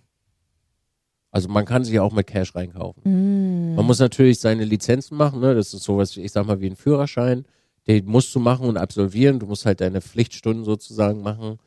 Also 1.34 1.48
man 1.48 1.64
kann 1.64 1.82
sich 1.82 1.98
auch 1.98 2.12
mit 2.12 2.28
Cash 2.28 2.54
reinkaufen. 2.54 3.02
Mm. 3.02 3.74
Man 3.74 3.84
muss 3.84 3.98
natürlich 3.98 4.38
seine 4.38 4.64
Lizenzen 4.64 5.16
machen, 5.16 5.40
ne? 5.40 5.52
Das 5.52 5.74
ist 5.74 5.82
sowas, 5.82 6.16
ich 6.16 6.30
sag 6.30 6.46
mal, 6.46 6.60
wie 6.60 6.70
ein 6.70 6.76
Führerschein. 6.76 7.44
Den 7.88 8.06
musst 8.06 8.32
du 8.36 8.38
machen 8.38 8.68
und 8.68 8.76
absolvieren. 8.76 9.40
Du 9.40 9.46
musst 9.46 9.66
halt 9.66 9.80
deine 9.80 10.00
Pflichtstunden 10.00 10.64
sozusagen 10.64 11.22
machen. 11.22 11.58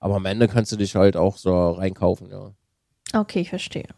Aber 0.00 0.16
am 0.16 0.26
Ende 0.26 0.48
kannst 0.48 0.70
du 0.72 0.76
dich 0.76 0.96
halt 0.96 1.16
auch 1.16 1.38
so 1.38 1.70
reinkaufen, 1.70 2.28
ja. 2.28 2.52
Okay, 3.14 3.40
ich 3.40 3.48
verstehe. 3.48 3.88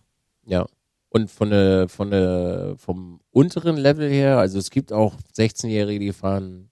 Ja. 0.47 0.67
Und 1.09 1.33
von 1.33 1.51
der, 1.51 1.89
von 1.89 2.13
der, 2.13 2.75
vom 2.77 3.21
unteren 3.33 3.77
Level 3.77 4.09
her, 4.09 4.39
also 4.39 4.61
es 4.61 4.71
gibt 4.71 4.93
auch 4.93 5.17
16-Jährige, 5.37 5.99
die 5.99 6.13
fahren 6.13 6.71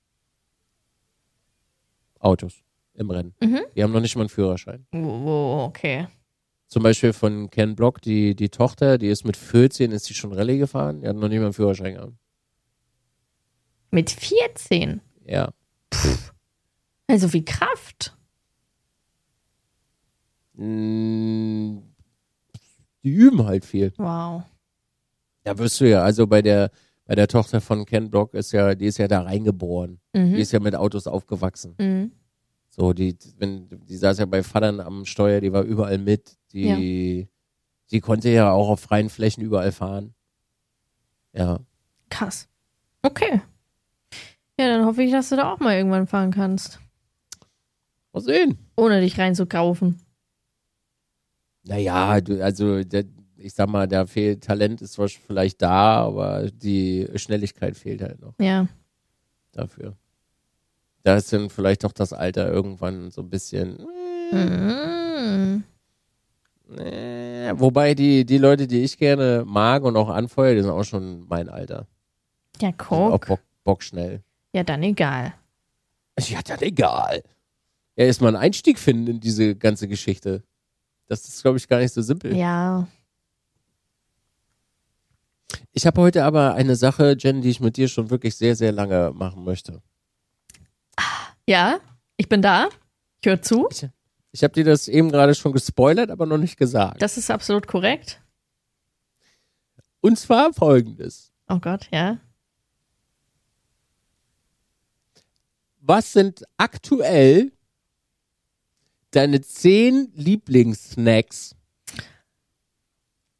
Autos 2.20 2.62
im 2.94 3.10
Rennen. 3.10 3.34
Mhm. 3.40 3.62
Die 3.74 3.82
haben 3.82 3.92
noch 3.92 4.00
nicht 4.00 4.14
mal 4.14 4.22
einen 4.22 4.28
Führerschein. 4.28 4.86
Oh, 4.94 5.64
okay. 5.66 6.06
Zum 6.68 6.82
Beispiel 6.82 7.12
von 7.12 7.48
Ken 7.50 7.76
Block, 7.76 8.00
die, 8.02 8.34
die 8.34 8.48
Tochter, 8.48 8.98
die 8.98 9.06
ist 9.08 9.24
mit 9.24 9.36
14, 9.36 9.92
ist 9.92 10.08
die 10.08 10.14
schon 10.14 10.32
Rallye 10.32 10.58
gefahren, 10.58 11.00
die 11.00 11.08
hat 11.08 11.16
noch 11.16 11.28
nicht 11.28 11.38
mal 11.38 11.44
einen 11.44 11.52
Führerschein 11.52 11.94
gehabt. 11.94 12.12
Mit 13.92 14.10
14? 14.10 15.00
Ja. 15.24 15.52
Also 17.06 17.32
wie 17.32 17.44
Kraft. 17.44 18.16
Mm, 20.54 21.78
Die 23.04 23.10
üben 23.10 23.44
halt 23.46 23.64
viel. 23.64 23.92
Wow. 23.98 24.42
Da 25.44 25.56
wirst 25.58 25.80
du 25.80 25.88
ja, 25.88 26.02
also 26.02 26.26
bei 26.26 26.42
der, 26.42 26.70
bei 27.04 27.14
der 27.14 27.28
Tochter 27.28 27.60
von 27.60 27.84
Ken 27.86 28.10
Block 28.10 28.34
ist 28.34 28.50
ja, 28.52 28.74
die 28.74 28.86
ist 28.86 28.98
ja 28.98 29.06
da 29.06 29.20
reingeboren. 29.22 30.00
Die 30.14 30.18
Mhm. 30.20 30.34
ist 30.34 30.50
ja 30.52 30.58
mit 30.58 30.74
Autos 30.74 31.06
aufgewachsen. 31.06 31.76
Mhm. 31.78 32.10
So, 32.70 32.92
die, 32.92 33.16
wenn, 33.38 33.68
die 33.86 33.96
saß 33.96 34.18
ja 34.18 34.26
bei 34.26 34.42
Vatern 34.42 34.80
am 34.80 35.04
Steuer, 35.04 35.40
die 35.40 35.52
war 35.52 35.62
überall 35.62 35.98
mit. 35.98 36.36
Die, 36.64 37.28
die 37.90 38.00
konnte 38.00 38.30
ja 38.30 38.50
auch 38.50 38.68
auf 38.68 38.80
freien 38.80 39.10
Flächen 39.10 39.42
überall 39.42 39.72
fahren. 39.72 40.14
Ja. 41.32 41.60
Krass. 42.10 42.48
Okay. 43.02 43.40
Ja, 44.58 44.68
dann 44.68 44.86
hoffe 44.86 45.02
ich, 45.02 45.12
dass 45.12 45.28
du 45.28 45.36
da 45.36 45.52
auch 45.52 45.58
mal 45.60 45.76
irgendwann 45.76 46.06
fahren 46.06 46.30
kannst. 46.30 46.80
Mal 48.12 48.20
sehen. 48.20 48.56
Ohne 48.76 49.00
dich 49.02 49.18
reinzukaufen. 49.18 50.00
Naja, 51.64 52.20
du, 52.20 52.42
also, 52.42 52.82
der, 52.84 53.04
ich 53.36 53.52
sag 53.52 53.68
mal, 53.68 53.86
da 53.86 54.06
fehlt 54.06 54.44
Talent, 54.44 54.80
ist 54.80 54.94
zwar 54.94 55.08
vielleicht 55.08 55.60
da, 55.60 56.04
aber 56.04 56.50
die 56.50 57.06
Schnelligkeit 57.16 57.76
fehlt 57.76 58.00
halt 58.02 58.20
noch 58.20 58.34
Ja. 58.40 58.66
dafür. 59.52 59.96
Da 61.02 61.16
ist 61.16 61.32
dann 61.32 61.50
vielleicht 61.50 61.84
doch 61.84 61.92
das 61.92 62.12
Alter 62.12 62.50
irgendwann 62.50 63.10
so 63.10 63.20
ein 63.20 63.28
bisschen. 63.30 63.84
Mhm. 64.32 65.64
Äh, 66.70 67.52
wobei 67.56 67.94
die, 67.94 68.24
die 68.24 68.38
Leute, 68.38 68.66
die 68.66 68.82
ich 68.82 68.98
gerne 68.98 69.44
mag 69.46 69.84
und 69.84 69.96
auch 69.96 70.08
anfeuere, 70.08 70.54
die 70.56 70.62
sind 70.62 70.70
auch 70.70 70.84
schon 70.84 71.26
mein 71.28 71.48
Alter. 71.48 71.86
Ja, 72.60 72.68
sind 72.70 72.80
auch 72.80 73.10
guck. 73.20 73.26
Bock, 73.26 73.40
Bock 73.64 73.82
schnell. 73.82 74.22
Ja, 74.52 74.64
dann 74.64 74.82
egal. 74.82 75.34
Ja, 76.18 76.40
dann 76.42 76.62
egal. 76.62 77.22
Ja, 77.94 78.04
erstmal 78.04 78.34
einen 78.34 78.42
Einstieg 78.42 78.78
finden 78.78 79.06
in 79.06 79.20
diese 79.20 79.54
ganze 79.54 79.86
Geschichte. 79.86 80.42
Das 81.08 81.28
ist, 81.28 81.42
glaube 81.42 81.58
ich, 81.58 81.68
gar 81.68 81.78
nicht 81.78 81.92
so 81.92 82.02
simpel. 82.02 82.34
Ja. 82.34 82.88
Ich 85.72 85.86
habe 85.86 86.00
heute 86.00 86.24
aber 86.24 86.54
eine 86.54 86.74
Sache, 86.74 87.16
Jen, 87.18 87.42
die 87.42 87.50
ich 87.50 87.60
mit 87.60 87.76
dir 87.76 87.88
schon 87.88 88.10
wirklich 88.10 88.34
sehr, 88.34 88.56
sehr 88.56 88.72
lange 88.72 89.12
machen 89.14 89.44
möchte. 89.44 89.82
Ja, 91.46 91.78
ich 92.16 92.28
bin 92.28 92.42
da. 92.42 92.68
Ich 93.20 93.28
höre 93.28 93.40
zu. 93.40 93.68
Ich 93.70 93.86
habe 94.42 94.54
dir 94.54 94.64
das 94.64 94.88
eben 94.88 95.10
gerade 95.10 95.34
schon 95.34 95.52
gespoilert, 95.52 96.10
aber 96.10 96.26
noch 96.26 96.38
nicht 96.38 96.56
gesagt. 96.56 97.00
Das 97.02 97.16
ist 97.16 97.30
absolut 97.30 97.66
korrekt. 97.66 98.20
Und 100.00 100.18
zwar 100.18 100.52
folgendes. 100.52 101.32
Oh 101.48 101.58
Gott, 101.58 101.88
ja. 101.92 102.18
Was 105.80 106.12
sind 106.12 106.44
aktuell 106.56 107.52
deine 109.12 109.40
zehn 109.40 110.10
Lieblingssnacks? 110.14 111.54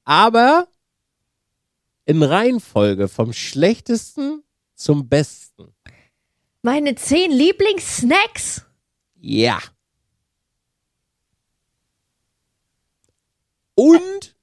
Aber 0.05 0.69
in 2.05 2.23
Reihenfolge 2.23 3.09
vom 3.09 3.33
schlechtesten 3.33 4.45
zum 4.75 5.09
besten. 5.09 5.75
Meine 6.63 6.95
zehn 6.95 7.33
Lieblingssnacks. 7.33 8.65
Ja. 9.15 9.61
Und 13.77 14.35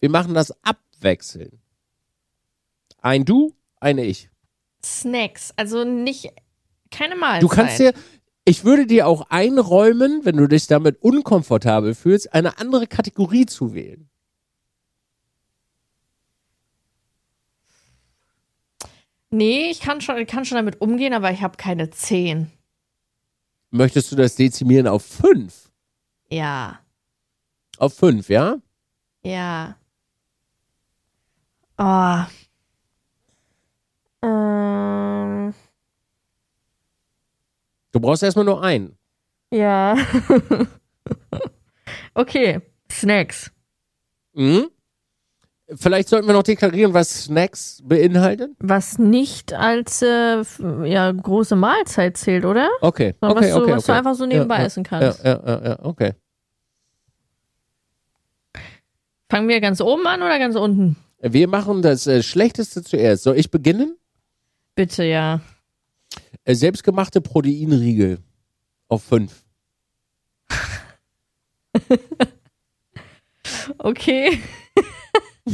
wir 0.00 0.08
machen 0.08 0.32
das 0.34 0.52
abwechselnd. 0.62 1.60
Ein 3.02 3.24
du, 3.24 3.54
eine 3.80 4.04
ich. 4.04 4.30
Snacks. 4.82 5.52
Also 5.56 5.84
nicht, 5.84 6.32
keine 6.90 7.16
Mahlzeit. 7.16 7.42
Du 7.42 7.48
kannst 7.48 7.78
dir, 7.78 7.92
ich 8.44 8.64
würde 8.64 8.86
dir 8.86 9.06
auch 9.06 9.30
einräumen, 9.30 10.24
wenn 10.24 10.36
du 10.36 10.46
dich 10.46 10.66
damit 10.66 11.02
unkomfortabel 11.02 11.94
fühlst, 11.94 12.32
eine 12.32 12.58
andere 12.58 12.86
Kategorie 12.86 13.46
zu 13.46 13.74
wählen. 13.74 14.08
Nee, 19.30 19.70
ich 19.70 19.80
kann 19.80 20.00
schon, 20.00 20.26
kann 20.26 20.44
schon 20.44 20.56
damit 20.56 20.80
umgehen, 20.80 21.12
aber 21.12 21.30
ich 21.30 21.42
habe 21.42 21.56
keine 21.56 21.90
zehn. 21.90 22.50
Möchtest 23.70 24.10
du 24.10 24.16
das 24.16 24.34
dezimieren 24.34 24.88
auf 24.88 25.04
fünf? 25.04 25.70
Ja, 26.28 26.79
Auf 27.80 27.94
fünf, 27.94 28.28
ja? 28.28 28.56
ja. 29.24 29.74
Oh. 31.78 32.24
Ähm, 34.22 35.54
Du 37.92 38.00
brauchst 38.00 38.22
erstmal 38.22 38.44
nur 38.44 38.62
einen. 38.62 38.98
ja. 39.50 39.96
okay, 42.14 42.60
Snacks. 42.92 43.50
Mhm. 44.34 44.66
Vielleicht 45.74 46.10
sollten 46.10 46.26
wir 46.26 46.34
noch 46.34 46.42
deklarieren, 46.42 46.92
was 46.92 47.24
Snacks 47.24 47.80
beinhalten. 47.82 48.56
Was 48.58 48.98
nicht 48.98 49.54
als 49.54 50.02
äh, 50.02 50.42
ja, 50.84 51.10
große 51.12 51.56
Mahlzeit 51.56 52.18
zählt, 52.18 52.44
oder? 52.44 52.68
Okay, 52.82 53.14
Sondern 53.20 53.38
okay, 53.38 53.46
was, 53.48 53.54
du, 53.56 53.62
okay. 53.62 53.72
was 53.72 53.84
du 53.86 53.92
okay. 53.92 53.98
einfach 53.98 54.14
so 54.16 54.26
nebenbei 54.26 54.58
ja, 54.58 54.64
essen 54.64 54.84
Ja, 54.84 54.88
kannst. 54.90 55.24
ja, 55.24 55.40
ja, 55.46 55.64
ja, 55.64 55.78
okay. 55.84 56.12
Fangen 59.30 59.48
wir 59.48 59.60
ganz 59.60 59.80
oben 59.80 60.06
an 60.08 60.22
oder 60.22 60.38
ganz 60.40 60.56
unten? 60.56 60.96
Wir 61.20 61.46
machen 61.46 61.82
das 61.82 62.06
äh, 62.08 62.22
Schlechteste 62.22 62.82
zuerst. 62.82 63.22
Soll 63.22 63.38
ich 63.38 63.50
beginnen? 63.50 63.96
Bitte, 64.74 65.04
ja. 65.04 65.40
Äh, 66.44 66.54
selbstgemachte 66.54 67.20
Proteinriegel 67.20 68.18
auf 68.88 69.04
fünf. 69.04 69.44
Okay. 73.78 74.40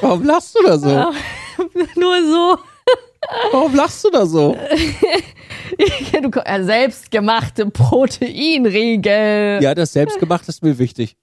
Warum 0.00 0.24
lachst 0.24 0.54
du 0.54 0.62
da 0.64 0.78
so? 0.78 0.88
Nur 1.96 2.22
so. 2.26 2.58
Warum 3.52 3.74
lachst 3.74 4.04
du 4.04 4.10
da 4.10 4.26
so? 4.26 4.56
du, 6.12 6.30
äh, 6.44 6.64
selbstgemachte 6.64 7.66
Proteinriegel. 7.66 9.60
Ja, 9.62 9.74
das 9.74 9.92
selbstgemacht 9.92 10.48
ist 10.48 10.62
mir 10.62 10.78
wichtig. 10.78 11.16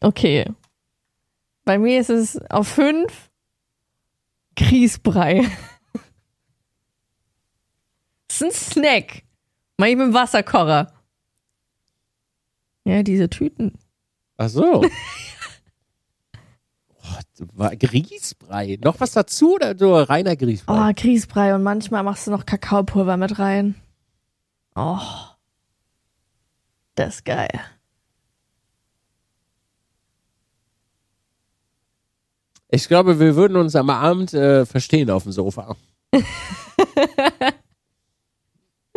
Okay. 0.00 0.44
Bei 1.64 1.78
mir 1.78 2.00
ist 2.00 2.10
es 2.10 2.38
auf 2.50 2.68
fünf 2.68 3.30
Grießbrei. 4.56 5.48
Das 8.28 8.54
ist 8.54 8.76
ein 8.76 8.82
Snack. 8.82 9.22
Mach 9.78 9.86
ich 9.86 9.96
mit 9.96 10.08
dem 10.08 10.12
Wasserkocher. 10.12 10.92
Ja, 12.84 13.02
diese 13.02 13.30
Tüten. 13.30 13.78
Ach 14.36 14.48
so. 14.50 14.84
Oh, 17.58 17.68
Grießbrei. 17.78 18.78
Noch 18.82 18.98
was 19.00 19.12
dazu 19.12 19.54
oder 19.54 19.74
nur 19.74 20.08
reiner 20.08 20.36
Grießbrei? 20.36 20.90
Oh, 20.90 20.92
Grießbrei 20.94 21.54
und 21.54 21.62
manchmal 21.62 22.02
machst 22.02 22.26
du 22.26 22.30
noch 22.30 22.46
Kakaopulver 22.46 23.16
mit 23.16 23.38
rein. 23.38 23.74
Oh. 24.74 24.98
Das 26.94 27.16
ist 27.16 27.24
geil. 27.24 27.60
Ich 32.68 32.88
glaube, 32.88 33.20
wir 33.20 33.36
würden 33.36 33.56
uns 33.56 33.76
am 33.76 33.90
Abend 33.90 34.34
äh, 34.34 34.66
verstehen 34.66 35.10
auf 35.10 35.22
dem 35.22 35.32
Sofa. 35.32 35.76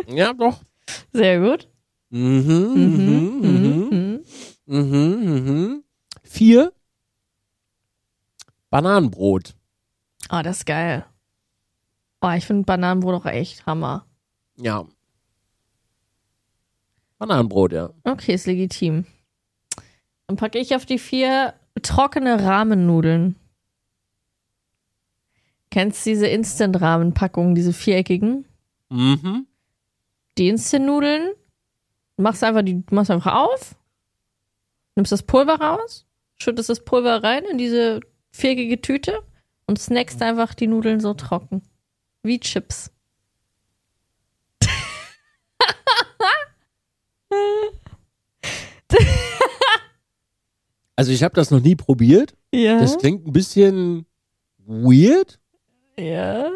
ja, 0.07 0.33
doch. 0.33 0.59
Sehr 1.13 1.39
gut. 1.39 1.67
Mhm, 2.09 2.73
mhm, 2.73 3.39
mhm, 3.41 3.89
Mhm. 3.91 4.23
mhm, 4.65 5.33
mhm. 5.45 5.83
Vier. 6.23 6.73
Bananenbrot. 8.71 9.55
Oh, 10.31 10.41
das 10.43 10.57
ist 10.57 10.65
geil. 10.65 11.05
Oh, 12.21 12.31
ich 12.35 12.45
finde 12.45 12.63
Bananenbrot 12.63 13.21
auch 13.21 13.25
echt 13.25 13.65
Hammer. 13.65 14.05
Ja. 14.57 14.85
Bananenbrot, 17.17 17.73
ja. 17.73 17.89
Okay, 18.03 18.33
ist 18.33 18.45
legitim. 18.47 19.05
Dann 20.27 20.37
packe 20.37 20.59
ich 20.59 20.75
auf 20.75 20.85
die 20.85 20.99
vier 20.99 21.53
trockene 21.81 22.43
Rahmennudeln. 22.43 23.35
Kennst 25.71 26.05
du 26.05 26.11
diese 26.11 26.27
Instant-Rahmenpackungen, 26.27 27.55
diese 27.55 27.73
viereckigen? 27.73 28.45
Mhm. 28.89 29.45
Die 30.37 30.47
Instant-Nudeln, 30.47 31.31
machst 32.17 32.43
einfach 32.43 32.63
die, 32.63 32.83
machst 32.91 33.11
einfach 33.11 33.33
auf, 33.33 33.75
nimmst 34.95 35.11
das 35.11 35.23
Pulver 35.23 35.59
raus, 35.59 36.05
schüttest 36.41 36.69
das 36.69 36.83
Pulver 36.83 37.23
rein 37.23 37.43
in 37.45 37.57
diese 37.57 37.99
viereckige 38.31 38.81
Tüte 38.81 39.21
und 39.67 39.79
snackst 39.79 40.21
einfach 40.21 40.53
die 40.53 40.67
Nudeln 40.67 40.99
so 40.99 41.13
trocken. 41.13 41.61
Wie 42.23 42.39
Chips. 42.39 42.91
Also 50.95 51.13
ich 51.13 51.23
habe 51.23 51.33
das 51.33 51.49
noch 51.49 51.61
nie 51.61 51.75
probiert. 51.75 52.35
Ja. 52.53 52.77
Das 52.77 52.97
klingt 52.97 53.25
ein 53.25 53.31
bisschen 53.31 54.05
weird. 54.57 55.39
Ja. 55.99 56.49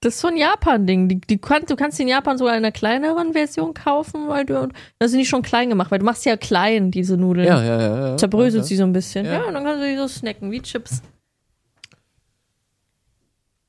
Das 0.00 0.14
ist 0.14 0.20
so 0.20 0.26
ein 0.28 0.36
Japan-Ding. 0.36 1.08
Die, 1.08 1.20
die 1.20 1.38
kann, 1.38 1.64
du 1.64 1.76
kannst 1.76 1.96
die 1.98 2.02
in 2.02 2.08
Japan 2.08 2.36
sogar 2.36 2.54
in 2.54 2.64
einer 2.64 2.72
kleineren 2.72 3.34
Version 3.34 3.72
kaufen, 3.72 4.26
weil 4.28 4.44
du. 4.44 4.68
Da 4.98 5.06
sind 5.06 5.20
die 5.20 5.26
schon 5.26 5.42
klein 5.42 5.68
gemacht, 5.68 5.92
weil 5.92 6.00
du 6.00 6.04
machst 6.04 6.24
ja 6.24 6.36
klein, 6.36 6.90
diese 6.90 7.16
Nudeln. 7.16 7.46
Ja, 7.46 7.62
ja, 7.62 7.80
ja. 7.80 8.08
ja. 8.08 8.16
Zerbröselt 8.16 8.64
sie 8.64 8.76
so 8.76 8.82
ein 8.82 8.92
bisschen. 8.92 9.24
Ja. 9.26 9.34
Ja. 9.34 9.44
und 9.44 9.54
dann 9.54 9.62
kannst 9.64 9.80
du 9.80 9.86
die 9.88 9.96
so 9.96 10.08
snacken, 10.08 10.50
wie 10.50 10.60
Chips. 10.60 11.02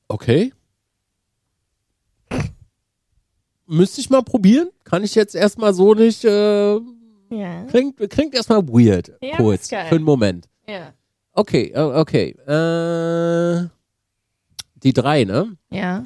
Okay. 0.08 0.52
Müsste 3.68 4.02
ich 4.02 4.10
mal 4.10 4.24
probieren. 4.24 4.70
Kann 4.84 5.04
ich 5.04 5.14
jetzt 5.16 5.36
erstmal 5.36 5.74
so 5.74 5.94
nicht. 5.94 6.26
Äh, 6.26 6.74
Ja. 7.30 7.64
klingt 7.70 7.98
klingt 8.10 8.34
erstmal 8.34 8.68
weird. 8.68 9.12
Ja, 9.22 9.38
kurz. 9.38 9.70
Für 9.70 9.78
einen 9.78 10.04
Moment. 10.04 10.50
Ja. 10.68 10.94
Okay, 11.34 11.74
okay. 11.76 12.32
Äh, 12.48 13.68
die 14.84 14.94
drei, 14.94 15.24
ne? 15.24 15.58
Ja. 15.70 16.06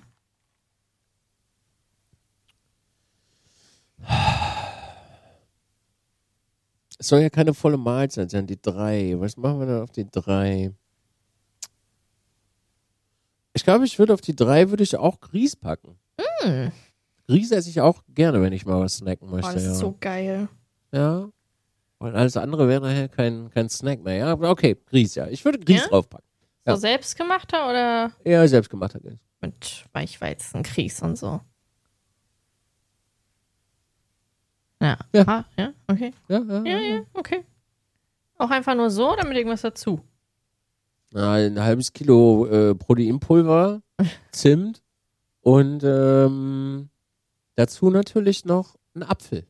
Es 7.00 7.08
soll 7.10 7.22
ja 7.22 7.30
keine 7.30 7.54
volle 7.54 7.78
Mahlzeit 7.78 8.32
sein, 8.32 8.48
die 8.48 8.60
drei. 8.60 9.14
Was 9.18 9.38
machen 9.38 9.60
wir 9.60 9.68
denn 9.68 9.82
auf 9.82 9.92
die 9.92 10.10
drei? 10.10 10.74
Ich 13.54 13.64
glaube, 13.64 13.86
ich 13.86 14.00
würde 14.00 14.14
auf 14.14 14.22
die 14.22 14.36
drei 14.36 14.70
würde 14.70 14.84
ich 14.84 14.96
auch 14.96 15.20
Grieß 15.20 15.58
packen. 15.58 15.98
Mm. 16.44 16.68
Grieß 17.28 17.52
esse 17.52 17.70
ich 17.70 17.82
auch 17.82 18.04
gerne, 18.14 18.42
wenn 18.42 18.54
ich 18.54 18.66
mal 18.66 18.80
was 18.80 18.98
snacken 18.98 19.28
Oh, 19.30 19.32
möchte. 19.36 19.54
das 19.54 19.64
ja. 19.66 19.72
ist 19.72 19.80
so 19.80 19.96
geil. 20.00 20.48
ja. 20.92 21.30
Und 22.00 22.14
alles 22.14 22.38
andere 22.38 22.68
wäre 22.68 22.82
nachher 22.82 23.10
kein, 23.10 23.50
kein 23.50 23.70
Snack 23.70 24.04
mehr. 24.04 24.18
Ja, 24.18 24.28
aber 24.32 24.52
okay, 24.52 24.78
Grieß, 24.86 25.16
ja. 25.16 25.28
Ich 25.30 25.44
würde 25.44 25.58
Grieß 25.58 25.82
Ja? 25.82 25.88
draufpacken. 25.88 26.28
So 26.68 26.72
Ja. 26.74 26.78
selbstgemachter 26.78 27.70
oder 27.70 28.12
Ja, 28.26 28.46
selbstgemachter 28.46 29.00
Grieß. 29.00 29.20
mit 29.40 29.86
Weichweizen, 29.94 30.64
Grieß 30.64 31.02
und 31.02 31.16
so? 31.18 31.40
Ja. 34.82 34.98
Ja. 35.14 35.24
Ah, 35.28 35.46
ja, 35.58 35.74
okay. 35.88 36.14
Ja, 36.28 36.40
ja, 36.40 36.64
Ja, 36.66 36.78
ja, 36.80 37.02
okay. 37.14 37.44
Auch 38.38 38.50
einfach 38.52 38.76
nur 38.76 38.92
so 38.92 39.12
oder 39.14 39.26
mit 39.26 39.38
irgendwas 39.38 39.62
dazu? 39.62 40.02
Ein 41.16 41.60
halbes 41.60 41.94
Kilo 41.94 42.46
äh, 42.48 42.76
Proteinpulver, 42.76 43.82
Zimt 44.32 44.84
und 45.42 45.84
ähm, 45.84 46.90
dazu 47.56 47.90
natürlich 47.90 48.46
noch 48.46 48.76
ein 48.94 49.04
Apfel 49.04 49.48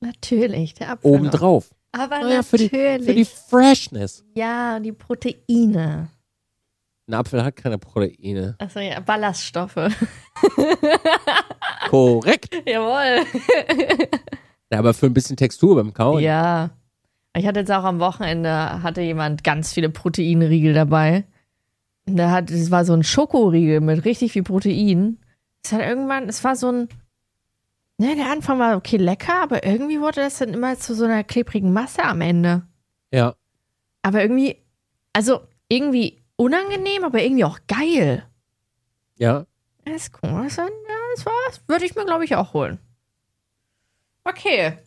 Natürlich, 0.00 0.74
der 0.74 0.90
Apfel. 0.90 1.10
noch. 1.10 1.18
obendrauf. 1.18 1.74
Aber 1.92 2.20
Naja, 2.20 2.42
für 2.42 2.58
die- 2.58 2.64
natürlich. 2.64 3.04
Für 3.06 3.14
die 3.14 3.24
Freshness. 3.24 4.24
ja, 4.34 4.78
die 4.78 4.92
Proteine. 4.92 6.08
Ein 7.06 7.14
Apfel 7.14 7.44
hat 7.44 7.56
keine 7.56 7.78
Proteine. 7.78 8.56
Achso, 8.58 8.80
ja, 8.80 9.00
Ballaststoffe. 9.00 9.76
Korrekt. 11.88 12.54
Jawohl. 12.66 13.26
Ja, 14.72 14.80
aber 14.80 14.94
für 14.94 15.06
ein 15.06 15.14
bisschen 15.14 15.36
Textur 15.36 15.76
beim 15.76 15.92
Kauen. 15.92 16.20
Ja. 16.20 16.70
Ich 17.36 17.46
hatte 17.46 17.60
jetzt 17.60 17.70
auch 17.70 17.84
am 17.84 18.00
Wochenende, 18.00 18.82
hatte 18.82 19.02
jemand 19.02 19.44
ganz 19.44 19.72
viele 19.72 19.88
Proteinriegel 19.88 20.74
dabei. 20.74 21.24
Und 22.06 22.16
der 22.16 22.32
hat, 22.32 22.50
es 22.50 22.72
war 22.72 22.84
so 22.84 22.92
ein 22.92 23.04
Schokoriegel 23.04 23.80
mit 23.80 24.04
richtig 24.04 24.32
viel 24.32 24.42
Protein. 24.42 25.18
Es 25.62 25.70
hat 25.70 25.80
irgendwann, 25.80 26.28
es 26.28 26.42
war 26.42 26.56
so 26.56 26.72
ein, 26.72 26.88
ne, 27.98 28.16
der 28.16 28.32
Anfang 28.32 28.58
war 28.58 28.76
okay 28.76 28.96
lecker, 28.96 29.42
aber 29.42 29.64
irgendwie 29.64 30.00
wurde 30.00 30.22
das 30.22 30.38
dann 30.38 30.54
immer 30.54 30.76
zu 30.76 30.94
so 30.94 31.04
einer 31.04 31.22
klebrigen 31.22 31.72
Masse 31.72 32.02
am 32.02 32.20
Ende. 32.20 32.62
Ja. 33.12 33.36
Aber 34.02 34.22
irgendwie, 34.22 34.56
also 35.12 35.40
irgendwie 35.68 36.23
unangenehm, 36.36 37.04
aber 37.04 37.22
irgendwie 37.22 37.44
auch 37.44 37.58
geil. 37.66 38.26
Ja. 39.16 39.46
Das 39.84 39.94
ist 39.96 40.12
cool. 40.22 40.30
Das, 40.44 40.56
das 40.56 41.26
war, 41.26 41.32
das 41.48 41.60
würde 41.68 41.84
ich 41.84 41.94
mir, 41.94 42.04
glaube 42.04 42.24
ich, 42.24 42.34
auch 42.36 42.52
holen. 42.54 42.78
Okay. 44.24 44.78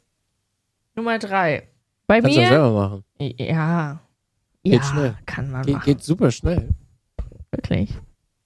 Nummer 0.95 1.19
drei. 1.19 1.67
Bei 2.07 2.19
Kannst 2.21 2.35
du 2.37 2.41
mir. 2.41 2.47
selber 2.47 2.71
machen. 2.71 3.03
Ja. 3.19 3.99
Geht 4.63 4.73
ja, 4.73 4.83
schnell. 4.83 5.17
kann 5.25 5.51
man 5.51 5.61
Ge 5.63 5.73
machen. 5.75 5.85
geht 5.85 6.03
super 6.03 6.31
schnell. 6.31 6.69
Wirklich. 7.51 7.93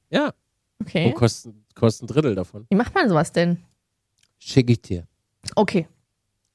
Ja. 0.09 0.33
Okay. 0.81 1.07
Und 1.07 1.15
kostet, 1.15 1.53
kostet 1.75 2.03
ein 2.09 2.13
Drittel 2.13 2.35
davon. 2.35 2.65
Wie 2.69 2.75
macht 2.75 2.93
man 2.93 3.07
sowas 3.07 3.31
denn? 3.31 3.63
Schicke 4.39 4.73
ich 4.73 4.81
dir. 4.81 5.07
Okay. 5.55 5.87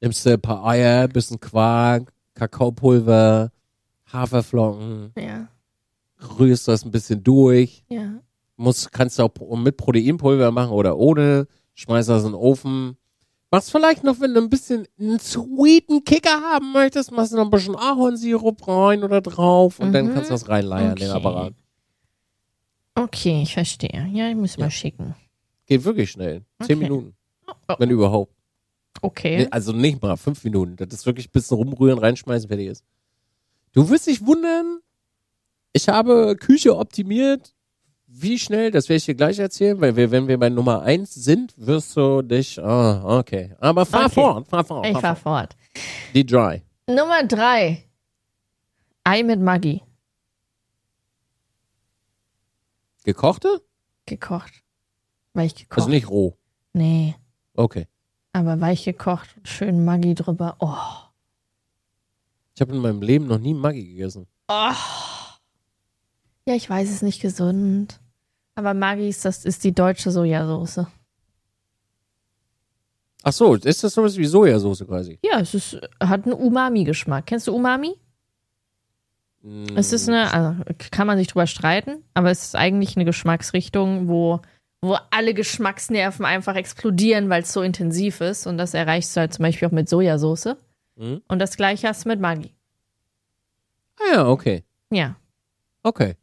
Nimmst 0.00 0.26
du 0.26 0.30
ein 0.34 0.40
paar 0.40 0.64
Eier, 0.66 1.08
bisschen 1.08 1.40
Quark, 1.40 2.12
Kakaopulver, 2.34 3.50
Haferflocken, 4.12 5.12
Ja. 5.16 5.48
Rührst 6.38 6.68
das 6.68 6.84
ein 6.84 6.90
bisschen 6.90 7.22
durch. 7.22 7.84
Ja. 7.88 8.20
Muss, 8.56 8.90
kannst 8.90 9.18
du 9.18 9.24
auch 9.24 9.56
mit 9.56 9.76
Proteinpulver 9.76 10.50
machen 10.50 10.72
oder 10.72 10.96
ohne. 10.96 11.46
Schmeißt 11.74 12.08
das 12.08 12.22
in 12.24 12.30
den 12.30 12.34
Ofen. 12.36 12.96
Machst 13.50 13.70
vielleicht 13.70 14.02
noch, 14.02 14.18
wenn 14.20 14.34
du 14.34 14.40
ein 14.40 14.48
bisschen 14.50 14.86
einen 14.98 15.20
sweeten 15.20 16.04
Kicker 16.04 16.40
haben 16.40 16.72
möchtest, 16.72 17.12
machst 17.12 17.32
du 17.32 17.36
noch 17.36 17.44
ein 17.44 17.50
bisschen 17.50 17.76
Ahornsirup 17.76 18.66
rein 18.66 19.04
oder 19.04 19.20
drauf 19.20 19.78
und 19.78 19.92
dann 19.92 20.06
Mhm. 20.08 20.14
kannst 20.14 20.30
du 20.30 20.34
das 20.34 20.48
reinleiern, 20.48 20.96
den 20.96 21.10
Okay. 21.10 21.16
Apparat. 21.18 21.54
Okay, 22.94 23.42
ich 23.42 23.52
verstehe. 23.54 24.08
Ja, 24.12 24.28
ich 24.30 24.36
muss 24.36 24.56
mal 24.58 24.70
schicken. 24.70 25.14
Geht 25.66 25.84
wirklich 25.84 26.10
schnell. 26.10 26.42
Zehn 26.62 26.76
Okay. 26.78 26.88
Minuten. 26.88 27.14
Oh. 27.68 27.74
Wenn 27.78 27.90
überhaupt. 27.90 28.32
Okay. 29.02 29.38
Nee, 29.38 29.48
also 29.50 29.72
nicht 29.72 30.00
mal 30.02 30.16
fünf 30.16 30.42
Minuten. 30.44 30.76
Das 30.76 30.88
ist 30.92 31.04
wirklich 31.06 31.28
ein 31.28 31.32
bisschen 31.32 31.56
rumrühren, 31.58 31.98
reinschmeißen, 31.98 32.48
fertig 32.48 32.68
ist. 32.68 32.84
Du 33.72 33.88
wirst 33.90 34.06
dich 34.06 34.24
wundern, 34.26 34.80
ich 35.76 35.88
habe 35.88 36.36
Küche 36.36 36.76
optimiert. 36.76 37.52
Wie 38.08 38.38
schnell, 38.38 38.70
das 38.70 38.88
werde 38.88 38.96
ich 38.98 39.04
dir 39.04 39.14
gleich 39.14 39.38
erzählen, 39.38 39.78
weil 39.80 39.94
wir, 39.94 40.10
wenn 40.10 40.26
wir 40.26 40.38
bei 40.38 40.48
Nummer 40.48 40.80
eins 40.82 41.12
sind, 41.12 41.52
wirst 41.56 41.94
du 41.96 42.22
dich, 42.22 42.58
ah, 42.62 43.18
okay. 43.18 43.54
Aber 43.58 43.84
fahr 43.84 44.06
Okay. 44.06 44.14
fort, 44.14 44.48
fahr 44.48 44.64
fort. 44.64 44.86
ich 44.86 44.92
fahr 44.92 45.00
fahr 45.02 45.16
fort. 45.16 45.54
fort. 45.54 45.56
Die 46.14 46.24
Dry. 46.24 46.62
Nummer 46.86 47.24
drei. 47.24 47.82
Ei 49.04 49.22
mit 49.22 49.40
Maggi. 49.40 49.82
Gekochte? 53.04 53.60
Gekocht. 54.06 54.62
Weich 55.34 55.54
gekocht. 55.54 55.78
Also 55.78 55.90
nicht 55.90 56.08
roh. 56.08 56.36
Nee, 56.72 57.14
Okay. 57.54 57.86
aber 58.32 58.60
weich 58.60 58.84
gekocht 58.84 59.36
und 59.36 59.48
schön 59.48 59.84
Maggi 59.84 60.14
drüber. 60.14 60.56
Oh. 60.60 60.74
Ich 62.54 62.60
habe 62.60 62.74
in 62.74 62.80
meinem 62.80 63.02
Leben 63.02 63.26
noch 63.26 63.38
nie 63.38 63.54
Maggi 63.54 63.84
gegessen. 63.86 64.26
oh. 64.48 64.72
Ja, 66.46 66.54
ich 66.54 66.70
weiß, 66.70 66.88
es 66.88 66.96
ist 66.96 67.02
nicht 67.02 67.20
gesund. 67.20 68.00
Aber 68.54 68.72
Maggi 68.72 69.08
ist, 69.08 69.24
das 69.24 69.44
ist 69.44 69.64
die 69.64 69.72
deutsche 69.72 70.10
Sojasauce. 70.10 70.86
Ach 73.22 73.32
so, 73.32 73.54
ist 73.54 73.82
das 73.82 73.92
sowas 73.92 74.16
wie 74.16 74.24
Sojasauce 74.24 74.86
quasi? 74.86 75.18
Ja, 75.22 75.40
es 75.40 75.52
ist, 75.52 75.80
hat 76.00 76.24
einen 76.24 76.32
Umami-Geschmack. 76.32 77.26
Kennst 77.26 77.48
du 77.48 77.54
Umami? 77.54 77.96
Es 79.76 79.92
ist 79.92 80.08
eine, 80.08 80.32
also 80.32 80.62
kann 80.90 81.06
man 81.06 81.18
sich 81.18 81.28
drüber 81.28 81.46
streiten, 81.46 82.02
aber 82.14 82.30
es 82.30 82.44
ist 82.44 82.56
eigentlich 82.56 82.96
eine 82.96 83.04
Geschmacksrichtung, 83.04 84.08
wo, 84.08 84.40
wo 84.80 84.96
alle 85.10 85.34
Geschmacksnerven 85.34 86.24
einfach 86.24 86.56
explodieren, 86.56 87.28
weil 87.28 87.42
es 87.42 87.52
so 87.52 87.62
intensiv 87.62 88.20
ist. 88.20 88.46
Und 88.46 88.58
das 88.58 88.74
erreichst 88.74 89.14
du 89.14 89.20
halt 89.20 89.34
zum 89.34 89.44
Beispiel 89.44 89.68
auch 89.68 89.72
mit 89.72 89.88
Sojasauce. 89.88 90.56
Mhm. 90.96 91.22
Und 91.28 91.38
das 91.38 91.56
gleiche 91.56 91.88
hast 91.88 92.04
du 92.04 92.08
mit 92.08 92.20
Maggi. 92.20 92.54
Ah 94.00 94.14
ja, 94.14 94.28
okay. 94.28 94.64
Ja. 94.90 95.16
Okay. 95.82 96.16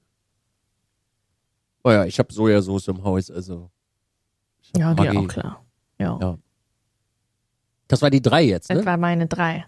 Oh 1.84 1.92
ja, 1.92 2.06
ich 2.06 2.18
habe 2.20 2.34
Sojasauce 2.34 2.88
im 2.88 3.04
Haus, 3.04 3.30
also. 3.30 3.70
Ja, 4.78 4.94
Maggi. 4.94 5.18
auch 5.18 5.28
klar. 5.28 5.66
Ja. 6.00 6.18
Ja. 6.22 6.38
Das 7.88 8.02
war 8.02 8.10
die 8.10 8.22
drei 8.22 8.44
jetzt, 8.44 8.70
Das 8.70 8.78
ne? 8.80 8.86
war 8.86 8.98
meine 8.98 9.28
drei. 9.28 9.66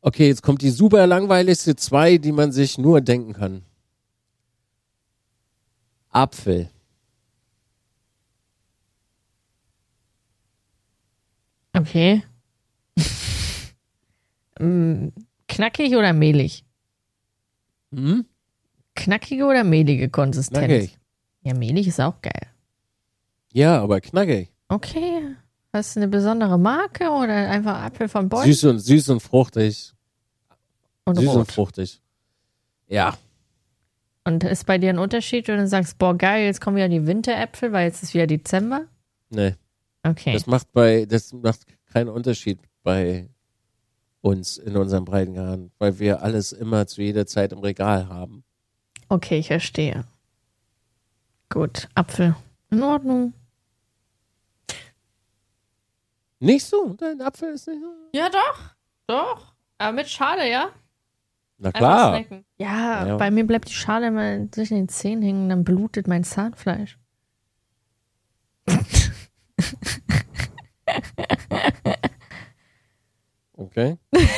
Okay, 0.00 0.28
jetzt 0.28 0.42
kommt 0.42 0.62
die 0.62 0.70
super 0.70 1.06
langweiligste 1.06 1.74
zwei, 1.76 2.18
die 2.18 2.32
man 2.32 2.52
sich 2.52 2.78
nur 2.78 3.00
denken 3.00 3.32
kann. 3.32 3.64
Apfel. 6.10 6.70
Okay. 11.72 12.22
Mm, 14.60 15.10
Knackig 15.46 15.94
oder 15.94 16.12
mehlig? 16.12 16.64
Hm? 17.94 18.26
Knackige 18.98 19.44
oder 19.44 19.64
mehlige 19.64 20.08
Konsistenz? 20.08 20.66
Knackig. 20.66 20.98
Ja, 21.42 21.54
mehlig 21.54 21.86
ist 21.86 22.00
auch 22.00 22.20
geil. 22.20 22.48
Ja, 23.52 23.80
aber 23.80 24.00
knackig. 24.00 24.50
Okay. 24.68 25.36
Hast 25.72 25.94
du 25.94 26.00
eine 26.00 26.08
besondere 26.08 26.58
Marke 26.58 27.08
oder 27.10 27.48
einfach 27.48 27.82
Apfel 27.82 28.08
von 28.08 28.28
Bäumen 28.28 28.46
Süß 28.46 28.64
und, 28.64 28.78
süß 28.80 29.08
und 29.10 29.20
fruchtig. 29.20 29.92
und 31.04 31.16
süß 31.16 31.28
und 31.28 31.36
rot? 31.36 31.52
fruchtig. 31.52 32.00
Ja. 32.88 33.16
Und 34.24 34.44
ist 34.44 34.66
bei 34.66 34.78
dir 34.78 34.90
ein 34.90 34.98
Unterschied, 34.98 35.46
wenn 35.48 35.58
du 35.58 35.68
sagst, 35.68 35.98
boah, 35.98 36.16
geil, 36.16 36.44
jetzt 36.46 36.60
kommen 36.60 36.76
wieder 36.76 36.88
die 36.88 37.06
Winteräpfel, 37.06 37.72
weil 37.72 37.86
jetzt 37.86 38.02
ist 38.02 38.14
wieder 38.14 38.26
Dezember? 38.26 38.86
Nee. 39.30 39.54
Okay. 40.02 40.32
Das 40.32 40.46
macht 40.46 40.72
bei, 40.72 41.06
das 41.06 41.32
macht 41.32 41.66
keinen 41.92 42.08
Unterschied 42.08 42.58
bei 42.82 43.28
uns 44.20 44.58
in 44.58 44.76
unseren 44.76 45.04
Breitengraden, 45.04 45.70
weil 45.78 45.98
wir 45.98 46.22
alles 46.22 46.52
immer 46.52 46.86
zu 46.86 47.00
jeder 47.00 47.26
Zeit 47.26 47.52
im 47.52 47.60
Regal 47.60 48.08
haben. 48.08 48.42
Okay, 49.08 49.38
ich 49.38 49.46
verstehe. 49.48 50.04
Gut, 51.48 51.88
Apfel. 51.94 52.34
In 52.70 52.82
Ordnung. 52.82 53.32
Nicht 56.40 56.66
so? 56.66 56.92
Dein 56.94 57.20
Apfel 57.20 57.54
ist 57.54 57.66
nicht 57.66 57.80
so? 57.80 57.92
Ja, 58.12 58.28
doch. 58.28 58.60
Doch. 59.06 59.54
Aber 59.78 59.92
mit 59.92 60.08
Schale, 60.08 60.48
ja? 60.50 60.70
Na 61.56 61.72
klar. 61.72 62.20
Ja, 62.58 63.06
Ja. 63.06 63.16
bei 63.16 63.30
mir 63.30 63.44
bleibt 63.46 63.68
die 63.68 63.72
Schale 63.74 64.08
immer 64.08 64.50
zwischen 64.52 64.76
den 64.76 64.88
Zähnen 64.88 65.22
hängen, 65.22 65.48
dann 65.48 65.64
blutet 65.64 66.06
mein 66.06 66.22
Zahnfleisch. 66.24 66.98
Okay. 73.56 73.98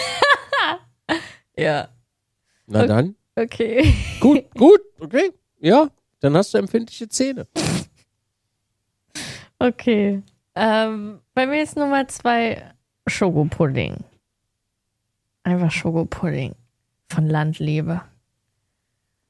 Ja. 1.57 1.89
Na 2.67 2.79
Okay. 2.81 2.89
dann. 2.89 3.17
Okay. 3.37 3.95
Gut, 4.21 4.51
gut, 4.55 4.81
okay. 5.01 5.33
Ja, 5.61 5.89
dann 6.21 6.37
hast 6.37 6.55
du 6.55 6.59
empfindliche 6.59 7.09
Zähne. 7.09 7.47
Okay. 9.59 10.23
Ähm, 10.55 11.21
bei 11.35 11.47
mir 11.47 11.63
ist 11.63 11.77
Nummer 11.77 12.09
zwei 12.09 12.75
Schokopudding. 13.07 14.05
Einfach 15.43 15.71
Schokopudding. 15.71 16.55
Von 17.09 17.27
Landliebe. 17.27 18.03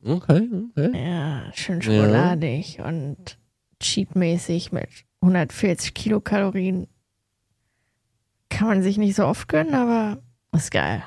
Okay, 0.03 0.49
okay. 0.71 1.07
Ja, 1.07 1.53
schön 1.53 1.83
schokoladig 1.83 2.81
und 2.81 3.39
cheatmäßig 3.81 4.73
mit 4.73 4.89
140 5.21 5.95
Kilokalorien. 5.95 6.87
Kann 8.49 8.69
man 8.69 8.83
sich 8.83 8.99
nicht 8.99 9.15
so 9.17 9.27
oft 9.27 9.49
gönnen, 9.49 9.75
aber 9.75 10.23
ist 10.53 10.71
geil. 10.71 11.05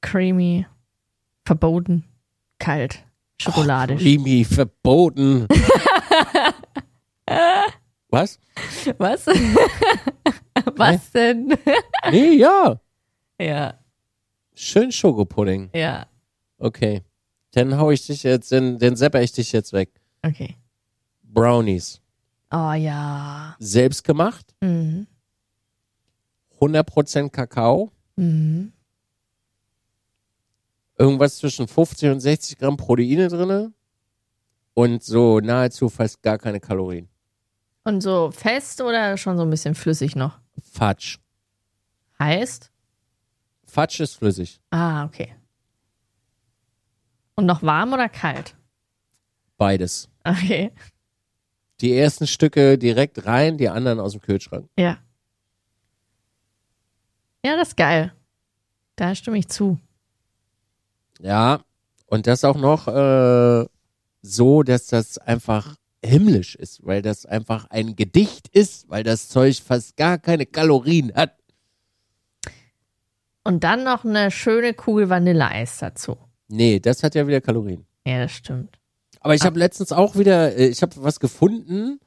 Creamy, 0.00 0.66
verboten, 1.44 2.04
kalt, 2.62 3.04
schokoladisch. 3.40 4.00
Creamy, 4.00 4.44
verboten. 4.44 5.46
Was? 8.08 8.38
Was? 8.98 9.26
Was 10.76 11.10
denn? 11.12 11.56
Nee, 12.10 12.34
ja. 12.36 12.80
ja, 13.40 13.74
Schön 14.54 14.92
Schokopudding. 14.92 15.70
ja. 15.74 16.06
Okay. 16.58 17.02
Dann 17.54 17.76
hau 17.76 17.90
ich 17.90 18.06
dich 18.06 18.22
jetzt, 18.22 18.52
dann, 18.52 18.78
dann 18.78 18.94
sepper 18.96 19.20
ich 19.22 19.32
dich 19.32 19.50
jetzt 19.52 19.72
weg. 19.72 19.90
Okay. 20.24 20.56
Brownies. 21.22 22.00
Oh 22.52 22.72
ja. 22.72 23.56
Selbst 23.58 24.04
gemacht. 24.04 24.54
Mhm. 24.60 25.06
100% 26.60 27.30
Kakao. 27.30 27.90
Mhm. 28.16 28.72
Irgendwas 30.98 31.38
zwischen 31.38 31.68
50 31.68 32.10
und 32.10 32.20
60 32.20 32.58
Gramm 32.58 32.76
Proteine 32.76 33.28
drinne. 33.28 33.72
Und 34.74 35.02
so 35.02 35.40
nahezu 35.40 35.88
fast 35.88 36.22
gar 36.22 36.38
keine 36.38 36.60
Kalorien. 36.60 37.08
Und 37.84 38.00
so 38.00 38.30
fest 38.30 38.80
oder 38.80 39.16
schon 39.16 39.36
so 39.36 39.42
ein 39.42 39.50
bisschen 39.50 39.74
flüssig 39.74 40.16
noch? 40.16 40.38
Fatsch. 40.62 41.18
Heißt? 42.18 42.70
Fatsch 43.64 44.00
ist 44.00 44.14
flüssig. 44.14 44.60
Ah, 44.70 45.04
okay. 45.04 45.34
Und 47.34 47.46
noch 47.46 47.62
warm 47.62 47.92
oder 47.92 48.08
kalt? 48.08 48.54
Beides. 49.56 50.08
Okay. 50.24 50.72
Die 51.80 51.96
ersten 51.96 52.26
Stücke 52.26 52.78
direkt 52.78 53.26
rein, 53.26 53.58
die 53.58 53.68
anderen 53.68 53.98
aus 53.98 54.12
dem 54.12 54.20
Kühlschrank. 54.20 54.68
Ja. 54.78 54.98
Ja, 57.44 57.56
das 57.56 57.68
ist 57.68 57.76
geil. 57.76 58.12
Da 58.94 59.14
stimme 59.14 59.38
ich 59.38 59.48
zu. 59.48 59.78
Ja. 61.22 61.62
Und 62.06 62.26
das 62.26 62.44
auch 62.44 62.56
noch 62.56 62.88
äh, 62.88 63.66
so, 64.20 64.62
dass 64.62 64.86
das 64.86 65.18
einfach 65.18 65.76
himmlisch 66.04 66.56
ist, 66.56 66.84
weil 66.84 67.00
das 67.00 67.24
einfach 67.24 67.66
ein 67.70 67.96
Gedicht 67.96 68.48
ist, 68.48 68.88
weil 68.90 69.04
das 69.04 69.28
Zeug 69.28 69.62
fast 69.64 69.96
gar 69.96 70.18
keine 70.18 70.44
Kalorien 70.44 71.14
hat. 71.14 71.36
Und 73.44 73.64
dann 73.64 73.84
noch 73.84 74.04
eine 74.04 74.30
schöne 74.30 74.74
Kugel 74.74 75.08
Vanilleeis 75.08 75.78
dazu. 75.78 76.16
Nee, 76.48 76.80
das 76.80 77.02
hat 77.02 77.14
ja 77.14 77.26
wieder 77.26 77.40
Kalorien. 77.40 77.86
Ja, 78.04 78.18
das 78.18 78.32
stimmt. 78.32 78.78
Aber 79.20 79.34
ich 79.34 79.42
habe 79.42 79.58
letztens 79.58 79.92
auch 79.92 80.16
wieder, 80.16 80.56
äh, 80.56 80.66
ich 80.66 80.82
habe 80.82 80.94
was 80.96 81.20
gefunden, 81.20 82.00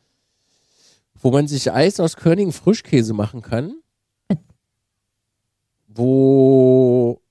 wo 1.15 1.31
man 1.31 1.47
sich 1.47 1.71
Eis 1.71 1.99
aus 1.99 2.17
Körnigen 2.17 2.51
Frischkäse 2.51 3.13
machen 3.13 3.41
kann. 3.41 3.79
Wo 5.87 7.21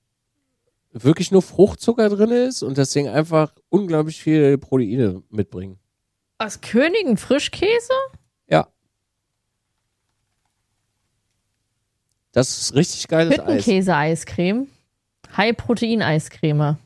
wirklich 1.03 1.31
nur 1.31 1.41
Fruchtzucker 1.41 2.09
drin 2.09 2.31
ist 2.31 2.63
und 2.63 2.77
das 2.77 2.91
Ding 2.91 3.07
einfach 3.07 3.53
unglaublich 3.69 4.21
viel 4.21 4.57
Proteine 4.57 5.21
mitbringt. 5.29 5.77
Aus 6.37 6.61
Königen 6.61 7.17
Frischkäse? 7.17 7.93
Ja. 8.49 8.67
Das 12.31 12.57
ist 12.57 12.75
richtig 12.75 13.07
geiles 13.07 13.37
Eis. 13.39 13.45
Hüttenkäse-Eiscreme. 13.47 14.67
High-Protein-Eiscreme. 15.35 16.77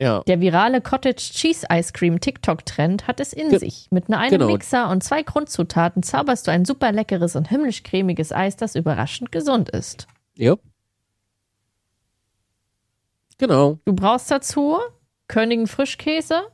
Ja. 0.00 0.22
Der 0.26 0.40
virale 0.40 0.80
Cottage 0.80 1.16
Cheese 1.32 1.66
Ice 1.72 1.92
Cream 1.92 2.20
TikTok-Trend 2.20 3.06
hat 3.08 3.18
es 3.18 3.32
in 3.32 3.48
Ge- 3.50 3.58
sich. 3.58 3.88
Mit 3.90 4.08
nur 4.08 4.18
einem 4.18 4.30
genau. 4.30 4.46
Mixer 4.52 4.88
und 4.90 5.02
zwei 5.02 5.22
Grundzutaten 5.22 6.02
zauberst 6.02 6.46
du 6.46 6.50
ein 6.52 6.64
super 6.64 6.92
leckeres 6.92 7.34
und 7.34 7.48
himmlisch 7.48 7.82
cremiges 7.82 8.30
Eis, 8.32 8.56
das 8.56 8.76
überraschend 8.76 9.32
gesund 9.32 9.70
ist. 9.70 10.06
Yep. 10.38 10.60
Genau. 13.38 13.78
Du 13.84 13.92
brauchst 13.94 14.30
dazu 14.30 14.78
Königen 15.28 15.66
Frischkäse, 15.66 16.48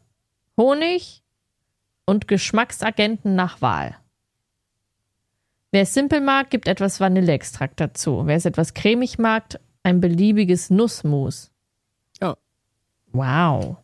Honig 0.57 1.23
und 2.07 2.29
Geschmacksagenten 2.29 3.35
nach 3.35 3.63
Wahl. 3.63 3.97
Wer 5.71 5.83
es 5.83 5.95
simpel 5.95 6.21
mag, 6.21 6.51
gibt 6.51 6.69
etwas 6.69 7.01
Vanilleextrakt 7.01 7.81
dazu. 7.81 8.27
Wer 8.27 8.37
es 8.37 8.45
etwas 8.45 8.75
cremig 8.75 9.19
mag, 9.19 9.59
ein 9.83 10.01
beliebiges 10.01 10.71
Nussmus. 10.71 11.51
Ja. 12.21 12.37
Wow. 13.13 13.79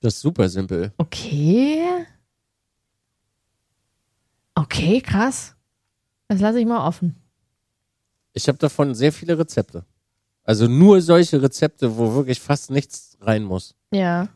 Das 0.00 0.14
ist 0.14 0.20
super 0.20 0.48
simpel. 0.48 0.92
Okay. 0.96 2.06
Okay, 4.54 5.00
krass. 5.00 5.56
Das 6.28 6.40
lasse 6.40 6.60
ich 6.60 6.66
mal 6.66 6.86
offen. 6.86 7.16
Ich 8.32 8.46
habe 8.48 8.58
davon 8.58 8.94
sehr 8.94 9.12
viele 9.12 9.38
Rezepte. 9.38 9.84
Also 10.48 10.66
nur 10.66 11.02
solche 11.02 11.42
Rezepte, 11.42 11.98
wo 11.98 12.14
wirklich 12.14 12.40
fast 12.40 12.70
nichts 12.70 13.18
rein 13.20 13.44
muss. 13.44 13.74
Ja. 13.90 14.28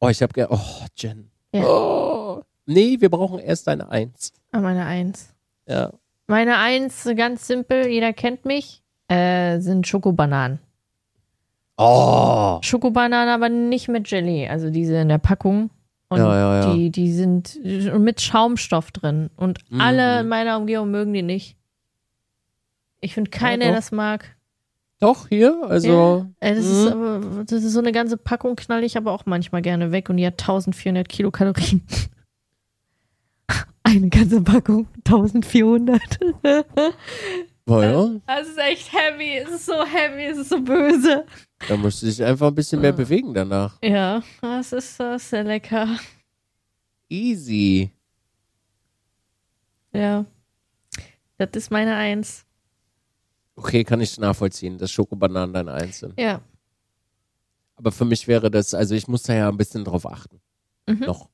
Oh, 0.00 0.08
ich 0.08 0.20
habe 0.20 0.32
gerne. 0.32 0.48
Oh, 0.52 0.84
Jen. 0.96 1.30
Ja. 1.52 1.64
Oh. 1.64 2.42
Nee, 2.66 2.96
wir 2.98 3.08
brauchen 3.08 3.38
erst 3.38 3.68
eine 3.68 3.88
Eins. 3.88 4.32
Ah, 4.50 4.58
meine 4.58 4.84
Eins. 4.84 5.32
Ja. 5.68 5.92
Meine 6.26 6.56
Eins, 6.58 7.08
ganz 7.16 7.46
simpel, 7.46 7.86
jeder 7.86 8.12
kennt 8.12 8.44
mich, 8.44 8.82
äh, 9.06 9.60
sind 9.60 9.86
Schokobananen. 9.86 10.58
Oh. 11.76 12.58
Schokobananen, 12.60 13.28
aber 13.32 13.48
nicht 13.48 13.86
mit 13.88 14.10
Jelly, 14.10 14.48
also 14.48 14.70
diese 14.70 14.96
in 14.96 15.08
der 15.08 15.18
Packung. 15.18 15.70
Und 16.08 16.18
Ja, 16.18 16.34
ja, 16.36 16.60
ja. 16.66 16.74
Die, 16.74 16.90
die 16.90 17.12
sind 17.12 17.60
mit 17.64 18.20
Schaumstoff 18.20 18.90
drin. 18.90 19.30
Und 19.36 19.60
Mhm. 19.70 19.80
alle 19.80 20.20
in 20.22 20.28
meiner 20.28 20.56
Umgebung 20.58 20.90
mögen 20.90 21.12
die 21.12 21.22
nicht. 21.22 21.56
Ich 23.00 23.14
finde 23.14 23.30
keiner, 23.30 23.66
der 23.66 23.74
das 23.74 23.92
mag. 23.92 24.33
Doch, 25.04 25.28
hier? 25.28 25.62
Also. 25.68 26.26
Ja, 26.40 26.48
äh, 26.48 26.54
das, 26.54 26.64
ist 26.64 26.84
mhm. 26.86 26.92
aber, 26.92 27.44
das 27.44 27.62
ist 27.62 27.72
so 27.74 27.80
eine 27.80 27.92
ganze 27.92 28.16
Packung, 28.16 28.56
knall 28.56 28.82
ich 28.84 28.96
aber 28.96 29.12
auch 29.12 29.26
manchmal 29.26 29.60
gerne 29.60 29.92
weg 29.92 30.08
und 30.08 30.16
die 30.16 30.26
hat 30.26 30.40
1400 30.40 31.06
Kilokalorien. 31.06 31.82
Eine 33.82 34.08
ganze 34.08 34.40
Packung, 34.40 34.88
1400. 35.04 36.00
Oh, 37.66 37.80
ja. 37.80 38.10
Das 38.26 38.48
ist 38.48 38.58
echt 38.58 38.92
heavy, 38.92 39.38
es 39.38 39.48
ist 39.48 39.64
so 39.64 39.86
heavy, 39.86 40.24
es 40.24 40.36
ist 40.36 40.50
so 40.50 40.60
böse. 40.60 41.24
Da 41.66 41.78
musst 41.78 42.02
du 42.02 42.06
dich 42.06 42.22
einfach 42.22 42.48
ein 42.48 42.54
bisschen 42.54 42.82
mehr 42.82 42.92
Ah. 42.92 42.96
bewegen 42.96 43.32
danach. 43.32 43.78
Ja, 43.82 44.22
das 44.42 44.74
ist, 44.74 45.00
das 45.00 45.22
ist 45.22 45.30
sehr 45.30 45.44
lecker. 45.44 45.88
Easy. 47.08 47.90
Ja. 49.94 50.26
Das 51.38 51.48
ist 51.54 51.70
meine 51.70 51.94
Eins. 51.94 52.43
Okay, 53.56 53.84
kann 53.84 54.00
ich 54.00 54.18
nachvollziehen, 54.18 54.78
dass 54.78 54.90
Schokobananen 54.90 55.52
deine 55.52 55.72
Eins 55.72 56.00
sind. 56.00 56.18
Ja. 56.18 56.40
Aber 57.76 57.92
für 57.92 58.04
mich 58.04 58.26
wäre 58.28 58.50
das, 58.50 58.74
also 58.74 58.94
ich 58.94 59.08
muss 59.08 59.22
da 59.22 59.34
ja 59.34 59.48
ein 59.48 59.56
bisschen 59.56 59.84
drauf 59.84 60.06
achten. 60.06 60.40
Mhm. 60.86 61.00
Noch. 61.00 61.28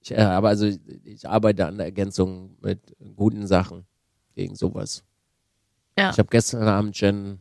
Ich, 0.00 0.12
äh, 0.12 0.20
aber 0.20 0.48
also 0.48 0.66
ich 0.66 1.28
arbeite 1.28 1.66
an 1.66 1.76
der 1.76 1.86
Ergänzung 1.86 2.56
mit 2.60 2.96
guten 3.16 3.46
Sachen 3.46 3.86
gegen 4.34 4.54
sowas. 4.54 5.04
Ja. 5.98 6.10
Ich 6.10 6.18
habe 6.18 6.28
gestern 6.30 6.62
Abend 6.62 6.98
Jen. 7.00 7.40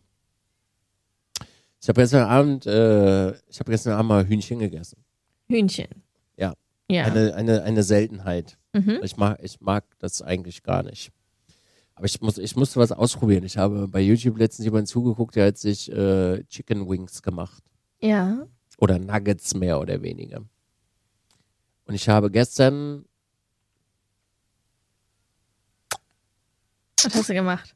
Ich 1.79 1.87
habe 1.87 2.01
gestern 2.01 2.27
Abend, 2.27 2.65
äh, 2.65 3.31
ich 3.47 3.59
habe 3.59 3.71
gestern 3.71 3.93
Abend 3.93 4.09
mal 4.09 4.27
Hühnchen 4.27 4.59
gegessen. 4.59 5.03
Hühnchen. 5.47 6.03
Ja. 6.35 6.53
Ja. 6.89 7.05
Eine, 7.05 7.35
eine, 7.35 7.63
eine 7.63 7.83
Seltenheit. 7.83 8.57
mhm. 8.73 8.99
Ich 9.03 9.15
mag, 9.17 9.39
ich 9.43 9.61
mag 9.61 9.85
das 9.99 10.21
eigentlich 10.21 10.63
gar 10.63 10.83
nicht. 10.83 11.11
Aber 11.97 12.05
ich 12.05 12.21
muss, 12.21 12.37
ich 12.37 12.55
musste 12.55 12.79
was 12.79 12.91
ausprobieren. 12.91 13.43
Ich 13.43 13.57
habe 13.57 13.87
bei 13.87 13.99
YouTube 14.01 14.37
letztens 14.37 14.65
jemanden 14.65 14.85
zugeguckt, 14.85 15.35
der 15.35 15.47
hat 15.47 15.57
sich 15.57 15.91
äh, 15.91 16.43
Chicken 16.43 16.87
Wings 16.87 17.23
gemacht. 17.23 17.63
Ja. 17.99 18.45
Oder 18.77 18.99
Nuggets 18.99 19.55
mehr 19.55 19.79
oder 19.79 19.99
weniger. 20.03 20.43
Und 21.85 21.95
ich 21.95 22.07
habe 22.07 22.29
gestern, 22.29 23.05
Was 27.03 27.15
hast 27.15 27.29
du 27.29 27.33
gemacht? 27.33 27.75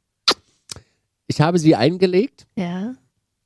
ich 1.28 1.42
habe 1.42 1.58
sie 1.58 1.76
eingelegt 1.76 2.46
Ja. 2.56 2.94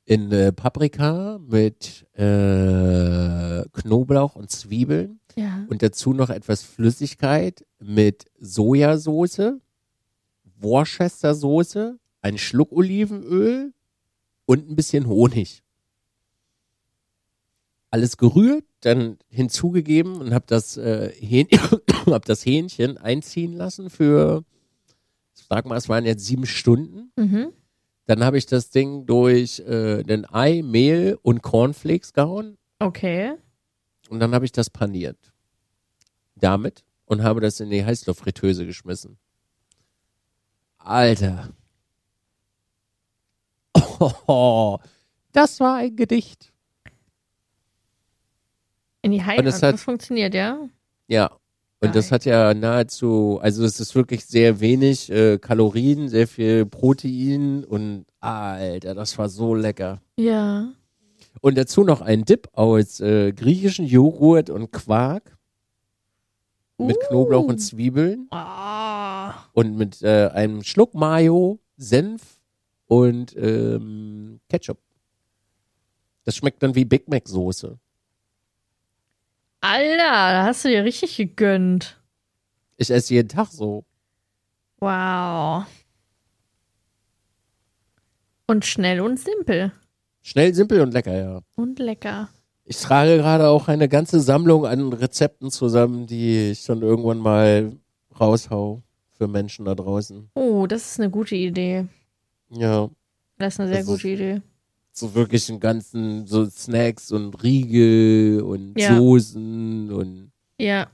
in 0.04 0.30
äh, 0.32 0.52
Paprika 0.52 1.38
mit 1.38 2.06
äh, 2.18 3.64
Knoblauch 3.72 4.36
und 4.36 4.50
Zwiebeln 4.50 5.20
Ja. 5.36 5.64
und 5.68 5.82
dazu 5.82 6.12
noch 6.12 6.28
etwas 6.28 6.62
Flüssigkeit 6.62 7.64
mit 7.78 8.26
Sojasauce, 8.40 9.54
Worcestersoße, 10.58 11.98
ein 12.22 12.38
Schluck 12.38 12.72
Olivenöl 12.72 13.72
und 14.46 14.68
ein 14.70 14.76
bisschen 14.76 15.06
Honig. 15.06 15.62
Alles 17.90 18.16
gerührt, 18.16 18.64
dann 18.80 19.18
hinzugegeben 19.28 20.16
und 20.16 20.34
habe 20.34 20.44
das, 20.48 20.76
äh, 20.76 21.10
Hähn 21.12 21.46
hab 22.06 22.24
das 22.24 22.44
Hähnchen 22.44 22.98
einziehen 22.98 23.52
lassen 23.52 23.90
für, 23.90 24.44
sag 25.32 25.66
mal, 25.66 25.76
es 25.76 25.88
waren 25.88 26.04
jetzt 26.04 26.24
sieben 26.26 26.46
Stunden. 26.46 27.12
Mhm. 27.16 27.52
Dann 28.06 28.22
habe 28.24 28.38
ich 28.38 28.46
das 28.46 28.70
Ding 28.70 29.06
durch 29.06 29.60
äh, 29.60 30.02
den 30.02 30.26
Ei, 30.32 30.62
Mehl 30.62 31.18
und 31.22 31.42
Cornflakes 31.42 32.12
gehauen 32.12 32.56
Okay. 32.78 33.34
und 34.10 34.20
dann 34.20 34.34
habe 34.34 34.44
ich 34.44 34.52
das 34.52 34.70
paniert. 34.70 35.32
Damit 36.36 36.84
und 37.06 37.22
habe 37.22 37.40
das 37.40 37.60
in 37.60 37.70
die 37.70 37.84
Heißluftfritteuse 37.84 38.66
geschmissen. 38.66 39.16
Alter. 40.86 41.48
Oh, 44.28 44.78
das 45.32 45.60
war 45.60 45.76
ein 45.76 45.96
Gedicht. 45.96 46.52
In 49.02 49.12
die 49.12 49.18
Und 49.18 49.26
Heimat. 49.26 49.46
es 49.46 49.62
hat- 49.62 49.74
Das 49.74 49.82
funktioniert, 49.82 50.34
ja? 50.34 50.58
Ja. 51.08 51.30
Und 51.80 51.94
das 51.94 52.06
Geil. 52.08 52.14
hat 52.14 52.24
ja 52.24 52.54
nahezu, 52.54 53.38
also 53.42 53.64
es 53.64 53.78
ist 53.80 53.94
wirklich 53.94 54.24
sehr 54.24 54.60
wenig 54.60 55.10
äh, 55.10 55.38
Kalorien, 55.38 56.08
sehr 56.08 56.26
viel 56.26 56.64
Protein 56.66 57.64
und 57.64 58.06
Alter, 58.20 58.94
das 58.94 59.16
war 59.18 59.28
so 59.28 59.54
lecker. 59.54 60.00
Ja. 60.16 60.72
Und 61.42 61.58
dazu 61.58 61.84
noch 61.84 62.00
ein 62.00 62.24
Dip 62.24 62.48
aus 62.54 62.98
äh, 63.00 63.32
griechischen 63.32 63.84
Joghurt 63.86 64.48
und 64.50 64.72
Quark 64.72 65.35
mit 66.78 66.98
Knoblauch 67.08 67.44
und 67.44 67.58
Zwiebeln 67.58 68.26
Ah. 68.30 69.44
und 69.52 69.76
mit 69.76 70.02
äh, 70.02 70.28
einem 70.28 70.62
Schluck 70.62 70.94
Mayo, 70.94 71.58
Senf 71.76 72.40
und 72.86 73.34
ähm, 73.36 74.40
Ketchup. 74.48 74.78
Das 76.24 76.36
schmeckt 76.36 76.62
dann 76.62 76.74
wie 76.74 76.84
Big 76.84 77.08
Mac 77.08 77.26
Soße. 77.28 77.78
Alter, 79.60 79.96
da 79.96 80.44
hast 80.44 80.64
du 80.64 80.68
dir 80.68 80.84
richtig 80.84 81.16
gegönnt. 81.16 82.00
Ich 82.76 82.90
esse 82.90 83.14
jeden 83.14 83.28
Tag 83.28 83.48
so. 83.48 83.84
Wow. 84.78 85.64
Und 88.46 88.64
schnell 88.64 89.00
und 89.00 89.18
simpel. 89.18 89.72
Schnell, 90.22 90.54
simpel 90.54 90.80
und 90.82 90.92
lecker, 90.92 91.16
ja. 91.16 91.40
Und 91.56 91.78
lecker. 91.78 92.28
Ich 92.68 92.78
trage 92.80 93.16
gerade 93.18 93.48
auch 93.48 93.68
eine 93.68 93.88
ganze 93.88 94.20
Sammlung 94.20 94.66
an 94.66 94.92
Rezepten 94.92 95.50
zusammen, 95.52 96.06
die 96.08 96.50
ich 96.50 96.64
dann 96.64 96.82
irgendwann 96.82 97.18
mal 97.18 97.76
raushau 98.18 98.82
für 99.12 99.28
Menschen 99.28 99.64
da 99.66 99.74
draußen. 99.76 100.28
Oh, 100.34 100.66
das 100.66 100.84
ist 100.90 101.00
eine 101.00 101.08
gute 101.10 101.36
Idee. 101.36 101.86
Ja, 102.50 102.90
Das 103.38 103.54
ist 103.54 103.60
eine 103.60 103.68
sehr 103.68 103.80
ist- 103.80 103.86
gute 103.86 104.08
Idee. 104.08 104.42
so 104.92 105.14
wirklich 105.14 105.48
einen 105.48 105.60
ganzen 105.60 106.26
so 106.26 106.44
Snacks 106.46 107.12
und 107.12 107.40
Riegel 107.44 108.42
und 108.42 108.74
Ja. 108.80 108.96
Soßen 108.96 109.92
und 109.92 110.32
Ja, 110.58 110.88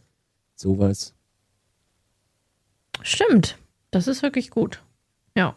sowas. 0.54 1.14
stimmt. 3.02 3.56
Das 3.90 4.08
ist 4.08 4.22
wirklich 4.22 4.50
gut. 4.50 4.82
Ja. 5.36 5.56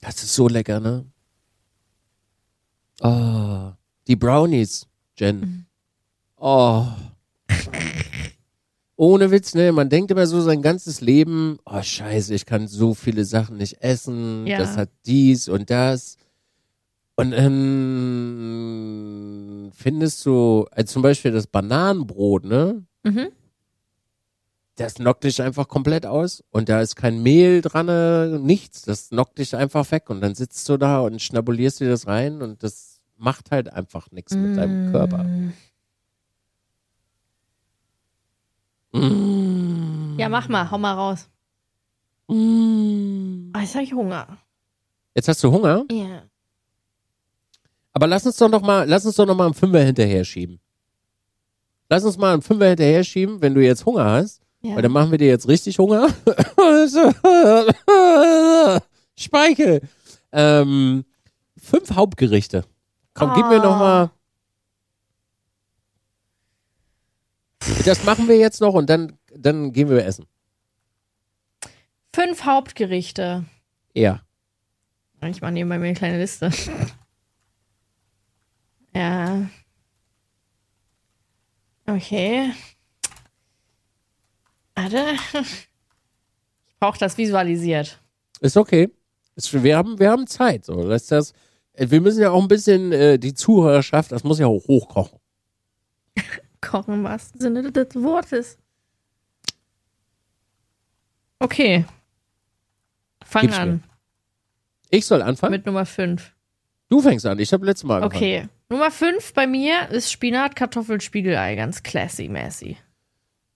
Das 0.00 0.22
ist 0.22 0.34
so 0.34 0.48
lecker, 0.48 0.80
ne? 0.80 1.04
Oh, 3.02 3.72
die 4.06 4.16
Brownies, 4.16 4.86
Jen. 5.18 5.66
Oh. 6.36 6.86
Ohne 8.96 9.30
Witz, 9.30 9.54
ne? 9.54 9.72
Man 9.72 9.88
denkt 9.88 10.10
immer 10.10 10.26
so 10.26 10.40
sein 10.40 10.62
ganzes 10.62 11.00
Leben, 11.00 11.58
oh 11.64 11.82
scheiße, 11.82 12.34
ich 12.34 12.46
kann 12.46 12.68
so 12.68 12.94
viele 12.94 13.24
Sachen 13.24 13.56
nicht 13.56 13.80
essen, 13.82 14.46
Ja. 14.46 14.58
das 14.58 14.76
hat 14.76 14.90
dies 15.06 15.48
und 15.48 15.70
das. 15.70 16.16
Und 17.16 17.32
dann 18.52 19.72
findest 19.74 20.24
du, 20.26 20.66
also 20.70 20.92
zum 20.94 21.02
Beispiel 21.02 21.32
das 21.32 21.46
Bananenbrot, 21.46 22.44
ne? 22.44 22.84
Mhm. 23.04 23.28
das 24.76 24.94
knockt 24.94 25.24
dich 25.24 25.42
einfach 25.42 25.68
komplett 25.68 26.06
aus 26.06 26.42
und 26.50 26.68
da 26.68 26.80
ist 26.80 26.96
kein 26.96 27.22
Mehl 27.22 27.60
dran, 27.60 27.88
äh, 27.88 28.38
nichts. 28.38 28.82
Das 28.82 29.10
knockt 29.10 29.38
dich 29.38 29.54
einfach 29.56 29.90
weg 29.90 30.08
und 30.10 30.20
dann 30.20 30.34
sitzt 30.34 30.68
du 30.68 30.76
da 30.76 31.00
und 31.00 31.20
schnabulierst 31.20 31.80
dir 31.80 31.88
das 31.90 32.06
rein 32.06 32.40
und 32.42 32.62
das 32.62 32.91
macht 33.22 33.50
halt 33.50 33.72
einfach 33.72 34.10
nichts 34.10 34.34
mit 34.34 34.56
deinem 34.58 34.92
Körper. 34.92 35.24
Mm. 38.92 40.18
Ja, 40.18 40.28
mach 40.28 40.48
mal, 40.48 40.70
hau 40.70 40.78
mal 40.78 40.94
raus. 40.94 41.28
Mm. 42.28 43.50
Ah, 43.52 43.60
jetzt 43.60 43.74
hab 43.74 43.82
ich 43.82 43.92
Hunger. 43.92 44.38
Jetzt 45.14 45.28
hast 45.28 45.42
du 45.44 45.52
Hunger, 45.52 45.84
Ja. 45.90 46.22
aber 47.92 48.06
lass 48.06 48.24
uns 48.26 48.36
doch 48.36 48.48
noch 48.48 48.62
mal, 48.62 48.88
lass 48.88 49.04
uns 49.04 49.16
doch 49.16 49.26
noch 49.26 49.36
mal 49.36 49.44
einen 49.46 49.54
Fünfer 49.54 49.80
hinterher 49.80 50.24
schieben. 50.24 50.58
Lass 51.90 52.04
uns 52.04 52.16
mal 52.16 52.32
einen 52.32 52.42
Fünfer 52.42 52.68
hinterher 52.68 53.04
schieben, 53.04 53.42
wenn 53.42 53.54
du 53.54 53.62
jetzt 53.62 53.84
Hunger 53.84 54.04
hast. 54.04 54.40
ja. 54.62 54.74
Weil 54.74 54.82
dann 54.82 54.92
machen 54.92 55.10
wir 55.10 55.18
dir 55.18 55.28
jetzt 55.28 55.48
richtig 55.48 55.78
Hunger. 55.78 56.08
Speichel. 59.16 59.82
Ähm, 60.32 61.04
fünf 61.58 61.90
Hauptgerichte. 61.94 62.64
Komm, 63.14 63.34
gib 63.34 63.46
mir 63.46 63.58
noch 63.58 63.78
mal. 63.78 64.10
Das 67.84 68.04
machen 68.04 68.28
wir 68.28 68.38
jetzt 68.38 68.60
noch 68.60 68.74
und 68.74 68.88
dann, 68.88 69.18
dann 69.34 69.72
gehen 69.72 69.88
wir 69.88 70.04
essen. 70.04 70.26
Fünf 72.14 72.44
Hauptgerichte. 72.44 73.44
Ja. 73.94 74.22
Ich 75.22 75.40
mache 75.40 75.52
nebenbei 75.52 75.78
mir 75.78 75.86
eine 75.86 75.94
kleine 75.94 76.18
Liste. 76.18 76.50
ja. 78.94 79.48
Okay. 81.86 82.52
Warte. 84.74 85.14
Ich 86.68 86.78
brauche 86.78 86.98
das 86.98 87.16
visualisiert. 87.16 88.00
Ist 88.40 88.56
okay. 88.56 88.90
Wir, 89.36 89.76
haben, 89.76 89.98
wir 89.98 90.10
haben 90.10 90.26
Zeit. 90.26 90.64
So. 90.64 90.82
Lass 90.82 91.06
das, 91.06 91.32
wir 91.74 92.00
müssen 92.00 92.20
ja 92.20 92.30
auch 92.30 92.42
ein 92.42 92.48
bisschen 92.48 92.92
äh, 92.92 93.18
die 93.18 93.34
Zuhörerschaft, 93.34 94.12
das 94.12 94.24
muss 94.24 94.38
ja 94.38 94.46
auch 94.46 94.66
hochkochen. 94.66 95.18
Kochen 96.60 96.94
im 96.94 97.04
wahrsten 97.04 97.40
Sinne 97.40 97.72
des 97.72 97.94
Wortes. 97.96 98.58
Okay. 101.38 101.84
Fang 103.24 103.42
Gib's 103.42 103.58
an 103.58 103.70
mir. 103.70 103.80
Ich 104.90 105.06
soll 105.06 105.22
anfangen? 105.22 105.52
mit 105.52 105.66
Nummer 105.66 105.86
5. 105.86 106.32
du 106.88 107.00
fängst 107.00 107.26
an. 107.26 107.38
Ich 107.38 107.52
habe 107.52 107.64
letztes 107.64 107.84
Mal 107.84 108.02
angefangen. 108.02 108.22
Okay. 108.22 108.48
Nummer 108.68 108.90
5 108.90 109.34
bei 109.34 109.46
mir 109.46 109.88
ist 109.90 110.12
Spinat, 110.12 110.54
Kartoffel, 110.54 111.00
Spiegelei. 111.00 111.56
Ganz 111.56 111.82
classy-massy. 111.82 112.76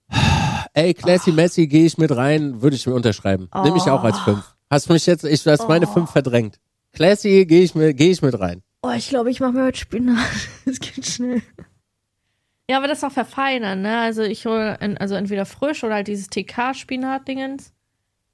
Ey, 0.73 0.93
Classy 0.93 1.31
Messi 1.31 1.67
gehe 1.67 1.85
ich 1.85 1.97
mit 1.97 2.15
rein, 2.15 2.61
würde 2.61 2.75
ich 2.75 2.85
mir 2.85 2.93
unterschreiben. 2.93 3.49
Nimm 3.63 3.75
ich 3.75 3.83
auch 3.83 4.03
als 4.03 4.19
fünf. 4.19 4.55
Hast 4.69 4.89
mich 4.89 5.05
jetzt, 5.05 5.23
ich 5.23 5.45
hast 5.47 5.67
meine 5.67 5.87
fünf 5.87 6.11
verdrängt. 6.11 6.59
Classy 6.97 7.45
gehe 7.45 7.61
ich 7.61 7.75
mit, 7.75 7.95
gehe 7.95 8.09
ich 8.11 8.21
mit 8.21 8.39
rein. 8.39 8.63
Oh, 8.81 8.89
ich 8.91 9.09
glaube, 9.09 9.29
ich 9.29 9.39
mache 9.39 9.51
mir 9.53 9.63
heute 9.65 9.77
Spinat. 9.79 10.17
Es 10.65 10.79
geht 10.79 11.05
schnell. 11.05 11.41
Ja, 12.69 12.77
aber 12.77 12.87
das 12.87 13.01
noch 13.03 13.11
verfeinern, 13.11 13.81
ne? 13.81 13.99
Also 13.99 14.23
ich 14.23 14.45
hole 14.45 14.77
en- 14.79 14.97
also 14.97 15.15
entweder 15.15 15.45
frisch 15.45 15.83
oder 15.83 15.93
halt 15.95 16.07
dieses 16.07 16.27
TK-Spinat-Dingens. 16.29 17.71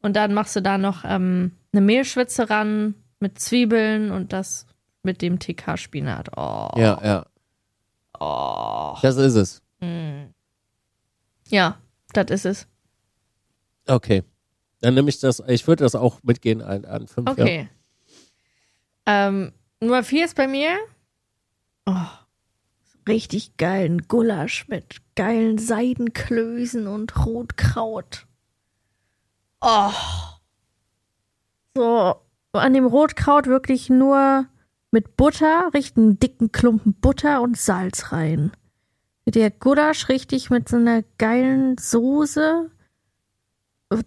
Und 0.01 0.15
dann 0.15 0.33
machst 0.33 0.55
du 0.55 0.61
da 0.61 0.77
noch 0.77 1.03
ähm, 1.05 1.51
eine 1.71 1.81
Mehlschwitze 1.81 2.49
ran 2.49 2.95
mit 3.19 3.37
Zwiebeln 3.39 4.11
und 4.11 4.33
das 4.33 4.65
mit 5.03 5.21
dem 5.21 5.39
TK-Spinat. 5.39 6.29
Oh. 6.37 6.69
Ja, 6.77 6.99
ja. 7.03 7.25
Oh. 8.19 8.97
Das 9.01 9.17
ist 9.17 9.35
es. 9.35 9.61
Ja, 11.49 11.77
das 12.13 12.31
ist 12.31 12.45
es. 12.45 12.67
Okay. 13.87 14.23
Dann 14.79 14.93
nehme 14.93 15.09
ich 15.09 15.19
das, 15.19 15.43
ich 15.47 15.67
würde 15.67 15.83
das 15.83 15.93
auch 15.95 16.23
mitgehen 16.23 16.61
an, 16.61 16.85
an 16.85 17.07
fünf. 17.07 17.37
Ja. 17.37 17.65
Ähm, 19.05 19.51
Nummer 19.79 20.03
vier 20.03 20.25
ist 20.25 20.35
bei 20.35 20.47
mir. 20.47 20.77
Oh, 21.85 22.07
richtig 23.07 23.57
geilen 23.57 24.07
Gulasch 24.07 24.67
mit 24.67 25.01
geilen 25.15 25.57
Seidenklößen 25.57 26.87
und 26.87 27.25
Rotkraut. 27.25 28.25
Oh. 29.61 29.91
So, 31.75 32.15
an 32.53 32.73
dem 32.73 32.85
Rotkraut 32.85 33.47
wirklich 33.47 33.89
nur 33.89 34.45
mit 34.91 35.17
Butter, 35.17 35.71
richtig 35.73 35.97
einen 35.97 36.19
dicken 36.19 36.51
Klumpen 36.51 36.93
Butter 36.93 37.41
und 37.41 37.57
Salz 37.57 38.11
rein. 38.11 38.51
Der 39.25 39.49
Gulasch 39.51 40.09
richtig 40.09 40.49
mit 40.49 40.69
so 40.69 40.75
einer 40.75 41.03
geilen 41.17 41.77
Soße, 41.77 42.69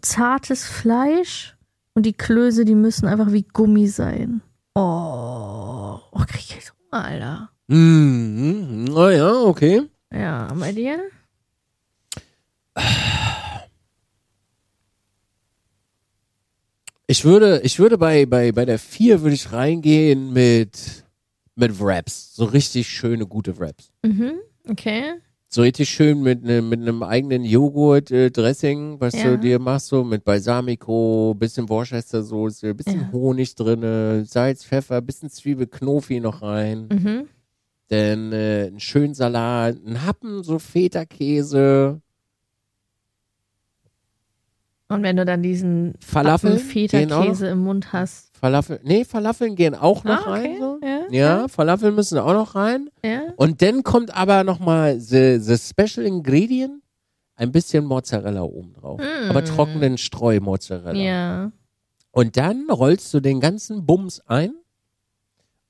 zartes 0.01 0.67
Fleisch 0.67 1.57
und 1.95 2.05
die 2.07 2.13
Klöße, 2.13 2.65
die 2.65 2.75
müssen 2.75 3.07
einfach 3.07 3.33
wie 3.33 3.43
Gummi 3.43 3.89
sein. 3.89 4.43
Oh, 4.79 5.99
oh 6.13 6.25
krieg 6.27 6.41
ich 6.41 6.55
jetzt 6.55 6.75
Hunger, 6.93 7.03
Alter. 7.03 7.51
Mhm. 7.69 8.95
Oh 8.95 9.09
ja, 9.09 9.33
okay. 9.45 9.85
Ja, 10.13 10.53
bei 10.53 10.71
dir? 10.71 10.99
Ich 17.07 17.25
würde, 17.25 17.63
ich 17.65 17.79
würde 17.79 17.97
bei, 17.97 18.27
bei, 18.27 18.53
bei 18.53 18.67
der 18.67 18.79
vier 18.79 19.23
würde 19.23 19.35
ich 19.35 19.51
reingehen 19.51 20.35
mit, 20.35 21.05
mit 21.55 21.81
Wraps. 21.81 22.37
So 22.37 22.45
richtig 22.45 22.87
schöne, 22.87 23.27
gute 23.27 23.59
Wraps. 23.59 23.91
Mhm, 24.03 24.41
okay. 24.69 25.15
So 25.49 25.63
richtig 25.63 25.89
schön 25.89 26.23
mit, 26.23 26.43
ne, 26.43 26.61
mit 26.61 26.81
einem 26.81 27.03
eigenen 27.03 27.45
Joghurt-Dressing, 27.45 29.01
was 29.01 29.15
Ja. 29.15 29.31
du 29.31 29.39
dir 29.39 29.59
machst, 29.61 29.87
so 29.89 30.03
mit 30.03 30.25
Balsamico, 30.25 31.35
bisschen 31.39 31.69
Worcestersoße, 31.69 32.75
bisschen 32.75 33.03
Ja. 33.03 33.13
Honig 33.13 33.55
drinne, 33.55 34.25
Salz, 34.27 34.65
Pfeffer, 34.65 35.01
bisschen 35.01 35.31
Zwiebel, 35.31 35.67
Knofi 35.69 36.19
noch 36.21 36.43
rein. 36.43 36.89
Mhm. 36.91 37.29
Dann 37.89 38.33
äh, 38.33 38.65
einen 38.67 38.81
schönen 38.81 39.15
Salat, 39.15 39.77
einen 39.87 40.05
Happen, 40.05 40.43
so 40.43 40.59
Feta-Käse, 40.59 42.01
Und 44.89 45.03
wenn 45.03 45.17
du 45.17 45.25
dann 45.25 45.43
diesen 45.43 45.95
Falafel 45.99 46.59
Feta-Käse 46.59 47.49
im 47.49 47.59
Mund 47.59 47.93
hast. 47.93 48.37
Falafel, 48.37 48.79
nee, 48.85 49.05
Falafeln 49.05 49.57
gehen 49.57 49.75
auch 49.75 50.05
noch 50.05 50.27
ah, 50.27 50.31
okay. 50.31 50.31
rein. 50.31 50.57
So. 50.61 50.81
Ja, 50.83 51.01
Ja, 51.11 51.49
Falafeln 51.49 51.95
müssen 51.95 52.19
auch 52.19 52.33
noch 52.33 52.55
rein. 52.55 52.89
ja. 53.05 53.23
Und 53.37 53.63
dann 53.63 53.83
kommt 53.83 54.17
aber 54.17 54.45
nochmal 54.45 55.01
the, 55.01 55.39
the 55.41 55.57
Special 55.59 56.07
Ingredient, 56.07 56.83
ein 57.35 57.51
bisschen 57.51 57.85
Mozzarella 57.85 58.43
oben 58.43 58.75
drauf. 58.75 59.01
Mm. 59.01 59.31
Aber 59.31 59.45
trockenen 59.45 59.99
Streu-Mozzarella. 59.99 60.99
Ja. 60.99 61.53
Und 62.13 62.37
dann 62.37 62.71
rollst 62.71 63.13
du 63.13 63.21
den 63.21 63.41
ganzen 63.41 63.85
Bums 63.85 64.21
ein 64.27 64.55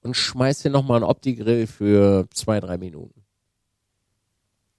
und 0.02 0.14
schmeißt 0.14 0.64
den 0.64 0.72
nochmal 0.72 0.98
einen 0.98 1.10
Opti-Grill 1.10 1.66
für 1.66 2.26
zwei, 2.32 2.60
drei 2.60 2.78
Minuten. 2.78 3.25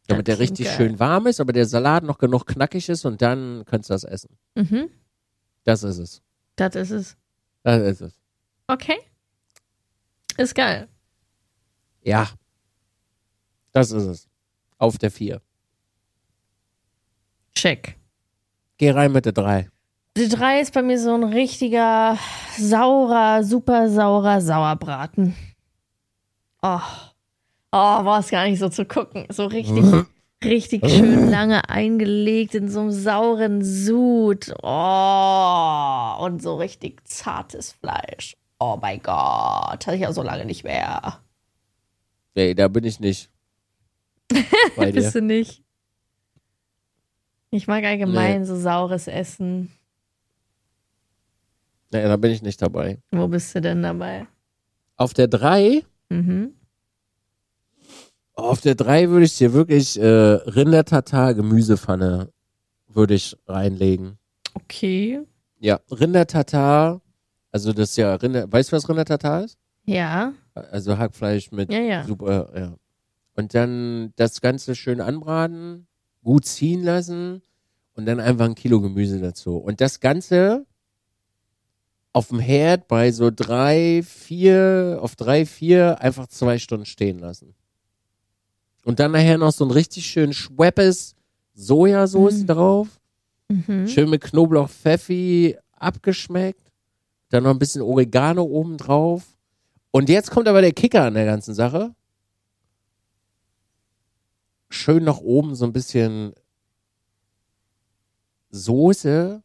Damit 0.08 0.28
der 0.28 0.40
richtig 0.40 0.68
geil. 0.68 0.78
schön 0.78 1.00
warm 1.00 1.28
ist, 1.28 1.40
aber 1.40 1.54
der 1.54 1.66
Salat 1.66 2.04
noch 2.04 2.18
genug 2.18 2.46
knackig 2.46 2.88
ist 2.90 3.06
und 3.06 3.22
dann 3.22 3.64
kannst 3.66 3.90
du 3.90 3.94
das 3.94 4.04
essen. 4.04 4.38
Mhm. 4.56 4.90
Das 5.64 5.84
ist 5.84 5.98
es. 5.98 6.22
Das 6.56 6.76
ist 6.76 6.92
es. 6.92 7.18
Das 7.64 7.82
ist 7.82 8.02
es. 8.02 8.20
Okay. 8.68 8.98
Ist 10.38 10.56
geil. 10.56 10.88
Ja. 12.04 12.30
Das 13.74 13.92
ist 13.92 14.06
es. 14.06 14.28
Auf 14.78 14.98
der 14.98 15.12
vier. 15.12 15.42
Check. 17.54 17.98
Geh 18.78 18.92
rein 18.92 19.12
mit 19.12 19.26
der 19.26 19.34
drei. 19.34 19.70
Die 20.16 20.30
drei 20.30 20.62
ist 20.62 20.74
bei 20.74 20.82
mir 20.82 21.00
so 21.00 21.14
ein 21.14 21.24
richtiger 21.24 22.18
saurer, 22.58 23.44
super 23.44 23.90
saurer 23.90 24.42
Sauerbraten. 24.42 25.36
Oh. 26.62 26.80
Oh, 27.78 28.06
war 28.06 28.20
es 28.22 28.30
gar 28.32 28.48
nicht 28.48 28.58
so 28.58 28.70
zu 28.70 28.86
gucken. 28.86 29.28
So 29.30 29.46
richtig, 29.46 29.84
richtig 30.44 30.90
schön 30.90 31.30
lange 31.30 31.70
eingelegt 31.70 32.56
in 32.56 32.70
so 32.70 32.80
einem 32.80 32.92
sauren 32.92 33.64
Sud. 33.64 34.52
Oh. 34.64 36.16
Und 36.26 36.42
so 36.42 36.56
richtig 36.56 37.08
zartes 37.08 37.74
Fleisch. 37.74 38.36
Oh 38.60 38.80
mein 38.82 39.00
Gott. 39.04 39.86
Hatte 39.86 39.94
ich 39.94 40.02
ja 40.02 40.12
so 40.12 40.24
lange 40.24 40.46
nicht 40.46 40.64
mehr. 40.64 41.20
Nee, 42.34 42.56
da 42.56 42.68
bin 42.68 42.84
ich 42.84 43.00
nicht. 43.00 43.30
Bist 44.76 45.14
du 45.14 45.22
nicht? 45.22 45.64
Ich 47.52 47.68
mag 47.68 47.84
allgemein 47.84 48.44
so 48.44 48.56
saures 48.56 49.08
Essen. 49.08 49.72
Nee, 51.92 52.04
da 52.04 52.18
bin 52.18 52.32
ich 52.32 52.42
nicht 52.42 52.60
dabei. 52.60 52.98
Wo 53.12 53.28
bist 53.28 53.54
du 53.56 53.62
denn 53.62 53.84
dabei? 53.84 54.26
Auf 54.96 55.14
der 55.14 55.28
drei, 55.28 55.84
Mhm. 56.10 56.57
Auf 58.38 58.62
der 58.62 58.76
drei 58.76 59.10
würde 59.10 59.26
ich 59.26 59.38
dir 59.38 59.52
wirklich 59.54 60.00
äh, 60.00 60.06
Rindertatar 60.06 61.34
Gemüsepfanne 61.34 62.32
würde 62.88 63.16
ich 63.16 63.36
reinlegen. 63.48 64.18
Okay. 64.54 65.22
Ja, 65.60 65.80
Rindertatar, 65.92 67.02
also 67.52 67.74
das 67.74 67.90
ist 67.92 67.98
ja 67.98 68.14
Rinder, 68.16 68.52
weißt 68.52 68.72
du 68.72 68.76
was 68.76 68.88
Rindertatar 68.88 69.44
ist? 69.44 69.58
Ja. 69.86 70.34
Also 70.54 70.98
Hackfleisch 70.98 71.52
mit 71.52 71.72
Ja, 71.72 71.80
ja. 71.80 72.04
super, 72.04 72.52
ja. 72.56 72.76
Und 73.36 73.54
dann 73.54 74.14
das 74.16 74.42
Ganze 74.42 74.76
schön 74.76 75.02
anbraten, 75.02 75.88
gut 76.24 76.46
ziehen 76.46 76.84
lassen 76.84 77.42
und 77.96 78.06
dann 78.06 78.20
einfach 78.20 78.46
ein 78.46 78.56
Kilo 78.56 78.82
Gemüse 78.82 79.20
dazu. 79.20 79.58
Und 79.58 79.82
das 79.82 80.00
Ganze 80.00 80.66
auf 82.14 82.30
dem 82.30 82.40
Herd 82.40 82.88
bei 82.88 83.12
so 83.12 83.32
drei, 83.34 84.02
vier, 84.04 85.00
auf 85.02 85.16
drei, 85.16 85.46
vier 85.46 86.02
einfach 86.02 86.28
zwei 86.28 86.58
Stunden 86.60 86.86
stehen 86.86 87.20
lassen. 87.20 87.56
Und 88.88 89.00
dann 89.02 89.12
nachher 89.12 89.38
noch 89.38 89.52
so 89.52 89.66
ein 89.66 89.72
richtig 89.72 90.06
schön 90.06 90.32
Schweppes 90.32 91.14
Sojasauce 91.54 92.44
Mhm. 92.44 92.48
drauf. 92.48 92.88
Mhm. 93.50 93.86
Schön 93.90 94.10
mit 94.10 94.22
Knoblauch, 94.22 94.70
Pfeffi 94.70 95.58
abgeschmeckt. 95.74 96.72
Dann 97.28 97.44
noch 97.44 97.50
ein 97.52 97.60
bisschen 97.60 97.82
Oregano 97.82 98.44
oben 98.44 98.78
drauf. 98.78 99.24
Und 99.92 100.08
jetzt 100.08 100.32
kommt 100.32 100.48
aber 100.48 100.62
der 100.62 100.72
Kicker 100.72 101.04
an 101.04 101.16
der 101.16 101.26
ganzen 101.26 101.54
Sache. 101.54 101.94
Schön 104.70 105.04
nach 105.04 105.18
oben 105.18 105.54
so 105.54 105.66
ein 105.66 105.74
bisschen 105.74 106.34
Soße 108.52 109.44